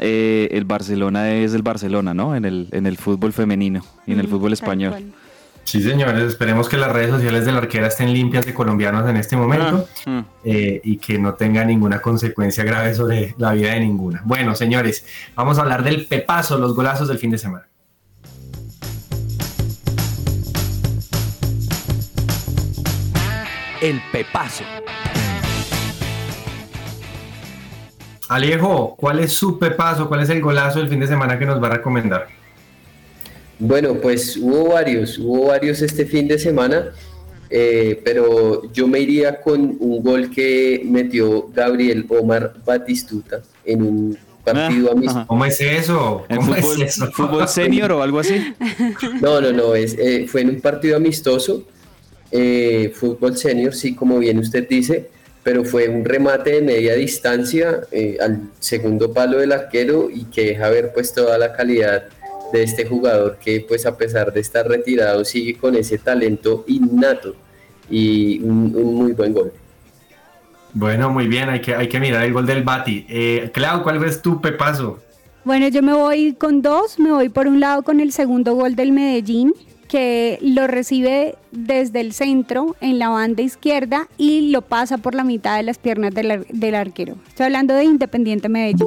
Eh, 0.00 0.50
el 0.52 0.64
Barcelona 0.64 1.32
es 1.32 1.54
el 1.54 1.62
Barcelona, 1.62 2.14
¿no? 2.14 2.36
En 2.36 2.44
el, 2.44 2.68
en 2.70 2.86
el 2.86 2.96
fútbol 2.96 3.32
femenino 3.32 3.84
y 4.06 4.12
en 4.12 4.20
el 4.20 4.28
fútbol 4.28 4.52
español. 4.52 5.12
Sí, 5.68 5.82
señores, 5.82 6.22
esperemos 6.22 6.66
que 6.66 6.78
las 6.78 6.90
redes 6.90 7.10
sociales 7.10 7.44
de 7.44 7.52
la 7.52 7.58
arquera 7.58 7.88
estén 7.88 8.10
limpias 8.10 8.46
de 8.46 8.54
colombianos 8.54 9.06
en 9.06 9.18
este 9.18 9.36
momento 9.36 9.86
ah, 10.06 10.24
eh, 10.42 10.80
y 10.82 10.96
que 10.96 11.18
no 11.18 11.34
tenga 11.34 11.62
ninguna 11.62 12.00
consecuencia 12.00 12.64
grave 12.64 12.94
sobre 12.94 13.34
la 13.36 13.52
vida 13.52 13.74
de 13.74 13.80
ninguna. 13.80 14.22
Bueno, 14.24 14.54
señores, 14.54 15.04
vamos 15.34 15.58
a 15.58 15.60
hablar 15.60 15.82
del 15.82 16.06
pepazo, 16.06 16.56
los 16.56 16.74
golazos 16.74 17.06
del 17.08 17.18
fin 17.18 17.32
de 17.32 17.36
semana. 17.36 17.68
El 23.82 24.00
pepazo. 24.10 24.64
Alejo, 28.30 28.96
¿cuál 28.96 29.18
es 29.18 29.34
su 29.34 29.58
pepazo? 29.58 30.08
¿Cuál 30.08 30.22
es 30.22 30.30
el 30.30 30.40
golazo 30.40 30.78
del 30.78 30.88
fin 30.88 31.00
de 31.00 31.08
semana 31.08 31.38
que 31.38 31.44
nos 31.44 31.62
va 31.62 31.66
a 31.66 31.72
recomendar? 31.72 32.37
Bueno, 33.58 33.94
pues 33.94 34.36
hubo 34.36 34.70
varios, 34.70 35.18
hubo 35.18 35.46
varios 35.46 35.82
este 35.82 36.06
fin 36.06 36.28
de 36.28 36.38
semana, 36.38 36.92
eh, 37.50 38.00
pero 38.04 38.70
yo 38.72 38.86
me 38.86 39.00
iría 39.00 39.40
con 39.40 39.76
un 39.80 40.02
gol 40.02 40.30
que 40.30 40.82
metió 40.84 41.48
Gabriel 41.48 42.06
Omar 42.08 42.54
Batistuta 42.64 43.42
en 43.64 43.82
un 43.82 44.18
partido 44.44 44.88
ah, 44.88 44.92
amistoso. 44.92 45.26
¿Cómo 45.26 45.44
es 45.44 45.60
eso? 45.60 46.24
¿Cómo 46.28 46.54
fútbol, 46.54 46.82
es 46.82 46.96
eso? 46.96 47.10
¿Fútbol 47.12 47.48
senior 47.60 47.92
o 47.92 48.02
algo 48.02 48.20
así? 48.20 48.54
No, 49.20 49.40
no, 49.40 49.52
no, 49.52 49.74
es, 49.74 49.96
eh, 49.98 50.26
fue 50.28 50.42
en 50.42 50.50
un 50.50 50.60
partido 50.60 50.96
amistoso, 50.96 51.64
eh, 52.30 52.92
fútbol 52.94 53.36
senior, 53.36 53.74
sí, 53.74 53.94
como 53.94 54.18
bien 54.18 54.38
usted 54.38 54.68
dice, 54.68 55.08
pero 55.42 55.64
fue 55.64 55.88
un 55.88 56.04
remate 56.04 56.52
de 56.52 56.62
media 56.62 56.94
distancia 56.94 57.80
eh, 57.90 58.18
al 58.20 58.50
segundo 58.60 59.12
palo 59.12 59.38
del 59.38 59.52
arquero 59.52 60.10
y 60.12 60.24
que 60.24 60.46
deja 60.46 60.68
ver 60.68 60.92
pues 60.92 61.12
toda 61.12 61.38
la 61.38 61.52
calidad 61.54 62.04
de 62.52 62.62
este 62.62 62.86
jugador 62.86 63.38
que 63.38 63.64
pues 63.66 63.86
a 63.86 63.96
pesar 63.96 64.32
de 64.32 64.40
estar 64.40 64.66
retirado 64.66 65.24
sigue 65.24 65.56
con 65.56 65.74
ese 65.74 65.98
talento 65.98 66.64
innato 66.66 67.34
y 67.90 68.40
un, 68.40 68.74
un 68.74 68.94
muy 68.94 69.12
buen 69.12 69.32
gol. 69.32 69.52
Bueno, 70.74 71.10
muy 71.10 71.26
bien, 71.26 71.48
hay 71.48 71.60
que, 71.60 71.74
hay 71.74 71.88
que 71.88 71.98
mirar 71.98 72.24
el 72.24 72.32
gol 72.32 72.46
del 72.46 72.62
Bati. 72.62 73.06
Eh, 73.08 73.50
Clau, 73.52 73.82
¿cuál 73.82 73.98
ves 73.98 74.20
tu 74.20 74.40
pepazo? 74.40 74.98
Bueno, 75.44 75.68
yo 75.68 75.82
me 75.82 75.94
voy 75.94 76.34
con 76.34 76.60
dos, 76.60 76.98
me 76.98 77.10
voy 77.10 77.30
por 77.30 77.46
un 77.46 77.58
lado 77.58 77.82
con 77.82 78.00
el 78.00 78.12
segundo 78.12 78.54
gol 78.54 78.76
del 78.76 78.92
Medellín, 78.92 79.54
que 79.88 80.38
lo 80.42 80.66
recibe 80.66 81.36
desde 81.50 82.00
el 82.00 82.12
centro 82.12 82.76
en 82.82 82.98
la 82.98 83.08
banda 83.08 83.42
izquierda 83.42 84.08
y 84.18 84.50
lo 84.50 84.60
pasa 84.60 84.98
por 84.98 85.14
la 85.14 85.24
mitad 85.24 85.56
de 85.56 85.62
las 85.62 85.78
piernas 85.78 86.14
del, 86.14 86.46
del 86.50 86.74
arquero. 86.74 87.14
Estoy 87.28 87.46
hablando 87.46 87.72
de 87.72 87.84
Independiente 87.84 88.50
Medellín. 88.50 88.86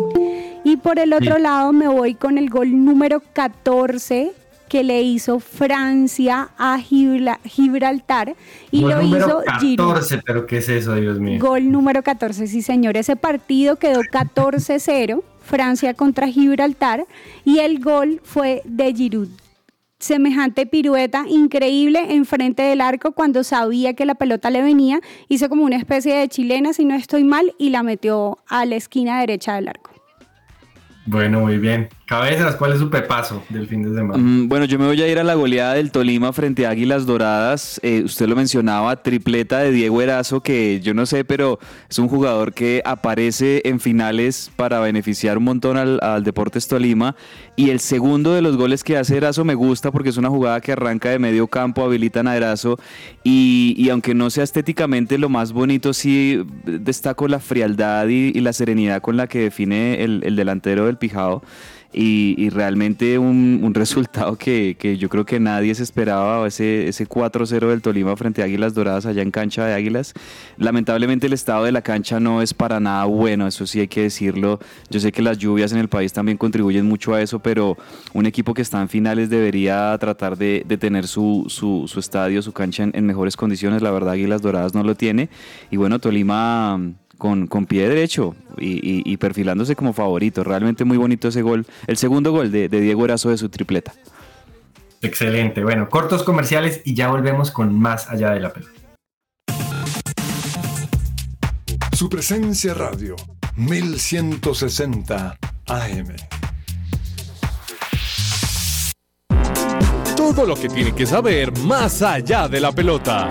Y 0.63 0.77
por 0.77 0.99
el 0.99 1.13
otro 1.13 1.35
sí. 1.37 1.41
lado 1.41 1.73
me 1.73 1.87
voy 1.87 2.13
con 2.15 2.37
el 2.37 2.49
gol 2.49 2.85
número 2.85 3.21
14 3.33 4.33
que 4.69 4.83
le 4.85 5.01
hizo 5.01 5.41
Francia 5.41 6.51
a 6.57 6.79
Gibraltar 6.79 8.35
y 8.71 8.81
gol 8.83 8.91
lo 8.91 9.01
número 9.01 9.25
hizo 9.27 9.37
14, 9.43 9.59
Giroud. 9.59 10.23
pero 10.25 10.45
¿qué 10.45 10.57
es 10.59 10.69
eso, 10.69 10.95
Dios 10.95 11.19
mío? 11.19 11.39
Gol 11.41 11.69
número 11.69 12.03
14, 12.03 12.47
sí 12.47 12.61
señor. 12.61 12.95
Ese 12.95 13.17
partido 13.17 13.75
quedó 13.75 13.99
14-0, 14.01 15.23
Francia 15.43 15.93
contra 15.93 16.27
Gibraltar, 16.27 17.05
y 17.43 17.59
el 17.59 17.79
gol 17.79 18.21
fue 18.23 18.61
de 18.63 18.93
Giroud. 18.93 19.27
semejante 19.99 20.65
pirueta 20.65 21.25
increíble 21.27 22.13
enfrente 22.15 22.63
del 22.63 22.81
arco 22.81 23.11
cuando 23.11 23.43
sabía 23.43 23.93
que 23.93 24.05
la 24.05 24.15
pelota 24.15 24.49
le 24.49 24.61
venía. 24.61 25.01
Hizo 25.27 25.49
como 25.49 25.65
una 25.65 25.75
especie 25.75 26.15
de 26.15 26.29
chilena, 26.29 26.71
si 26.71 26.85
no 26.85 26.95
estoy 26.95 27.25
mal, 27.25 27.53
y 27.57 27.71
la 27.71 27.83
metió 27.83 28.37
a 28.47 28.65
la 28.65 28.77
esquina 28.77 29.19
derecha 29.19 29.55
del 29.55 29.67
arco. 29.67 29.90
Bueno, 31.05 31.41
muy 31.41 31.57
bien. 31.57 31.89
Cabezas, 32.11 32.57
¿cuál 32.57 32.73
es 32.73 32.79
su 32.79 32.89
pepazo 32.89 33.41
del 33.47 33.69
fin 33.69 33.83
de 33.83 33.95
semana? 33.97 34.21
Mm, 34.21 34.49
bueno, 34.49 34.65
yo 34.65 34.77
me 34.77 34.85
voy 34.85 35.01
a 35.01 35.07
ir 35.07 35.17
a 35.17 35.23
la 35.23 35.33
goleada 35.35 35.75
del 35.75 35.91
Tolima 35.91 36.33
frente 36.33 36.65
a 36.65 36.71
Águilas 36.71 37.05
Doradas. 37.05 37.79
Eh, 37.83 38.01
usted 38.03 38.27
lo 38.27 38.35
mencionaba, 38.35 39.01
tripleta 39.01 39.59
de 39.59 39.71
Diego 39.71 40.01
Erazo, 40.01 40.41
que 40.41 40.81
yo 40.81 40.93
no 40.93 41.05
sé, 41.05 41.23
pero 41.23 41.57
es 41.89 41.99
un 41.99 42.09
jugador 42.09 42.51
que 42.51 42.81
aparece 42.83 43.61
en 43.63 43.79
finales 43.79 44.51
para 44.57 44.81
beneficiar 44.81 45.37
un 45.37 45.45
montón 45.45 45.77
al, 45.77 46.21
Deportes 46.25 46.67
Tolima. 46.67 47.15
Y 47.55 47.69
el 47.69 47.79
segundo 47.79 48.33
de 48.33 48.41
los 48.41 48.57
goles 48.57 48.83
que 48.83 48.97
hace 48.97 49.15
Erazo 49.15 49.45
me 49.45 49.55
gusta 49.55 49.89
porque 49.89 50.09
es 50.09 50.17
una 50.17 50.27
jugada 50.27 50.59
que 50.59 50.73
arranca 50.73 51.11
de 51.11 51.17
medio 51.17 51.47
campo, 51.47 51.81
habilitan 51.81 52.27
a 52.27 52.35
Erazo. 52.35 52.77
Y, 53.23 53.87
aunque 53.89 54.13
no 54.13 54.29
sea 54.29 54.43
estéticamente 54.43 55.17
lo 55.17 55.29
más 55.29 55.53
bonito, 55.53 55.93
sí 55.93 56.43
destaco 56.65 57.29
la 57.29 57.39
frialdad 57.39 58.09
y, 58.09 58.33
la 58.41 58.51
serenidad 58.51 59.01
con 59.01 59.15
la 59.15 59.27
que 59.27 59.39
define 59.39 60.03
el, 60.03 60.23
el 60.25 60.35
delantero 60.35 60.87
del 60.87 60.97
Pijao 60.97 61.41
y, 61.93 62.49
realmente 62.49 63.17
un, 63.17 63.71
resultado 63.73 64.37
que, 64.37 64.75
yo 64.99 65.09
creo 65.09 65.25
que 65.25 65.39
nadie 65.39 65.73
se 65.75 65.83
esperaba, 65.83 66.47
ese, 66.47 66.87
ese 66.87 67.07
4-0 67.07 67.67
del 67.67 67.81
Tolima 67.81 68.15
frente 68.15 68.41
a 68.41 68.45
Águilas 68.45 68.73
Doradas 68.73 69.05
allá 69.05 69.21
en 69.21 69.31
cancha 69.31 69.65
de 69.65 69.73
Águilas. 69.73 70.13
Lamentablemente 70.57 71.27
el 71.27 71.33
estado 71.33 71.65
de 71.65 71.71
la 71.71 71.81
cancha 71.81 72.19
no 72.19 72.41
es 72.41 72.53
para 72.53 72.79
nada 72.79 73.05
bueno, 73.05 73.47
eso 73.47 73.65
sí 73.67 73.79
hay 73.79 73.87
que 73.87 74.03
decirlo. 74.03 74.59
Yo 74.89 74.99
sé 74.99 75.11
que 75.11 75.21
las 75.21 75.37
lluvias 75.37 75.71
en 75.71 75.79
el 75.79 75.89
país 75.89 76.13
también 76.13 76.37
contribuyen 76.37 76.85
mucho 76.85 77.13
a 77.13 77.21
eso, 77.21 77.39
pero 77.39 77.77
un 78.13 78.25
equipo 78.25 78.53
que 78.53 78.61
está 78.61 78.81
en 78.81 78.89
finales 78.89 79.29
debería 79.29 79.97
tratar 79.99 80.37
de, 80.37 80.65
tener 80.79 81.07
su, 81.07 81.45
su, 81.49 81.99
estadio, 81.99 82.41
su 82.41 82.53
cancha 82.53 82.83
en, 82.83 82.91
en 82.93 83.05
mejores 83.05 83.35
condiciones. 83.35 83.81
La 83.81 83.91
verdad 83.91 84.13
Águilas 84.13 84.41
Doradas 84.41 84.73
no 84.73 84.83
lo 84.83 84.95
tiene. 84.95 85.29
Y 85.69 85.77
bueno, 85.77 85.99
Tolima 85.99 86.79
con, 87.21 87.45
con 87.45 87.67
pie 87.67 87.87
derecho 87.87 88.35
y, 88.57 89.15
perfilándose 89.17 89.75
como 89.75 89.93
favorito. 89.93 90.43
Realmente 90.43 90.85
muy 90.85 90.97
bonito 90.97 91.27
ese 91.27 91.43
gol, 91.43 91.67
el 91.85 91.95
segundo 91.97 92.31
gol 92.31 92.51
de, 92.51 92.67
de 92.67 92.81
Diego 92.81 93.05
Erazo 93.05 93.29
de 93.29 93.37
su 93.37 93.47
tripleta. 93.47 93.93
Excelente. 95.03 95.63
Bueno, 95.63 95.87
cortos 95.87 96.23
comerciales 96.23 96.81
y 96.83 96.95
ya 96.95 97.09
volvemos 97.09 97.51
con 97.51 97.79
más 97.79 98.09
allá 98.09 98.31
de 98.31 98.39
la 98.39 98.51
pelota. 98.51 98.71
Su 101.93 102.09
presencia 102.09 102.73
radio 102.73 103.15
1160 103.55 105.37
AM. 105.67 106.15
Todo 110.17 110.47
lo 110.47 110.55
que 110.55 110.69
tiene 110.69 110.95
que 110.95 111.05
saber 111.05 111.55
más 111.59 112.01
allá 112.01 112.47
de 112.47 112.59
la 112.59 112.71
pelota. 112.71 113.27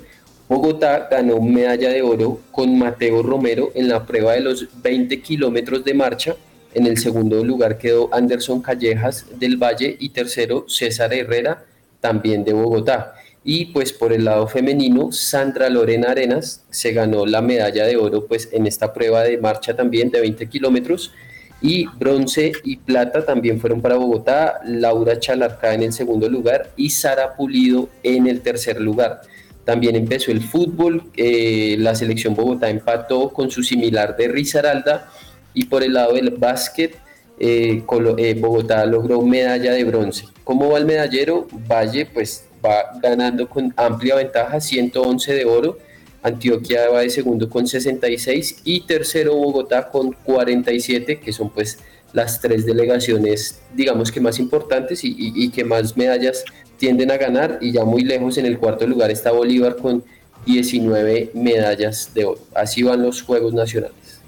Bogotá 0.47 1.07
ganó 1.09 1.41
medalla 1.41 1.89
de 1.89 2.03
oro 2.03 2.39
con 2.51 2.77
Mateo 2.77 3.23
Romero 3.23 3.71
en 3.73 3.87
la 3.87 4.05
prueba 4.05 4.33
de 4.33 4.41
los 4.41 4.67
20 4.83 5.19
kilómetros 5.21 5.83
de 5.83 5.95
marcha. 5.95 6.35
En 6.75 6.85
el 6.85 6.99
segundo 6.99 7.43
lugar 7.43 7.79
quedó 7.79 8.13
Anderson 8.13 8.61
Callejas 8.61 9.25
del 9.39 9.57
Valle 9.57 9.97
y 9.99 10.09
tercero 10.09 10.65
César 10.67 11.13
Herrera, 11.15 11.65
también 11.99 12.43
de 12.43 12.53
Bogotá. 12.53 13.15
Y 13.43 13.65
pues 13.65 13.91
por 13.91 14.13
el 14.13 14.25
lado 14.25 14.47
femenino, 14.47 15.11
Sandra 15.11 15.67
Lorena 15.67 16.11
Arenas 16.11 16.63
se 16.69 16.93
ganó 16.93 17.25
la 17.25 17.41
medalla 17.41 17.85
de 17.85 17.97
oro 17.97 18.27
pues 18.27 18.49
en 18.51 18.67
esta 18.67 18.93
prueba 18.93 19.23
de 19.23 19.39
marcha 19.39 19.75
también 19.75 20.11
de 20.11 20.21
20 20.21 20.47
kilómetros. 20.47 21.11
Y 21.59 21.87
bronce 21.97 22.51
y 22.63 22.77
plata 22.77 23.25
también 23.25 23.59
fueron 23.59 23.81
para 23.81 23.95
Bogotá, 23.95 24.59
Laura 24.63 25.19
Chalarca 25.19 25.73
en 25.73 25.81
el 25.81 25.93
segundo 25.93 26.29
lugar 26.29 26.69
y 26.75 26.91
Sara 26.91 27.35
Pulido 27.35 27.89
en 28.03 28.27
el 28.27 28.41
tercer 28.41 28.79
lugar. 28.79 29.21
También 29.65 29.95
empezó 29.95 30.31
el 30.31 30.41
fútbol, 30.41 31.03
eh, 31.17 31.75
la 31.79 31.95
selección 31.95 32.35
Bogotá 32.35 32.69
empató 32.69 33.29
con 33.29 33.49
su 33.49 33.63
similar 33.63 34.15
de 34.15 34.27
Risaralda 34.27 35.11
y 35.55 35.65
por 35.65 35.83
el 35.83 35.93
lado 35.93 36.13
del 36.13 36.29
básquet 36.29 36.95
eh, 37.39 37.83
eh, 38.17 38.35
Bogotá 38.39 38.85
logró 38.85 39.21
medalla 39.23 39.73
de 39.73 39.83
bronce. 39.83 40.25
¿Cómo 40.43 40.69
va 40.69 40.77
el 40.77 40.85
medallero? 40.85 41.47
Valle 41.67 42.05
pues 42.05 42.45
va 42.63 42.99
ganando 43.01 43.49
con 43.49 43.73
amplia 43.75 44.15
ventaja, 44.15 44.61
111 44.61 45.33
de 45.33 45.45
oro. 45.45 45.77
Antioquia 46.21 46.89
va 46.89 47.01
de 47.01 47.09
segundo 47.09 47.49
con 47.49 47.67
66 47.67 48.61
y 48.63 48.81
tercero 48.81 49.35
Bogotá 49.35 49.89
con 49.89 50.11
47, 50.11 51.19
que 51.19 51.33
son 51.33 51.49
pues 51.49 51.79
las 52.15 52.39
tres 52.39 52.65
delegaciones 52.65 53.61
digamos 53.75 54.11
que 54.11 54.19
más 54.19 54.39
importantes 54.39 55.01
y, 55.03 55.49
que 55.49 55.63
más 55.63 55.95
medallas 55.95 56.43
tienden 56.77 57.11
a 57.11 57.17
ganar 57.17 57.59
y 57.61 57.73
ya 57.73 57.83
muy 57.83 58.03
lejos 58.03 58.37
en 58.37 58.45
el 58.45 58.57
cuarto 58.57 58.87
lugar 58.87 59.11
está 59.11 59.31
Bolívar 59.31 59.75
con 59.75 60.03
19 60.45 61.31
medallas 61.33 62.11
de 62.13 62.25
oro. 62.25 62.39
Así 62.55 62.83
van 62.83 63.01
los 63.01 63.21
Juegos 63.21 63.53
Nacionales. 63.53 64.21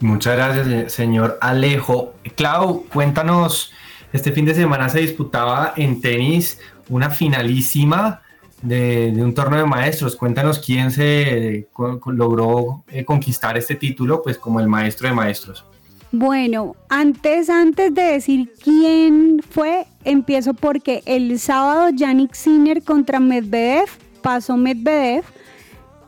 Muchas 0.00 0.36
gracias, 0.36 0.92
señor 0.92 1.38
Alejo. 1.40 2.14
Clau, 2.36 2.84
cuéntanos, 2.92 3.72
este 4.12 4.32
fin 4.32 4.44
de 4.44 4.54
semana 4.54 4.88
se 4.88 5.00
disputaba 5.00 5.72
en 5.76 6.00
tenis 6.00 6.58
una 6.88 7.10
finalísima 7.10 8.22
de, 8.62 9.12
un 9.16 9.34
torneo 9.34 9.60
de 9.60 9.66
maestros. 9.66 10.16
Cuéntanos 10.16 10.58
quién 10.58 10.90
se 10.90 11.68
logró 12.06 12.84
eh, 12.88 13.04
conquistar 13.04 13.56
este 13.56 13.76
título, 13.76 14.22
pues 14.22 14.36
como 14.38 14.60
el 14.60 14.68
maestro 14.68 15.08
de 15.08 15.14
maestros. 15.14 15.64
Bueno, 16.12 16.76
antes, 16.88 17.50
antes 17.50 17.92
de 17.94 18.02
decir 18.02 18.52
quién 18.62 19.40
fue, 19.48 19.86
empiezo 20.04 20.54
porque 20.54 21.02
el 21.04 21.38
sábado 21.38 21.90
Yannick 21.90 22.34
Sinner 22.34 22.82
contra 22.82 23.20
Medvedev, 23.20 23.88
pasó 24.22 24.56
Medvedev, 24.56 25.24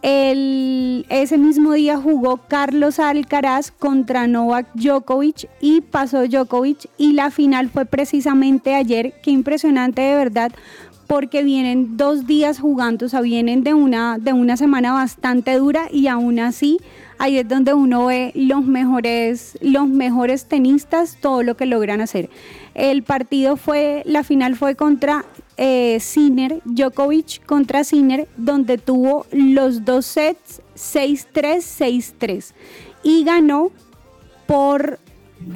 El, 0.00 1.04
ese 1.08 1.36
mismo 1.36 1.72
día 1.72 1.98
jugó 1.98 2.38
Carlos 2.48 3.00
Alcaraz 3.00 3.72
contra 3.72 4.28
Novak 4.28 4.68
Djokovic 4.74 5.48
y 5.60 5.80
pasó 5.80 6.26
Djokovic 6.26 6.88
y 6.96 7.12
la 7.14 7.30
final 7.32 7.68
fue 7.68 7.84
precisamente 7.84 8.74
ayer. 8.76 9.14
Qué 9.22 9.32
impresionante 9.32 10.00
de 10.02 10.14
verdad 10.14 10.52
porque 11.08 11.42
vienen 11.42 11.96
dos 11.96 12.26
días 12.26 12.60
jugando, 12.60 13.06
o 13.06 13.08
sea, 13.08 13.22
vienen 13.22 13.64
de 13.64 13.74
una, 13.74 14.18
de 14.18 14.32
una 14.32 14.56
semana 14.56 14.92
bastante 14.92 15.56
dura 15.56 15.88
y 15.90 16.06
aún 16.06 16.38
así 16.38 16.78
ahí 17.18 17.38
es 17.38 17.48
donde 17.48 17.74
uno 17.74 18.06
ve 18.06 18.32
los 18.34 18.64
mejores, 18.64 19.58
los 19.60 19.88
mejores 19.88 20.46
tenistas, 20.46 21.18
todo 21.20 21.42
lo 21.42 21.56
que 21.56 21.66
logran 21.66 22.00
hacer. 22.00 22.30
El 22.74 23.02
partido 23.02 23.56
fue, 23.56 24.02
la 24.06 24.22
final 24.22 24.56
fue 24.56 24.76
contra 24.76 25.24
eh, 25.56 25.98
Djokovic 26.64 27.44
contra 27.44 27.84
Sinner, 27.84 28.28
donde 28.36 28.78
tuvo 28.78 29.26
los 29.32 29.84
dos 29.84 30.06
sets 30.06 30.62
6-3, 30.76 32.14
6-3 32.18 32.52
y 33.02 33.24
ganó 33.24 33.70
por 34.46 34.98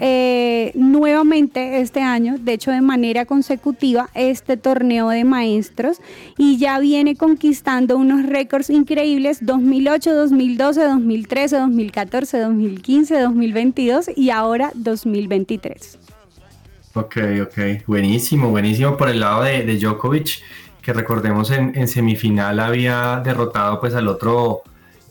eh, 0.01 0.72
nuevamente 0.74 1.80
este 1.80 2.01
año, 2.01 2.37
de 2.39 2.55
hecho 2.55 2.70
de 2.70 2.80
manera 2.80 3.24
consecutiva, 3.26 4.09
este 4.14 4.57
torneo 4.57 5.09
de 5.11 5.24
maestros 5.24 5.99
y 6.39 6.59
ya 6.59 6.78
viene 6.78 7.16
conquistando 7.16 7.97
unos 7.97 8.24
récords 8.26 8.70
increíbles 8.70 9.45
2008, 9.45 10.14
2012, 10.14 10.85
2013, 10.85 11.57
2014, 11.59 12.39
2015, 12.41 13.20
2022 13.20 14.11
y 14.16 14.30
ahora 14.30 14.72
2023. 14.74 15.99
Ok, 16.95 17.16
ok, 17.43 17.87
buenísimo, 17.87 18.51
buenísimo 18.51 18.97
por 18.97 19.09
el 19.09 19.20
lado 19.20 19.43
de, 19.43 19.78
Djokovic, 19.78 20.43
que 20.83 20.93
recordemos 20.93 21.51
en, 21.51 21.89
semifinal 21.89 22.61
había 22.61 23.22
derrotado 23.24 23.80
pues 23.80 23.95
al 23.95 24.09
otro 24.09 24.62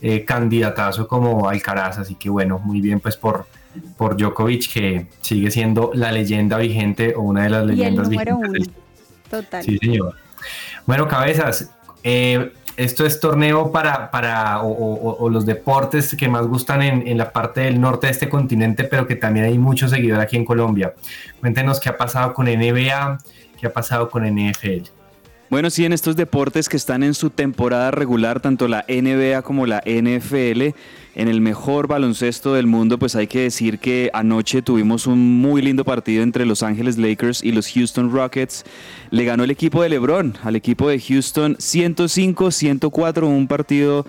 eh, 0.02 0.24
candidatazo 0.24 1.08
como 1.08 1.50
Alcaraz, 1.50 1.98
así 1.98 2.16
que 2.16 2.30
bueno, 2.30 2.60
muy 2.60 2.82
bien 2.82 3.00
pues 3.00 3.18
por 3.18 3.48
por 3.98 4.18
Djokovic, 4.18 4.72
que 4.74 5.08
sigue 5.22 5.52
siendo 5.52 5.92
la 5.94 6.12
leyenda 6.12 6.58
vigente 6.58 7.16
o 7.16 7.22
una 7.22 7.44
de 7.44 7.50
las 7.50 7.66
leyendas 7.66 8.10
vigentes. 8.10 8.70
Total. 9.30 9.64
Sí, 9.64 9.78
señor. 9.78 10.16
Bueno, 10.86 11.08
cabezas, 11.08 11.72
eh, 12.04 12.52
esto 12.78 13.06
es 13.06 13.20
torneo 13.20 13.72
para, 13.72 14.12
para 14.12 14.62
o, 14.64 15.30
los 15.30 15.46
deportes 15.46 16.16
que 16.16 16.28
más 16.28 16.48
gustan 16.48 16.82
en, 16.82 17.08
en, 17.08 17.18
la 17.18 17.32
parte 17.32 17.62
del 17.62 17.80
norte 17.80 18.08
de 18.08 18.14
este 18.14 18.30
continente, 18.30 18.84
pero 18.84 19.08
que 19.08 19.16
también 19.16 19.46
hay 19.46 19.58
muchos 19.58 19.92
seguidores 19.92 20.24
aquí 20.24 20.38
en 20.38 20.46
Colombia. 20.46 20.94
Cuéntenos 21.40 21.80
qué 21.80 21.90
ha 21.90 21.98
pasado 21.98 22.34
con 22.34 22.48
NBA, 22.48 23.20
qué 23.60 23.68
ha 23.68 23.74
pasado 23.74 24.10
con 24.10 24.24
NFL. 24.24 24.90
Bueno, 25.52 25.70
sí, 25.70 25.84
en 25.84 25.92
estos 25.92 26.16
deportes 26.16 26.70
que 26.70 26.78
están 26.78 27.04
en 27.04 27.14
su 27.14 27.30
temporada 27.30 27.92
regular, 27.92 28.40
tanto 28.40 28.70
la 28.70 28.86
NBA 28.88 29.42
como 29.42 29.66
la 29.66 29.84
NFL, 29.86 30.70
en 31.16 31.28
el 31.28 31.41
mejor 31.41 31.88
baloncesto 31.88 32.53
del 32.53 32.68
mundo, 32.68 32.97
pues 32.97 33.16
hay 33.16 33.28
que 33.28 33.41
decir 33.41 33.80
que 33.80 34.09
anoche 34.14 34.62
tuvimos 34.62 35.07
un 35.07 35.41
muy 35.41 35.62
lindo 35.62 35.84
partido 35.84 36.24
entre 36.24 36.45
Los 36.45 36.64
Ángeles 36.64 36.97
Lakers 36.97 37.43
y 37.43 37.51
los 37.51 37.70
Houston 37.72 38.12
Rockets. 38.12 38.64
Le 39.09 39.26
ganó 39.26 39.43
el 39.43 39.51
equipo 39.51 39.84
de 39.84 39.89
LeBron 39.89 40.38
al 40.43 40.55
equipo 40.55 40.88
de 40.89 40.99
Houston 40.99 41.55
105-104, 41.57 43.24
un 43.28 43.47
partido 43.47 44.05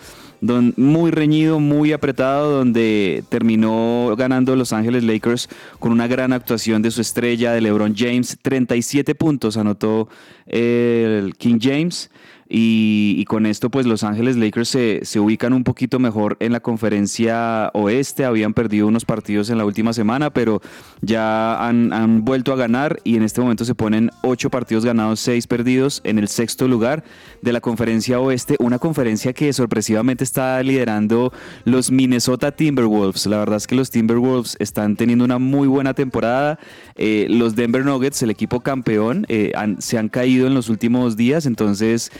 muy 0.77 1.13
reñido, 1.13 1.61
muy 1.61 1.93
apretado, 1.93 2.59
donde 2.59 3.23
terminó 3.29 4.15
ganando 4.17 4.57
Los 4.57 4.73
Ángeles 4.73 5.05
Lakers 5.05 5.49
con 5.79 5.93
una 5.93 6.09
gran 6.09 6.33
actuación 6.33 6.83
de 6.83 6.91
su 6.91 7.01
estrella, 7.01 7.53
de 7.53 7.61
LeBron 7.61 7.95
James. 7.97 8.37
37 8.43 9.15
puntos 9.15 9.57
anotó 9.57 10.09
el 10.47 11.35
King 11.37 11.59
James. 11.61 12.11
Y, 12.55 13.25
con 13.25 13.47
esto, 13.47 13.71
pues 13.71 13.87
Los 13.87 14.05
Ángeles 14.05 14.37
Lakers 14.37 14.69
se, 14.69 15.01
se, 15.05 15.19
ubican 15.19 15.55
un 15.55 15.65
poquito 15.65 15.99
mejor 15.99 16.37
en 16.39 16.53
la 16.53 16.61
conferencia 16.61 17.71
oeste. 17.73 18.27
Habían 18.27 18.53
perdido 18.53 18.87
unos 18.87 19.07
partidos 19.07 19.49
en 19.49 19.57
la 19.57 19.65
última 19.65 19.95
semana, 19.95 20.29
pero 20.29 20.61
ya 21.01 21.67
han, 21.67 21.95
han 21.95 22.27
vuelto 22.27 22.53
a 22.53 22.57
ganar 22.57 23.01
y 23.05 23.17
en 23.17 23.23
este 23.23 23.41
momento 23.41 23.65
se 23.65 23.75
ponen 23.75 24.11
ocho 24.23 24.51
partidos 24.51 24.85
ganados, 24.85 25.21
seis 25.21 25.47
perdidos 25.47 26.03
en 26.05 26.19
el 26.19 26.29
sexto 26.29 26.69
lugar 26.69 27.05
de 27.41 27.55
la 27.55 27.63
conferencia 27.63 28.21
oeste. 28.21 28.57
Una 28.59 28.79
conferencia 28.79 29.33
que 29.33 29.51
sorpresivamente 29.55 30.23
está 30.23 30.63
liderando 30.63 31.33
los 31.65 31.91
Minnesota 31.91 32.53
Timberwolves. 32.53 33.25
La 33.25 33.39
verdad 33.39 33.57
es 33.57 33.67
que 33.67 33.77
los 33.77 33.91
Timberwolves 33.91 34.57
están 34.59 34.97
teniendo 34.97 35.25
una 35.25 35.39
muy 35.39 35.69
buena 35.69 35.95
temporada. 35.95 36.59
Eh, 36.97 37.29
los 37.31 37.57
Denver 37.57 37.83
Nuggets, 37.83 38.23
el 38.23 38.29
equipo 38.29 38.61
campeón, 38.61 39.25
eh, 39.31 39.53
se 39.79 39.97
han 39.97 40.11
caído 40.11 40.47
en 40.47 40.53
los 40.53 40.69
últimos 40.69 41.17
días, 41.17 41.47
entonces 41.47 42.13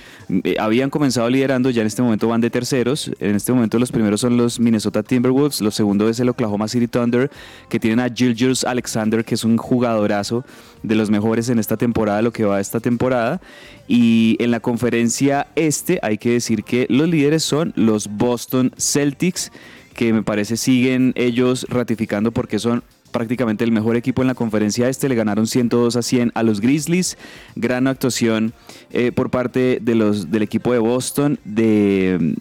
eh, 0.45 0.57
habían 0.59 0.89
comenzado 0.89 1.29
liderando, 1.29 1.69
ya 1.71 1.83
en 1.83 1.87
este 1.87 2.03
momento 2.03 2.29
van 2.29 2.41
de 2.41 2.51
terceros. 2.51 3.11
En 3.19 3.35
este 3.35 3.53
momento 3.53 3.79
los 3.79 3.93
primeros 3.93 4.21
son 4.21 4.37
los 4.37 4.59
Minnesota 4.59 5.03
Timberwolves, 5.03 5.61
los 5.61 5.75
segundos 5.75 6.11
es 6.11 6.21
el 6.21 6.29
Oklahoma 6.29 6.69
City 6.69 6.89
Thunder, 6.89 7.31
que 7.69 7.79
tienen 7.79 8.01
a 8.01 8.09
Jules 8.17 8.65
Alexander, 8.65 9.25
que 9.25 9.35
es 9.35 9.45
un 9.45 9.59
jugadorazo 9.59 10.45
de 10.83 10.95
los 10.95 11.11
mejores 11.11 11.49
en 11.49 11.59
esta 11.59 11.77
temporada, 11.77 12.23
lo 12.23 12.33
que 12.33 12.45
va 12.45 12.61
esta 12.61 12.81
temporada. 12.81 13.41
Y 13.89 14.37
en 14.41 14.51
la 14.51 14.61
conferencia 14.61 15.49
este 15.55 15.99
hay 16.03 16.17
que 16.17 16.31
decir 16.31 16.65
que 16.65 16.87
los 16.89 17.09
líderes 17.09 17.43
son 17.43 17.73
los 17.77 18.09
Boston 18.09 18.73
Celtics, 18.79 19.53
que 19.95 20.13
me 20.13 20.23
parece 20.23 20.57
siguen 20.57 21.13
ellos 21.17 21.67
ratificando 21.69 22.33
porque 22.33 22.59
son 22.59 22.83
prácticamente 23.13 23.63
el 23.65 23.71
mejor 23.71 23.97
equipo 23.97 24.23
en 24.23 24.29
la 24.29 24.35
conferencia 24.35 24.89
este, 24.89 25.09
le 25.09 25.15
ganaron 25.15 25.47
102 25.47 25.97
a 25.97 26.03
100 26.03 26.33
a 26.35 26.43
los 26.43 26.61
Grizzlies, 26.61 27.17
gran 27.55 27.87
actuación 27.87 28.53
eh, 28.91 29.13
por 29.13 29.31
parte 29.31 29.79
de 29.81 29.95
los, 29.95 30.31
del 30.31 30.43
equipo 30.43 30.73
de 30.73 30.79
Boston, 30.79 31.39
de, 31.45 32.37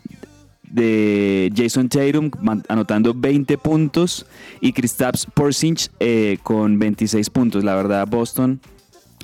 de 0.64 1.52
Jason 1.56 1.90
Tatum 1.90 2.32
anotando 2.68 3.14
20 3.14 3.58
puntos 3.58 4.26
y 4.62 4.74
Kristaps 4.74 5.28
Porzingis 5.34 5.92
eh, 6.00 6.38
con 6.42 6.80
26 6.80 7.30
puntos. 7.30 7.64
La 7.64 7.76
verdad, 7.76 8.08
Boston 8.08 8.60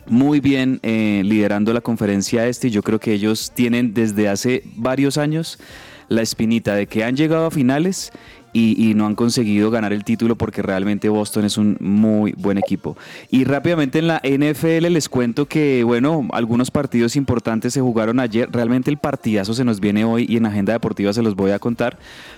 muy 0.10 0.39
bien 0.39 0.80
eh, 0.84 1.22
liderando 1.26 1.74
la 1.74 1.82
conferencia 1.82 2.48
este 2.48 2.70
yo 2.70 2.82
creo 2.82 2.98
que 2.98 3.12
ellos 3.12 3.52
tienen 3.54 3.93
desde 3.93 4.30
hace 4.30 4.64
varios 4.78 5.18
años 5.18 5.60
la 6.08 6.22
espinita 6.22 6.76
de 6.76 6.88
que 6.88 7.04
han 7.04 7.18
llegado 7.18 7.48
a 7.48 7.52
finales 7.52 8.12
y, 8.54 8.93
no 8.95 9.06
han 9.06 9.16
conseguido 9.16 9.70
ganar 9.70 9.93
el 9.93 10.04
título 10.04 10.36
porque 10.36 10.62
realmente 10.62 11.10
Boston 11.10 11.45
es 11.45 11.58
un 11.58 11.78
muy 11.80 12.34
buen 12.34 12.58
equipo. 12.58 12.98
Y 13.30 13.43
rápidamente 13.43 14.00
en 14.00 14.08
la 14.08 14.22
NFL 14.24 14.88
les 14.91 15.10
cuento 15.10 15.45
que, 15.45 15.84
bueno, 15.84 16.28
algunos 16.32 16.72
partidos 16.72 17.16
importantes 17.16 17.74
se 17.74 17.82
jugaron 17.82 18.20
ayer. 18.20 18.50
Realmente 18.52 18.89
el 18.89 18.98
partidazo 18.98 19.54
se 19.54 19.64
nos 19.64 19.80
viene 19.80 20.06
hoy 20.06 20.26
y 20.28 20.38
en 20.38 20.45
Agenda 20.45 20.74
Deportiva 20.74 21.14
se 21.14 21.22
los 21.22 21.36
voy 21.36 21.52
a 21.52 21.60
contar. 21.60 21.98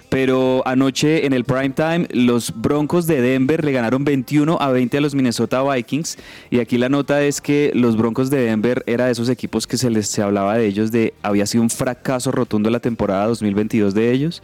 Pero 0.09 0.63
anoche 0.65 1.27
en 1.27 1.33
el 1.33 1.45
prime 1.45 1.69
time, 1.69 2.07
los 2.11 2.51
Broncos 2.59 3.05
de 3.05 3.21
Denver 3.21 3.63
le 3.63 3.71
ganaron 3.71 4.03
21 4.03 4.57
a 4.59 4.71
20 4.71 4.97
a 4.97 5.01
los 5.01 5.13
Minnesota 5.13 5.61
Vikings. 5.61 6.17
Y 6.49 6.59
aquí 6.59 6.79
la 6.79 6.89
nota 6.89 7.21
es 7.21 7.41
que 7.41 7.71
los 7.75 7.95
Broncos 7.95 8.31
de 8.31 8.41
Denver 8.41 8.83
era 8.87 9.05
de 9.05 9.11
esos 9.11 9.29
equipos 9.29 9.67
que 9.67 9.77
se 9.77 9.89
les 9.89 10.07
se 10.07 10.23
hablaba 10.23 10.57
de 10.57 10.65
ellos 10.65 10.91
de 10.91 11.13
había 11.21 11.45
sido 11.45 11.61
un 11.61 11.69
fracaso 11.69 12.31
rotundo 12.31 12.69
la 12.69 12.79
temporada 12.79 13.27
2022 13.27 13.93
de 13.93 14.11
ellos, 14.11 14.41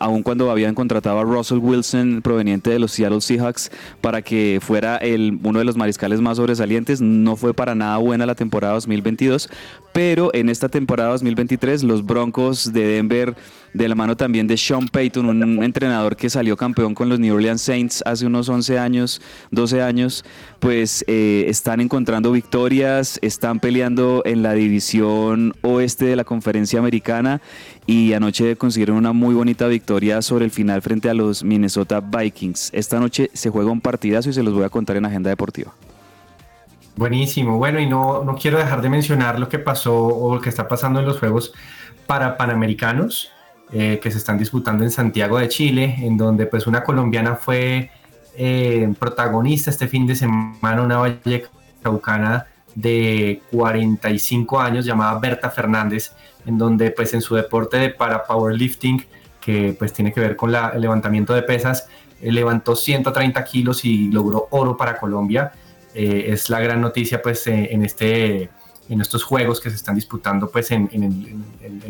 aun 0.00 0.22
cuando 0.22 0.50
habían 0.50 0.74
contratado 0.74 1.07
a 1.16 1.22
Russell 1.22 1.58
Wilson 1.58 2.20
proveniente 2.22 2.70
de 2.70 2.78
los 2.78 2.92
Seattle 2.92 3.20
Seahawks 3.20 3.70
para 4.00 4.22
que 4.22 4.58
fuera 4.60 4.96
el, 4.96 5.38
uno 5.42 5.58
de 5.58 5.64
los 5.64 5.76
mariscales 5.76 6.20
más 6.20 6.36
sobresalientes. 6.36 7.00
No 7.00 7.36
fue 7.36 7.54
para 7.54 7.74
nada 7.74 7.96
buena 7.98 8.26
la 8.26 8.34
temporada 8.34 8.74
2022, 8.74 9.48
pero 9.92 10.30
en 10.34 10.48
esta 10.48 10.68
temporada 10.68 11.10
2023 11.10 11.82
los 11.84 12.04
Broncos 12.04 12.72
de 12.72 12.86
Denver 12.86 13.34
de 13.74 13.88
la 13.88 13.94
mano 13.94 14.16
también 14.16 14.46
de 14.46 14.56
Sean 14.56 14.88
Payton, 14.88 15.26
un 15.26 15.62
entrenador 15.62 16.16
que 16.16 16.30
salió 16.30 16.56
campeón 16.56 16.94
con 16.94 17.08
los 17.08 17.18
New 17.18 17.34
Orleans 17.34 17.60
Saints 17.60 18.02
hace 18.06 18.26
unos 18.26 18.48
11 18.48 18.78
años, 18.78 19.20
12 19.50 19.82
años, 19.82 20.24
pues 20.58 21.04
eh, 21.06 21.44
están 21.48 21.80
encontrando 21.80 22.32
victorias, 22.32 23.18
están 23.22 23.60
peleando 23.60 24.22
en 24.24 24.42
la 24.42 24.54
división 24.54 25.54
oeste 25.62 26.06
de 26.06 26.16
la 26.16 26.24
conferencia 26.24 26.78
americana 26.78 27.40
y 27.88 28.12
anoche 28.12 28.54
consiguieron 28.56 28.98
una 28.98 29.14
muy 29.14 29.34
bonita 29.34 29.66
victoria 29.66 30.20
sobre 30.20 30.44
el 30.44 30.50
final 30.50 30.82
frente 30.82 31.08
a 31.08 31.14
los 31.14 31.42
Minnesota 31.42 32.00
Vikings. 32.00 32.68
Esta 32.74 33.00
noche 33.00 33.30
se 33.32 33.48
juega 33.48 33.70
un 33.70 33.80
partidazo 33.80 34.28
y 34.28 34.34
se 34.34 34.42
los 34.42 34.52
voy 34.52 34.64
a 34.64 34.68
contar 34.68 34.96
en 34.96 35.06
Agenda 35.06 35.30
Deportiva. 35.30 35.72
Buenísimo, 36.96 37.56
bueno, 37.56 37.80
y 37.80 37.86
no, 37.86 38.24
no 38.24 38.36
quiero 38.36 38.58
dejar 38.58 38.82
de 38.82 38.90
mencionar 38.90 39.40
lo 39.40 39.48
que 39.48 39.58
pasó 39.58 39.96
o 39.96 40.34
lo 40.34 40.40
que 40.42 40.50
está 40.50 40.68
pasando 40.68 41.00
en 41.00 41.06
los 41.06 41.18
Juegos 41.18 41.54
para 42.06 42.36
Panamericanos. 42.36 43.32
Eh, 43.70 44.00
que 44.02 44.10
se 44.10 44.16
están 44.16 44.38
disputando 44.38 44.82
en 44.82 44.90
Santiago 44.90 45.38
de 45.38 45.46
Chile, 45.48 45.96
en 45.98 46.16
donde 46.16 46.46
pues 46.46 46.66
una 46.66 46.82
colombiana 46.82 47.36
fue 47.36 47.90
eh, 48.34 48.94
protagonista 48.98 49.70
este 49.70 49.86
fin 49.88 50.06
de 50.06 50.14
semana, 50.14 50.80
una 50.80 50.96
vallecaucana 50.96 52.46
de 52.74 53.42
45 53.50 54.58
años 54.58 54.86
llamada 54.86 55.18
Berta 55.18 55.50
Fernández, 55.50 56.12
en 56.48 56.58
donde 56.58 56.90
pues 56.90 57.14
en 57.14 57.22
su 57.22 57.34
deporte 57.34 57.76
de 57.76 57.90
para 57.90 58.24
powerlifting, 58.24 59.06
que 59.40 59.76
pues 59.78 59.92
tiene 59.92 60.12
que 60.12 60.20
ver 60.20 60.36
con 60.36 60.54
el 60.54 60.80
levantamiento 60.80 61.34
de 61.34 61.42
pesas, 61.42 61.86
eh, 62.20 62.32
levantó 62.32 62.74
130 62.74 63.44
kilos 63.44 63.84
y 63.84 64.10
logró 64.10 64.48
oro 64.50 64.76
para 64.76 64.98
Colombia. 64.98 65.52
es 65.94 66.50
la 66.50 66.60
gran 66.60 66.80
noticia 66.80 67.20
pues 67.20 67.46
en 67.46 67.84
este 67.84 68.50
en 68.88 69.00
estos 69.00 69.22
juegos 69.22 69.60
que 69.60 69.70
se 69.70 69.76
están 69.76 69.94
disputando 69.94 70.50
pues 70.50 70.70
en, 70.70 70.88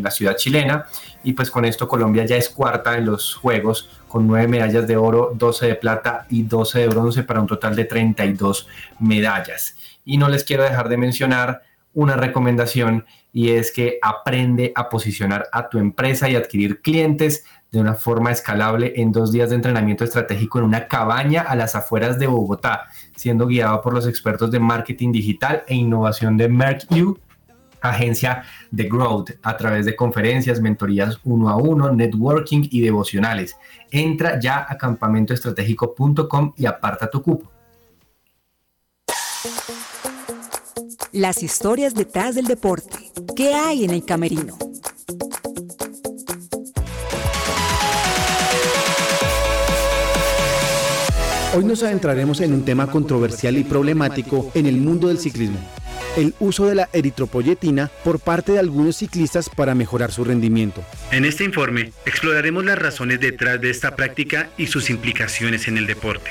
la 0.00 0.10
ciudad 0.10 0.36
chilena 0.36 0.86
y 1.22 1.32
pues 1.32 1.50
con 1.50 1.64
esto 1.64 1.88
Colombia 1.88 2.24
ya 2.24 2.36
es 2.36 2.48
cuarta 2.48 2.96
en 2.96 3.06
los 3.06 3.34
juegos 3.34 3.88
con 4.08 4.26
nueve 4.26 4.48
medallas 4.48 4.86
de 4.86 4.96
oro, 4.96 5.32
12 5.34 5.66
de 5.66 5.74
plata 5.74 6.26
y 6.30 6.42
12 6.42 6.80
de 6.80 6.88
bronce 6.88 7.22
para 7.22 7.40
un 7.40 7.46
total 7.46 7.76
de 7.76 7.84
32 7.84 8.66
medallas. 9.00 9.76
Y 10.04 10.16
no 10.16 10.28
les 10.28 10.44
quiero 10.44 10.62
dejar 10.62 10.88
de 10.88 10.96
mencionar 10.96 11.62
una 11.94 12.16
recomendación 12.16 13.06
y 13.38 13.50
es 13.52 13.70
que 13.70 14.00
aprende 14.02 14.72
a 14.74 14.88
posicionar 14.88 15.46
a 15.52 15.68
tu 15.68 15.78
empresa 15.78 16.28
y 16.28 16.34
adquirir 16.34 16.80
clientes 16.80 17.44
de 17.70 17.78
una 17.78 17.94
forma 17.94 18.32
escalable 18.32 18.94
en 18.96 19.12
dos 19.12 19.30
días 19.30 19.50
de 19.50 19.54
entrenamiento 19.54 20.02
estratégico 20.02 20.58
en 20.58 20.64
una 20.64 20.88
cabaña 20.88 21.42
a 21.42 21.54
las 21.54 21.76
afueras 21.76 22.18
de 22.18 22.26
Bogotá, 22.26 22.88
siendo 23.14 23.46
guiado 23.46 23.80
por 23.80 23.94
los 23.94 24.08
expertos 24.08 24.50
de 24.50 24.58
marketing 24.58 25.12
digital 25.12 25.62
e 25.68 25.76
innovación 25.76 26.36
de 26.36 26.48
MerkU, 26.48 27.16
agencia 27.80 28.42
de 28.72 28.88
Growth, 28.88 29.30
a 29.44 29.56
través 29.56 29.86
de 29.86 29.94
conferencias, 29.94 30.60
mentorías 30.60 31.20
uno 31.22 31.48
a 31.48 31.54
uno, 31.58 31.92
networking 31.92 32.66
y 32.72 32.80
devocionales. 32.80 33.54
Entra 33.92 34.40
ya 34.40 34.66
a 34.68 34.76
campamentoestratégico.com 34.76 36.54
y 36.56 36.66
aparta 36.66 37.08
tu 37.08 37.22
cupo. 37.22 37.52
Las 41.12 41.42
historias 41.42 41.94
detrás 41.94 42.34
del 42.34 42.44
deporte. 42.44 42.98
¿Qué 43.34 43.54
hay 43.54 43.84
en 43.84 43.90
el 43.90 44.04
camerino? 44.04 44.58
Hoy 51.56 51.64
nos 51.64 51.82
adentraremos 51.82 52.42
en 52.42 52.52
un 52.52 52.64
tema 52.64 52.90
controversial 52.90 53.56
y 53.56 53.64
problemático 53.64 54.50
en 54.54 54.66
el 54.66 54.76
mundo 54.76 55.08
del 55.08 55.18
ciclismo. 55.18 55.58
El 56.16 56.34
uso 56.40 56.66
de 56.66 56.74
la 56.74 56.90
eritropoyetina 56.92 57.90
por 58.04 58.20
parte 58.20 58.52
de 58.52 58.58
algunos 58.58 58.96
ciclistas 58.96 59.48
para 59.48 59.74
mejorar 59.74 60.12
su 60.12 60.24
rendimiento. 60.24 60.84
En 61.10 61.24
este 61.24 61.44
informe 61.44 61.92
exploraremos 62.04 62.66
las 62.66 62.78
razones 62.78 63.18
detrás 63.18 63.60
de 63.62 63.70
esta 63.70 63.96
práctica 63.96 64.50
y 64.58 64.66
sus 64.66 64.90
implicaciones 64.90 65.68
en 65.68 65.78
el 65.78 65.86
deporte. 65.86 66.30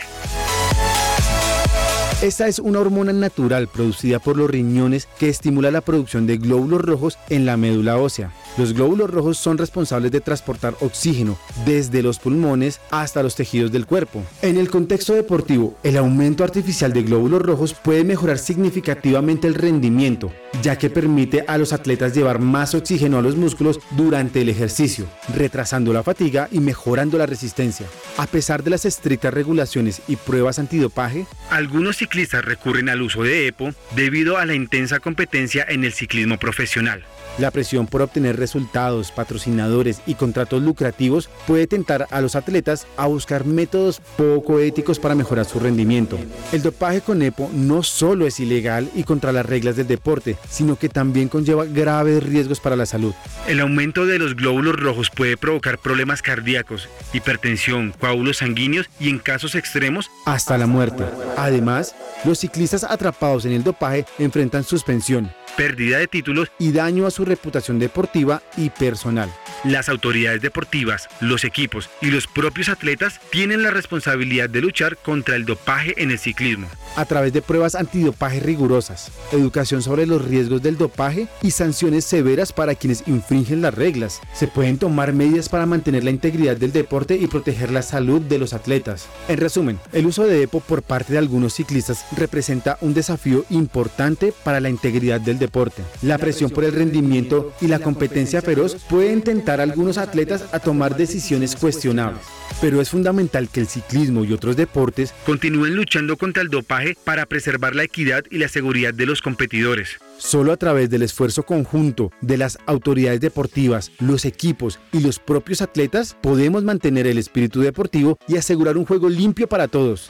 Esta 2.21 2.47
es 2.47 2.57
una 2.57 2.79
hormona 2.79 3.13
natural 3.13 3.67
producida 3.67 4.17
por 4.17 4.37
los 4.37 4.49
riñones 4.49 5.07
que 5.19 5.29
estimula 5.29 5.69
la 5.69 5.81
producción 5.81 6.25
de 6.25 6.37
glóbulos 6.37 6.81
rojos 6.81 7.19
en 7.29 7.45
la 7.45 7.57
médula 7.57 7.99
ósea. 7.99 8.33
Los 8.57 8.73
glóbulos 8.73 9.11
rojos 9.11 9.37
son 9.37 9.59
responsables 9.59 10.11
de 10.11 10.19
transportar 10.19 10.73
oxígeno 10.79 11.37
desde 11.63 12.01
los 12.01 12.17
pulmones 12.17 12.81
hasta 12.89 13.21
los 13.21 13.35
tejidos 13.35 13.71
del 13.71 13.85
cuerpo. 13.85 14.23
En 14.41 14.57
el 14.57 14.71
contexto 14.71 15.13
deportivo, 15.13 15.77
el 15.83 15.95
aumento 15.95 16.43
artificial 16.43 16.91
de 16.91 17.03
glóbulos 17.03 17.43
rojos 17.43 17.75
puede 17.75 18.03
mejorar 18.03 18.39
significativamente 18.39 19.47
el 19.47 19.53
rendimiento, 19.53 20.33
ya 20.63 20.75
que 20.75 20.89
permite 20.89 21.45
a 21.47 21.59
los 21.59 21.71
atletas 21.71 22.15
llevar 22.15 22.39
más 22.39 22.73
oxígeno 22.73 23.19
a 23.19 23.21
los 23.21 23.35
músculos 23.35 23.79
durante 23.91 24.41
el 24.41 24.49
ejercicio, 24.49 25.05
retrasando 25.35 25.93
la 25.93 26.01
fatiga 26.01 26.49
y 26.51 26.59
mejorando 26.59 27.19
la 27.19 27.27
resistencia. 27.27 27.85
A 28.17 28.25
pesar 28.25 28.63
de 28.63 28.71
las 28.71 28.85
estrictas 28.85 29.35
regulaciones 29.35 30.01
y 30.07 30.15
pruebas 30.15 30.57
antidopaje, 30.57 31.27
algunos 31.51 31.97
ciclistas 31.97 32.43
recurren 32.43 32.89
al 32.89 33.03
uso 33.03 33.21
de 33.21 33.47
EPO 33.47 33.75
debido 33.95 34.37
a 34.37 34.45
la 34.45 34.55
intensa 34.55 34.99
competencia 34.99 35.63
en 35.69 35.83
el 35.83 35.93
ciclismo 35.93 36.39
profesional. 36.39 37.03
La 37.37 37.51
presión 37.51 37.85
por 37.85 38.01
obtener 38.01 38.37
resultados, 38.37 39.11
patrocinadores 39.11 40.01
y 40.07 40.15
contratos 40.15 40.63
lucrativos 40.63 41.29
puede 41.45 41.67
tentar 41.67 42.07
a 42.09 42.19
los 42.19 42.35
atletas 42.35 42.87
a 42.97 43.05
buscar 43.05 43.45
métodos 43.45 44.01
poco 44.17 44.59
éticos 44.59 44.97
para 44.97 45.13
mejorar 45.13 45.45
su 45.45 45.59
rendimiento. 45.59 46.17
El 46.51 46.63
dopaje 46.63 47.01
con 47.01 47.21
EPO 47.21 47.51
no 47.53 47.83
solo 47.83 48.25
es 48.25 48.39
ilegal 48.39 48.89
y 48.95 49.03
contra 49.03 49.31
las 49.31 49.45
reglas 49.45 49.75
del 49.75 49.85
deporte, 49.85 50.35
sino 50.49 50.77
que 50.77 50.89
también 50.89 51.29
conlleva 51.29 51.65
graves 51.65 52.23
riesgos 52.23 52.59
para 52.59 52.75
la 52.75 52.87
salud. 52.87 53.13
El 53.47 53.59
aumento 53.59 54.07
de 54.07 54.17
los 54.17 54.35
glóbulos 54.35 54.75
rojos 54.75 55.11
puede 55.11 55.37
provocar 55.37 55.77
problemas 55.77 56.23
cardíacos, 56.23 56.89
hipertensión, 57.13 57.93
coágulos 57.99 58.37
sanguíneos 58.37 58.89
y 58.99 59.09
en 59.09 59.19
casos 59.19 59.53
extremos 59.53 60.09
hasta 60.25 60.57
la 60.57 60.65
muerte. 60.65 61.03
Además, 61.37 61.95
los 62.25 62.39
ciclistas 62.39 62.83
atrapados 62.83 63.45
en 63.45 63.51
el 63.51 63.63
dopaje 63.63 64.05
enfrentan 64.17 64.63
suspensión, 64.63 65.31
pérdida 65.55 65.99
de 65.99 66.07
títulos 66.07 66.51
y 66.57 66.71
daño 66.71 67.05
a 67.05 67.11
su 67.11 67.26
reputación 67.27 67.77
deportiva 67.79 68.41
y 68.55 68.69
personal. 68.69 69.29
Las 69.63 69.89
autoridades 69.89 70.43
deportivas, 70.43 71.09
los 71.19 71.43
equipos 71.43 71.89
y 71.99 72.11
los 72.11 72.27
propios 72.27 72.69
atletas 72.69 73.19
tienen 73.31 73.63
la 73.63 73.71
responsabilidad 73.71 74.49
de 74.51 74.61
luchar 74.61 74.97
contra 74.97 75.35
el 75.35 75.45
dopaje 75.45 75.95
en 75.97 76.11
el 76.11 76.19
ciclismo. 76.19 76.67
A 76.95 77.05
través 77.05 77.33
de 77.33 77.41
pruebas 77.41 77.73
antidopaje 77.73 78.39
rigurosas, 78.39 79.11
educación 79.31 79.81
sobre 79.81 80.05
los 80.05 80.23
riesgos 80.23 80.61
del 80.61 80.77
dopaje 80.77 81.27
y 81.41 81.51
sanciones 81.51 82.05
severas 82.05 82.53
para 82.53 82.75
quienes 82.75 83.03
infringen 83.07 83.63
las 83.63 83.73
reglas, 83.73 84.21
se 84.33 84.47
pueden 84.47 84.77
tomar 84.77 85.11
medidas 85.13 85.49
para 85.49 85.65
mantener 85.65 86.03
la 86.03 86.11
integridad 86.11 86.55
del 86.55 86.71
deporte 86.71 87.15
y 87.15 87.25
proteger 87.25 87.71
la 87.71 87.81
salud 87.81 88.21
de 88.21 88.37
los 88.37 88.53
atletas. 88.53 89.07
En 89.27 89.37
resumen, 89.37 89.79
el 89.91 90.05
uso 90.05 90.25
de 90.25 90.43
EPO 90.43 90.59
por 90.59 90.83
parte 90.83 91.13
de 91.13 91.19
algunos 91.19 91.55
ciclistas 91.55 92.05
representa 92.15 92.77
un 92.81 92.93
desafío 92.93 93.43
importante 93.49 94.33
para 94.43 94.59
la 94.59 94.69
integridad 94.69 95.19
del 95.19 95.39
deporte. 95.39 95.81
La 96.03 96.19
presión 96.19 96.51
por 96.51 96.63
el 96.63 96.73
rendimiento 96.73 97.53
y 97.59 97.67
la 97.67 97.79
competencia 97.79 98.41
feroz 98.41 98.77
pueden 98.87 99.23
tentar 99.23 99.46
algunos 99.55 99.97
atletas 99.97 100.45
a 100.51 100.59
tomar 100.59 100.97
decisiones 100.97 101.55
cuestionables. 101.55 102.21
Pero 102.61 102.81
es 102.81 102.89
fundamental 102.89 103.49
que 103.49 103.59
el 103.59 103.67
ciclismo 103.67 104.23
y 104.25 104.33
otros 104.33 104.55
deportes 104.55 105.13
continúen 105.25 105.75
luchando 105.75 106.17
contra 106.17 106.41
el 106.41 106.49
dopaje 106.49 106.97
para 107.03 107.25
preservar 107.25 107.75
la 107.75 107.83
equidad 107.83 108.23
y 108.29 108.37
la 108.37 108.47
seguridad 108.47 108.93
de 108.93 109.05
los 109.05 109.21
competidores. 109.21 109.99
Solo 110.17 110.51
a 110.51 110.57
través 110.57 110.89
del 110.89 111.03
esfuerzo 111.03 111.43
conjunto 111.43 112.11
de 112.21 112.37
las 112.37 112.57
autoridades 112.65 113.21
deportivas, 113.21 113.91
los 113.99 114.25
equipos 114.25 114.79
y 114.91 114.99
los 114.99 115.19
propios 115.19 115.61
atletas 115.61 116.17
podemos 116.21 116.63
mantener 116.63 117.07
el 117.07 117.17
espíritu 117.17 117.61
deportivo 117.61 118.17
y 118.27 118.37
asegurar 118.37 118.77
un 118.77 118.85
juego 118.85 119.09
limpio 119.09 119.47
para 119.47 119.67
todos. 119.67 120.09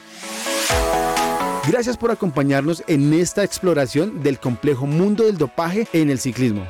Gracias 1.68 1.98
por 1.98 2.10
acompañarnos 2.10 2.82
en 2.86 3.12
esta 3.12 3.44
exploración 3.44 4.22
del 4.22 4.38
complejo 4.38 4.86
mundo 4.86 5.24
del 5.24 5.36
dopaje 5.36 5.86
en 5.92 6.08
el 6.08 6.18
ciclismo. 6.18 6.66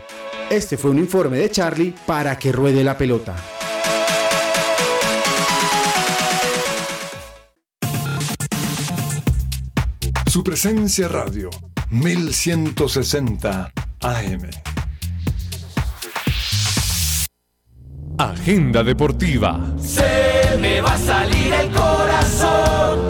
Este 0.51 0.79
fue 0.79 0.91
un 0.93 0.99
informe 0.99 1.37
de 1.37 1.51
Charlie 1.51 1.95
para 2.07 2.39
que 2.39 2.53
ruede 2.53 2.83
la 2.83 2.97
pelota. 2.97 3.37
Su 10.27 10.43
presencia 10.43 11.07
radio 11.09 11.51
1160 11.91 13.73
AM. 14.01 14.51
Agenda 18.17 18.83
deportiva. 18.83 19.75
Se 19.79 20.57
me 20.59 20.81
va 20.81 20.95
a 20.95 20.99
salir 20.99 21.53
el 21.53 21.71
corazón. 21.73 23.08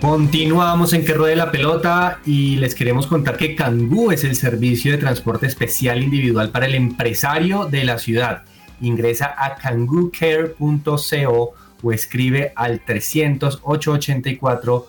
Continuamos 0.00 0.94
en 0.94 1.04
que 1.04 1.12
ruede 1.12 1.36
la 1.36 1.52
pelota 1.52 2.20
y 2.24 2.56
les 2.56 2.74
queremos 2.74 3.06
contar 3.06 3.36
que 3.36 3.54
Cangú 3.54 4.10
es 4.10 4.24
el 4.24 4.34
servicio 4.34 4.92
de 4.92 4.98
transporte 4.98 5.46
especial 5.46 6.02
individual 6.02 6.48
para 6.48 6.64
el 6.64 6.74
empresario 6.74 7.66
de 7.66 7.84
la 7.84 7.98
ciudad. 7.98 8.44
Ingresa 8.80 9.34
a 9.36 9.56
cangucare.co 9.56 11.52
o 11.82 11.92
escribe 11.92 12.54
al 12.56 12.80
300 12.80 13.60
884 13.62 14.86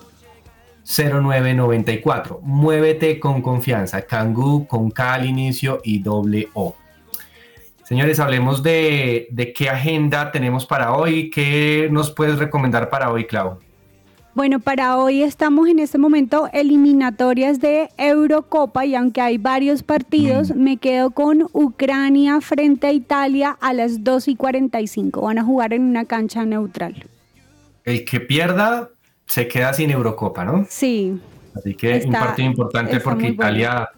0994. 0.85 2.39
Muévete 2.41 3.19
con 3.19 3.41
confianza. 3.41 4.03
Kangoo 4.03 4.65
con 4.65 4.91
K 4.91 5.13
al 5.15 5.25
inicio 5.25 5.81
y 5.83 5.99
doble 5.99 6.47
O. 6.53 6.77
Señores, 7.83 8.21
hablemos 8.21 8.63
de, 8.63 9.27
de 9.29 9.51
qué 9.51 9.69
agenda 9.69 10.31
tenemos 10.31 10.65
para 10.65 10.93
hoy. 10.93 11.29
¿Qué 11.29 11.89
nos 11.91 12.11
puedes 12.11 12.39
recomendar 12.39 12.89
para 12.89 13.11
hoy, 13.11 13.25
Clau? 13.25 13.59
Bueno, 14.33 14.61
para 14.61 14.97
hoy 14.97 15.23
estamos 15.23 15.67
en 15.67 15.79
este 15.79 15.97
momento 15.97 16.47
eliminatorias 16.53 17.59
de 17.59 17.89
Eurocopa 17.97 18.85
y 18.85 18.95
aunque 18.95 19.19
hay 19.19 19.37
varios 19.37 19.83
partidos, 19.83 20.55
me 20.55 20.77
quedo 20.77 21.11
con 21.11 21.47
Ucrania 21.51 22.39
frente 22.39 22.87
a 22.87 22.93
Italia 22.93 23.57
a 23.59 23.73
las 23.73 24.03
2 24.05 24.29
y 24.29 24.35
45. 24.37 25.21
Van 25.21 25.37
a 25.37 25.43
jugar 25.43 25.73
en 25.73 25.83
una 25.83 26.05
cancha 26.05 26.45
neutral. 26.45 27.05
El 27.83 28.05
que 28.05 28.21
pierda 28.21 28.87
se 29.25 29.49
queda 29.49 29.73
sin 29.73 29.91
Eurocopa, 29.91 30.45
¿no? 30.45 30.65
Sí. 30.69 31.19
Así 31.53 31.75
que 31.75 31.89
un 31.89 31.93
Está- 31.95 32.19
partido 32.19 32.47
importante 32.49 32.99
porque 33.01 33.23
bueno. 33.31 33.33
Italia 33.33 33.89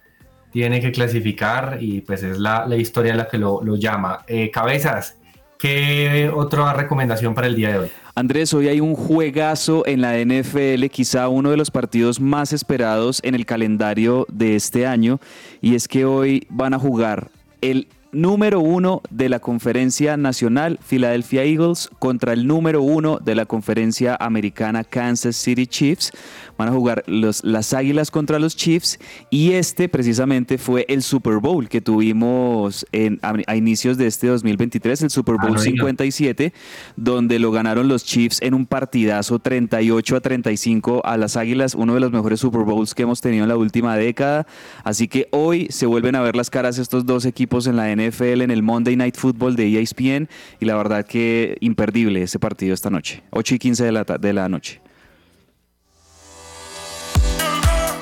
tiene 0.52 0.82
que 0.82 0.92
clasificar 0.92 1.78
y 1.80 2.02
pues 2.02 2.24
es 2.24 2.40
la, 2.40 2.66
la 2.66 2.76
historia 2.76 3.14
la 3.16 3.28
que 3.28 3.38
lo, 3.38 3.64
lo 3.64 3.76
llama. 3.76 4.24
Eh, 4.28 4.50
cabezas, 4.50 5.16
¿qué 5.64 6.30
otra 6.36 6.74
recomendación 6.74 7.34
para 7.34 7.48
el 7.48 7.56
día 7.56 7.70
de 7.70 7.78
hoy? 7.78 7.92
Andrés, 8.16 8.54
hoy 8.54 8.68
hay 8.68 8.82
un 8.82 8.96
juegazo 8.96 9.88
en 9.88 10.02
la 10.02 10.18
NFL, 10.18 10.88
quizá 10.92 11.30
uno 11.30 11.52
de 11.52 11.56
los 11.58 11.72
partidos 11.72 12.20
más 12.20 12.52
esperados 12.52 13.22
en 13.24 13.34
el 13.34 13.46
calendario 13.46 14.26
de 14.30 14.58
este 14.58 14.86
año, 14.86 15.22
y 15.62 15.76
es 15.76 15.88
que 15.88 16.04
hoy 16.04 16.46
van 16.50 16.74
a 16.74 16.80
jugar 16.80 17.30
el 17.62 17.88
número 18.14 18.60
uno 18.60 19.02
de 19.10 19.30
la 19.30 19.40
conferencia 19.40 20.18
nacional, 20.18 20.80
Philadelphia 20.88 21.44
Eagles, 21.44 21.90
contra 22.00 22.34
el 22.34 22.48
número 22.48 22.82
uno 22.82 23.20
de 23.20 23.36
la 23.36 23.46
conferencia 23.46 24.16
americana, 24.20 24.84
Kansas 24.84 25.36
City 25.36 25.68
Chiefs. 25.68 26.12
Van 26.58 26.70
a 26.70 26.72
jugar 26.72 27.04
los, 27.08 27.44
las 27.44 27.74
Águilas 27.74 28.12
contra 28.12 28.40
los 28.40 28.56
Chiefs 28.56 29.00
y 29.30 29.54
este 29.54 29.90
precisamente 29.90 30.58
fue 30.58 30.86
el 30.88 31.02
Super 31.04 31.38
Bowl 31.38 31.68
que 31.68 31.82
tuvimos 31.82 32.86
en, 32.92 33.20
a, 33.22 33.34
a 33.48 33.56
inicios 33.56 33.98
de 33.98 34.08
este 34.08 34.28
2023, 34.28 35.02
el 35.04 35.10
Super 35.10 35.36
Bowl 35.36 35.52
Ah, 35.52 35.56
no 35.56 35.62
diga. 35.62 35.72
57, 35.72 36.54
donde 36.96 37.40
lo 37.40 37.52
ganaron 37.52 37.88
los 37.88 38.04
Chiefs 38.06 38.42
en 38.42 38.54
un 38.54 38.66
partidazo 38.66 39.40
38 39.40 40.16
a 40.16 40.22
35 40.22 41.02
a 41.04 41.18
las 41.18 41.38
Águilas, 41.38 41.76
uno 41.76 41.94
de 41.94 42.00
los 42.00 42.12
mejores 42.12 42.40
Super 42.40 42.62
Bowls 42.62 42.94
que 42.94 43.04
hemos 43.04 43.22
tenido 43.22 43.44
en 43.44 43.50
la 43.50 43.58
última 43.58 43.98
década. 43.98 44.48
Así 44.84 45.08
que 45.08 45.28
hoy 45.32 45.68
se 45.70 45.86
vuelven 45.86 46.16
a 46.16 46.22
ver 46.22 46.36
las 46.36 46.50
caras 46.50 46.78
estos 46.78 47.06
dos 47.06 47.26
equipos 47.26 47.68
en 47.68 47.76
la 47.76 47.94
NFL, 47.94 48.03
en 48.08 48.52
el 48.52 48.64
Monday 48.64 48.96
Night 48.96 49.16
Football 49.18 49.56
de 49.56 49.80
ESPN, 49.80 50.28
y 50.60 50.66
la 50.66 50.76
verdad 50.76 51.06
que 51.06 51.58
imperdible 51.62 52.24
ese 52.24 52.40
partido 52.40 52.74
esta 52.74 52.90
noche, 52.90 53.24
8 53.32 53.56
y 53.56 53.60
15 53.60 53.84
de 53.86 53.92
la, 53.92 54.04
de 54.04 54.34
la 54.34 54.50
noche. 54.50 54.82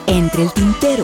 Entre 0.07 0.43
el 0.43 0.51
tintero. 0.51 1.03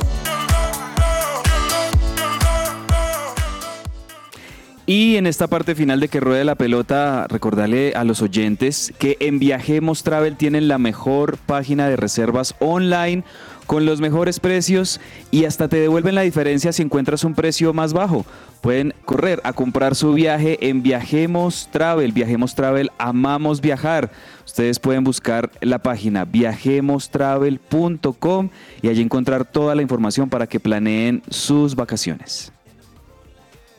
Y 4.90 5.18
en 5.18 5.28
esta 5.28 5.48
parte 5.48 5.76
final 5.76 6.00
de 6.00 6.08
que 6.08 6.22
ruede 6.22 6.46
la 6.46 6.56
pelota, 6.56 7.28
recordarle 7.28 7.92
a 7.94 8.06
los 8.06 8.22
oyentes 8.22 8.94
que 8.98 9.18
en 9.20 9.38
Viajemos 9.38 10.02
Travel 10.02 10.38
tienen 10.38 10.70
la 10.70 10.78
mejor 10.78 11.38
página 11.38 11.90
de 11.90 11.98
reservas 11.98 12.56
online 12.60 13.26
con 13.68 13.86
los 13.86 14.02
mejores 14.02 14.40
precios 14.40 15.00
y 15.30 15.46
hasta 15.46 15.68
te 15.68 15.78
devuelven 15.78 16.16
la 16.16 16.22
diferencia 16.22 16.74
si 16.74 16.82
encuentras 16.82 17.24
un 17.24 17.36
precio 17.36 17.72
más 17.74 17.94
bajo. 17.94 18.26
Pueden 18.62 18.96
correr 19.06 19.40
a 19.44 19.54
comprar 19.54 19.94
su 19.94 20.14
viaje 20.14 20.58
en 20.68 20.82
Viajemos 20.82 21.70
Travel. 21.72 22.14
Viajemos 22.14 22.56
Travel, 22.56 22.90
amamos 22.98 23.62
viajar. 23.62 24.10
Ustedes 24.46 24.80
pueden 24.80 25.04
buscar 25.04 25.52
la 25.62 25.78
página 25.78 26.26
viajemostravel.com 26.26 28.50
y 28.82 28.88
allí 28.88 29.04
encontrar 29.04 29.46
toda 29.46 29.76
la 29.76 29.84
información 29.84 30.28
para 30.30 30.48
que 30.48 30.60
planeen 30.60 31.22
sus 31.30 31.76
vacaciones. 31.76 32.52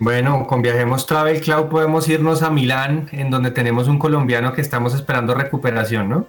Bueno, 0.00 0.46
con 0.46 0.62
Viajemos 0.62 1.06
Travel 1.06 1.40
Cloud 1.40 1.66
podemos 1.66 2.08
irnos 2.08 2.44
a 2.44 2.50
Milán, 2.50 3.08
en 3.10 3.30
donde 3.30 3.50
tenemos 3.50 3.88
un 3.88 3.98
colombiano 3.98 4.52
que 4.52 4.60
estamos 4.60 4.94
esperando 4.94 5.34
recuperación, 5.34 6.08
¿no? 6.08 6.26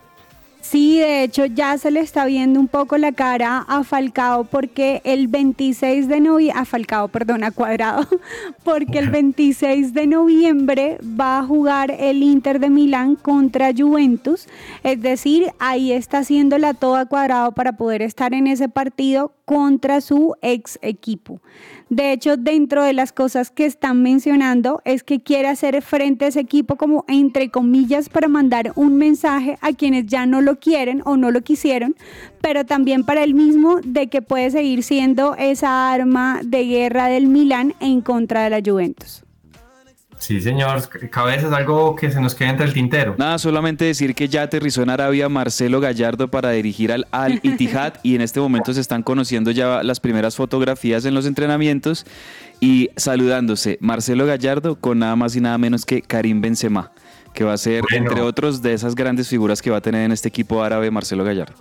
Sí, 0.61 0.99
de 0.99 1.23
hecho 1.23 1.45
ya 1.45 1.77
se 1.77 1.89
le 1.89 2.01
está 2.01 2.25
viendo 2.25 2.59
un 2.59 2.67
poco 2.67 2.97
la 2.97 3.13
cara 3.13 3.65
a 3.67 3.83
Falcao 3.83 4.43
porque 4.43 5.01
el 5.05 5.27
26 5.27 6.07
de 6.07 6.19
noviembre, 6.19 6.59
a 6.59 6.65
Falcao, 6.65 7.07
perdón, 7.07 7.43
a 7.43 7.51
Cuadrado, 7.51 8.05
porque 8.63 8.99
el 8.99 9.09
26 9.09 9.93
de 9.93 10.05
noviembre 10.05 10.97
va 11.19 11.39
a 11.39 11.43
jugar 11.43 11.91
el 11.97 12.21
Inter 12.21 12.59
de 12.59 12.69
Milán 12.69 13.15
contra 13.15 13.71
Juventus, 13.75 14.47
es 14.83 15.01
decir, 15.01 15.47
ahí 15.59 15.93
está 15.93 16.19
haciéndola 16.19 16.73
toda 16.73 17.05
Cuadrado 17.05 17.53
para 17.53 17.73
poder 17.73 18.01
estar 18.01 18.33
en 18.33 18.45
ese 18.45 18.67
partido 18.69 19.33
contra 19.45 20.01
su 20.01 20.35
ex 20.41 20.77
equipo. 20.83 21.41
De 21.89 22.11
hecho, 22.11 22.37
dentro 22.37 22.83
de 22.83 22.93
las 22.93 23.11
cosas 23.11 23.49
que 23.49 23.65
están 23.65 24.03
mencionando 24.03 24.79
es 24.85 25.03
que 25.03 25.23
quiere 25.23 25.47
hacer 25.47 25.81
frente 25.81 26.25
a 26.25 26.27
ese 26.27 26.39
equipo 26.39 26.75
como 26.75 27.03
entre 27.07 27.49
comillas 27.49 28.09
para 28.09 28.27
mandar 28.27 28.73
un 28.75 28.97
mensaje 28.97 29.57
a 29.61 29.73
quienes 29.73 30.05
ya 30.05 30.27
no 30.27 30.39
lo 30.41 30.48
quieren 30.55 31.01
o 31.05 31.17
no 31.17 31.31
lo 31.31 31.41
quisieron, 31.41 31.95
pero 32.41 32.65
también 32.65 33.03
para 33.03 33.23
él 33.23 33.33
mismo 33.33 33.79
de 33.83 34.07
que 34.07 34.21
puede 34.21 34.51
seguir 34.51 34.83
siendo 34.83 35.35
esa 35.35 35.91
arma 35.91 36.41
de 36.43 36.65
guerra 36.65 37.07
del 37.07 37.27
Milán 37.27 37.75
en 37.79 38.01
contra 38.01 38.43
de 38.43 38.49
la 38.49 38.61
Juventus. 38.65 39.23
Sí, 40.19 40.41
señor. 40.41 40.87
Cabeza 41.09 41.47
es 41.47 41.53
algo 41.53 41.95
que 41.95 42.11
se 42.11 42.19
nos 42.19 42.35
queda 42.35 42.49
entre 42.49 42.65
el 42.65 42.73
tintero. 42.73 43.15
Nada, 43.17 43.37
solamente 43.39 43.85
decir 43.85 44.13
que 44.13 44.27
ya 44.27 44.43
aterrizó 44.43 44.83
en 44.83 44.89
Arabia 44.89 45.29
Marcelo 45.29 45.79
Gallardo 45.79 46.29
para 46.29 46.51
dirigir 46.51 46.91
al 46.91 47.07
Al 47.11 47.39
Ittihad 47.43 47.93
y 48.03 48.15
en 48.15 48.21
este 48.21 48.41
momento 48.41 48.73
se 48.73 48.81
están 48.81 49.01
conociendo 49.01 49.49
ya 49.51 49.81
las 49.81 50.01
primeras 50.01 50.35
fotografías 50.35 51.05
en 51.05 51.13
los 51.13 51.25
entrenamientos 51.25 52.05
y 52.59 52.89
saludándose 52.97 53.77
Marcelo 53.79 54.25
Gallardo 54.25 54.75
con 54.75 54.99
nada 54.99 55.15
más 55.15 55.35
y 55.37 55.41
nada 55.41 55.57
menos 55.57 55.85
que 55.85 56.01
Karim 56.01 56.41
Benzema, 56.41 56.91
que 57.39 57.45
va 57.45 57.53
a 57.53 57.57
ser 57.57 57.83
Bueno. 57.89 58.09
entre 58.09 58.21
otros 58.21 58.61
de 58.61 58.73
esas 58.73 58.95
grandes 58.95 59.29
figuras 59.29 59.61
que 59.61 59.71
va 59.71 59.77
a 59.77 59.81
tener 59.81 60.03
en 60.03 60.11
este 60.11 60.27
equipo 60.27 60.61
árabe 60.61 60.91
Marcelo 60.91 61.23
Gallardo. 61.23 61.53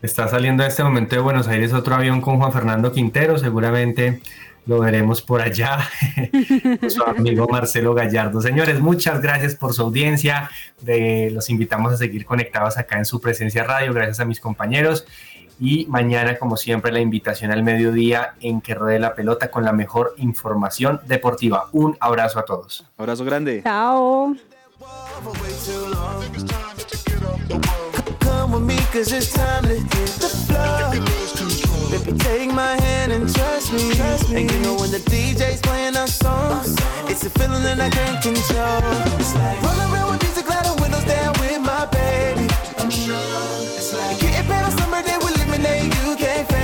Está 0.00 0.26
saliendo 0.28 0.62
en 0.62 0.70
este 0.70 0.82
momento 0.82 1.14
de 1.14 1.20
Buenos 1.20 1.46
Aires 1.46 1.74
otro 1.74 1.94
avión 1.94 2.22
con 2.22 2.38
Juan 2.38 2.50
Fernando 2.50 2.90
Quintero. 2.90 3.36
Seguramente 3.36 4.22
lo 4.64 4.80
veremos 4.80 5.20
por 5.20 5.42
allá. 5.42 5.78
con 6.80 6.90
su 6.90 7.02
amigo 7.02 7.46
Marcelo 7.48 7.92
Gallardo. 7.92 8.40
Señores, 8.40 8.80
muchas 8.80 9.20
gracias 9.20 9.54
por 9.56 9.74
su 9.74 9.82
audiencia. 9.82 10.50
De- 10.80 11.28
los 11.34 11.50
invitamos 11.50 11.92
a 11.92 11.98
seguir 11.98 12.24
conectados 12.24 12.78
acá 12.78 12.96
en 12.96 13.04
su 13.04 13.20
presencia 13.20 13.62
radio. 13.64 13.92
Gracias 13.92 14.20
a 14.20 14.24
mis 14.24 14.40
compañeros. 14.40 15.04
Y 15.60 15.84
mañana, 15.90 16.38
como 16.38 16.56
siempre, 16.56 16.92
la 16.92 17.00
invitación 17.00 17.50
al 17.52 17.62
mediodía 17.62 18.32
en 18.40 18.62
que 18.62 18.74
ruede 18.74 18.98
la 18.98 19.14
pelota 19.14 19.50
con 19.50 19.66
la 19.66 19.72
mejor 19.72 20.14
información 20.16 20.98
deportiva. 21.06 21.68
Un 21.72 21.98
abrazo 22.00 22.38
a 22.38 22.46
todos. 22.46 22.86
Abrazo 22.96 23.22
grande. 23.26 23.60
Chao. 23.62 24.34
for 25.22 25.32
way 25.42 25.54
too 25.64 25.84
long. 25.94 26.22
Come 28.20 28.52
with 28.52 28.62
me, 28.62 28.76
cause 28.92 29.12
it's 29.12 29.32
time 29.32 29.64
to 29.64 29.76
hit 29.76 30.10
the 30.22 30.30
floor. 30.46 30.90
Baby, 31.90 32.18
take 32.18 32.52
my 32.52 32.80
hand 32.80 33.12
and 33.12 33.32
trust 33.34 33.72
me. 33.72 33.94
Trust 33.94 34.30
me. 34.30 34.42
And 34.42 34.50
you 34.50 34.58
know 34.60 34.74
when 34.76 34.90
the 34.90 35.02
DJ's 35.10 35.60
playing 35.60 35.96
our 35.96 36.06
song, 36.06 36.64
it's 37.08 37.24
a 37.24 37.30
feeling 37.30 37.62
that 37.64 37.80
I 37.80 37.90
can't 37.90 38.22
control. 38.22 39.18
It's 39.20 39.34
like 39.34 39.62
rolling 39.62 39.92
around 39.92 40.12
with 40.12 40.22
music, 40.22 40.46
glad 40.46 40.64
the 40.64 40.80
windows 40.80 41.04
down 41.04 41.32
with 41.40 41.60
my 41.60 41.84
baby. 41.86 42.46
I'm 42.78 42.90
sure 42.90 43.16
it's 43.78 43.92
like 43.92 44.18
getting 44.20 44.48
better 44.48 44.70
summer, 44.78 45.02
they 45.02 45.16
living 45.18 45.62
that 45.62 45.82
you, 45.84 46.16
can't 46.16 46.48
fail. 46.48 46.59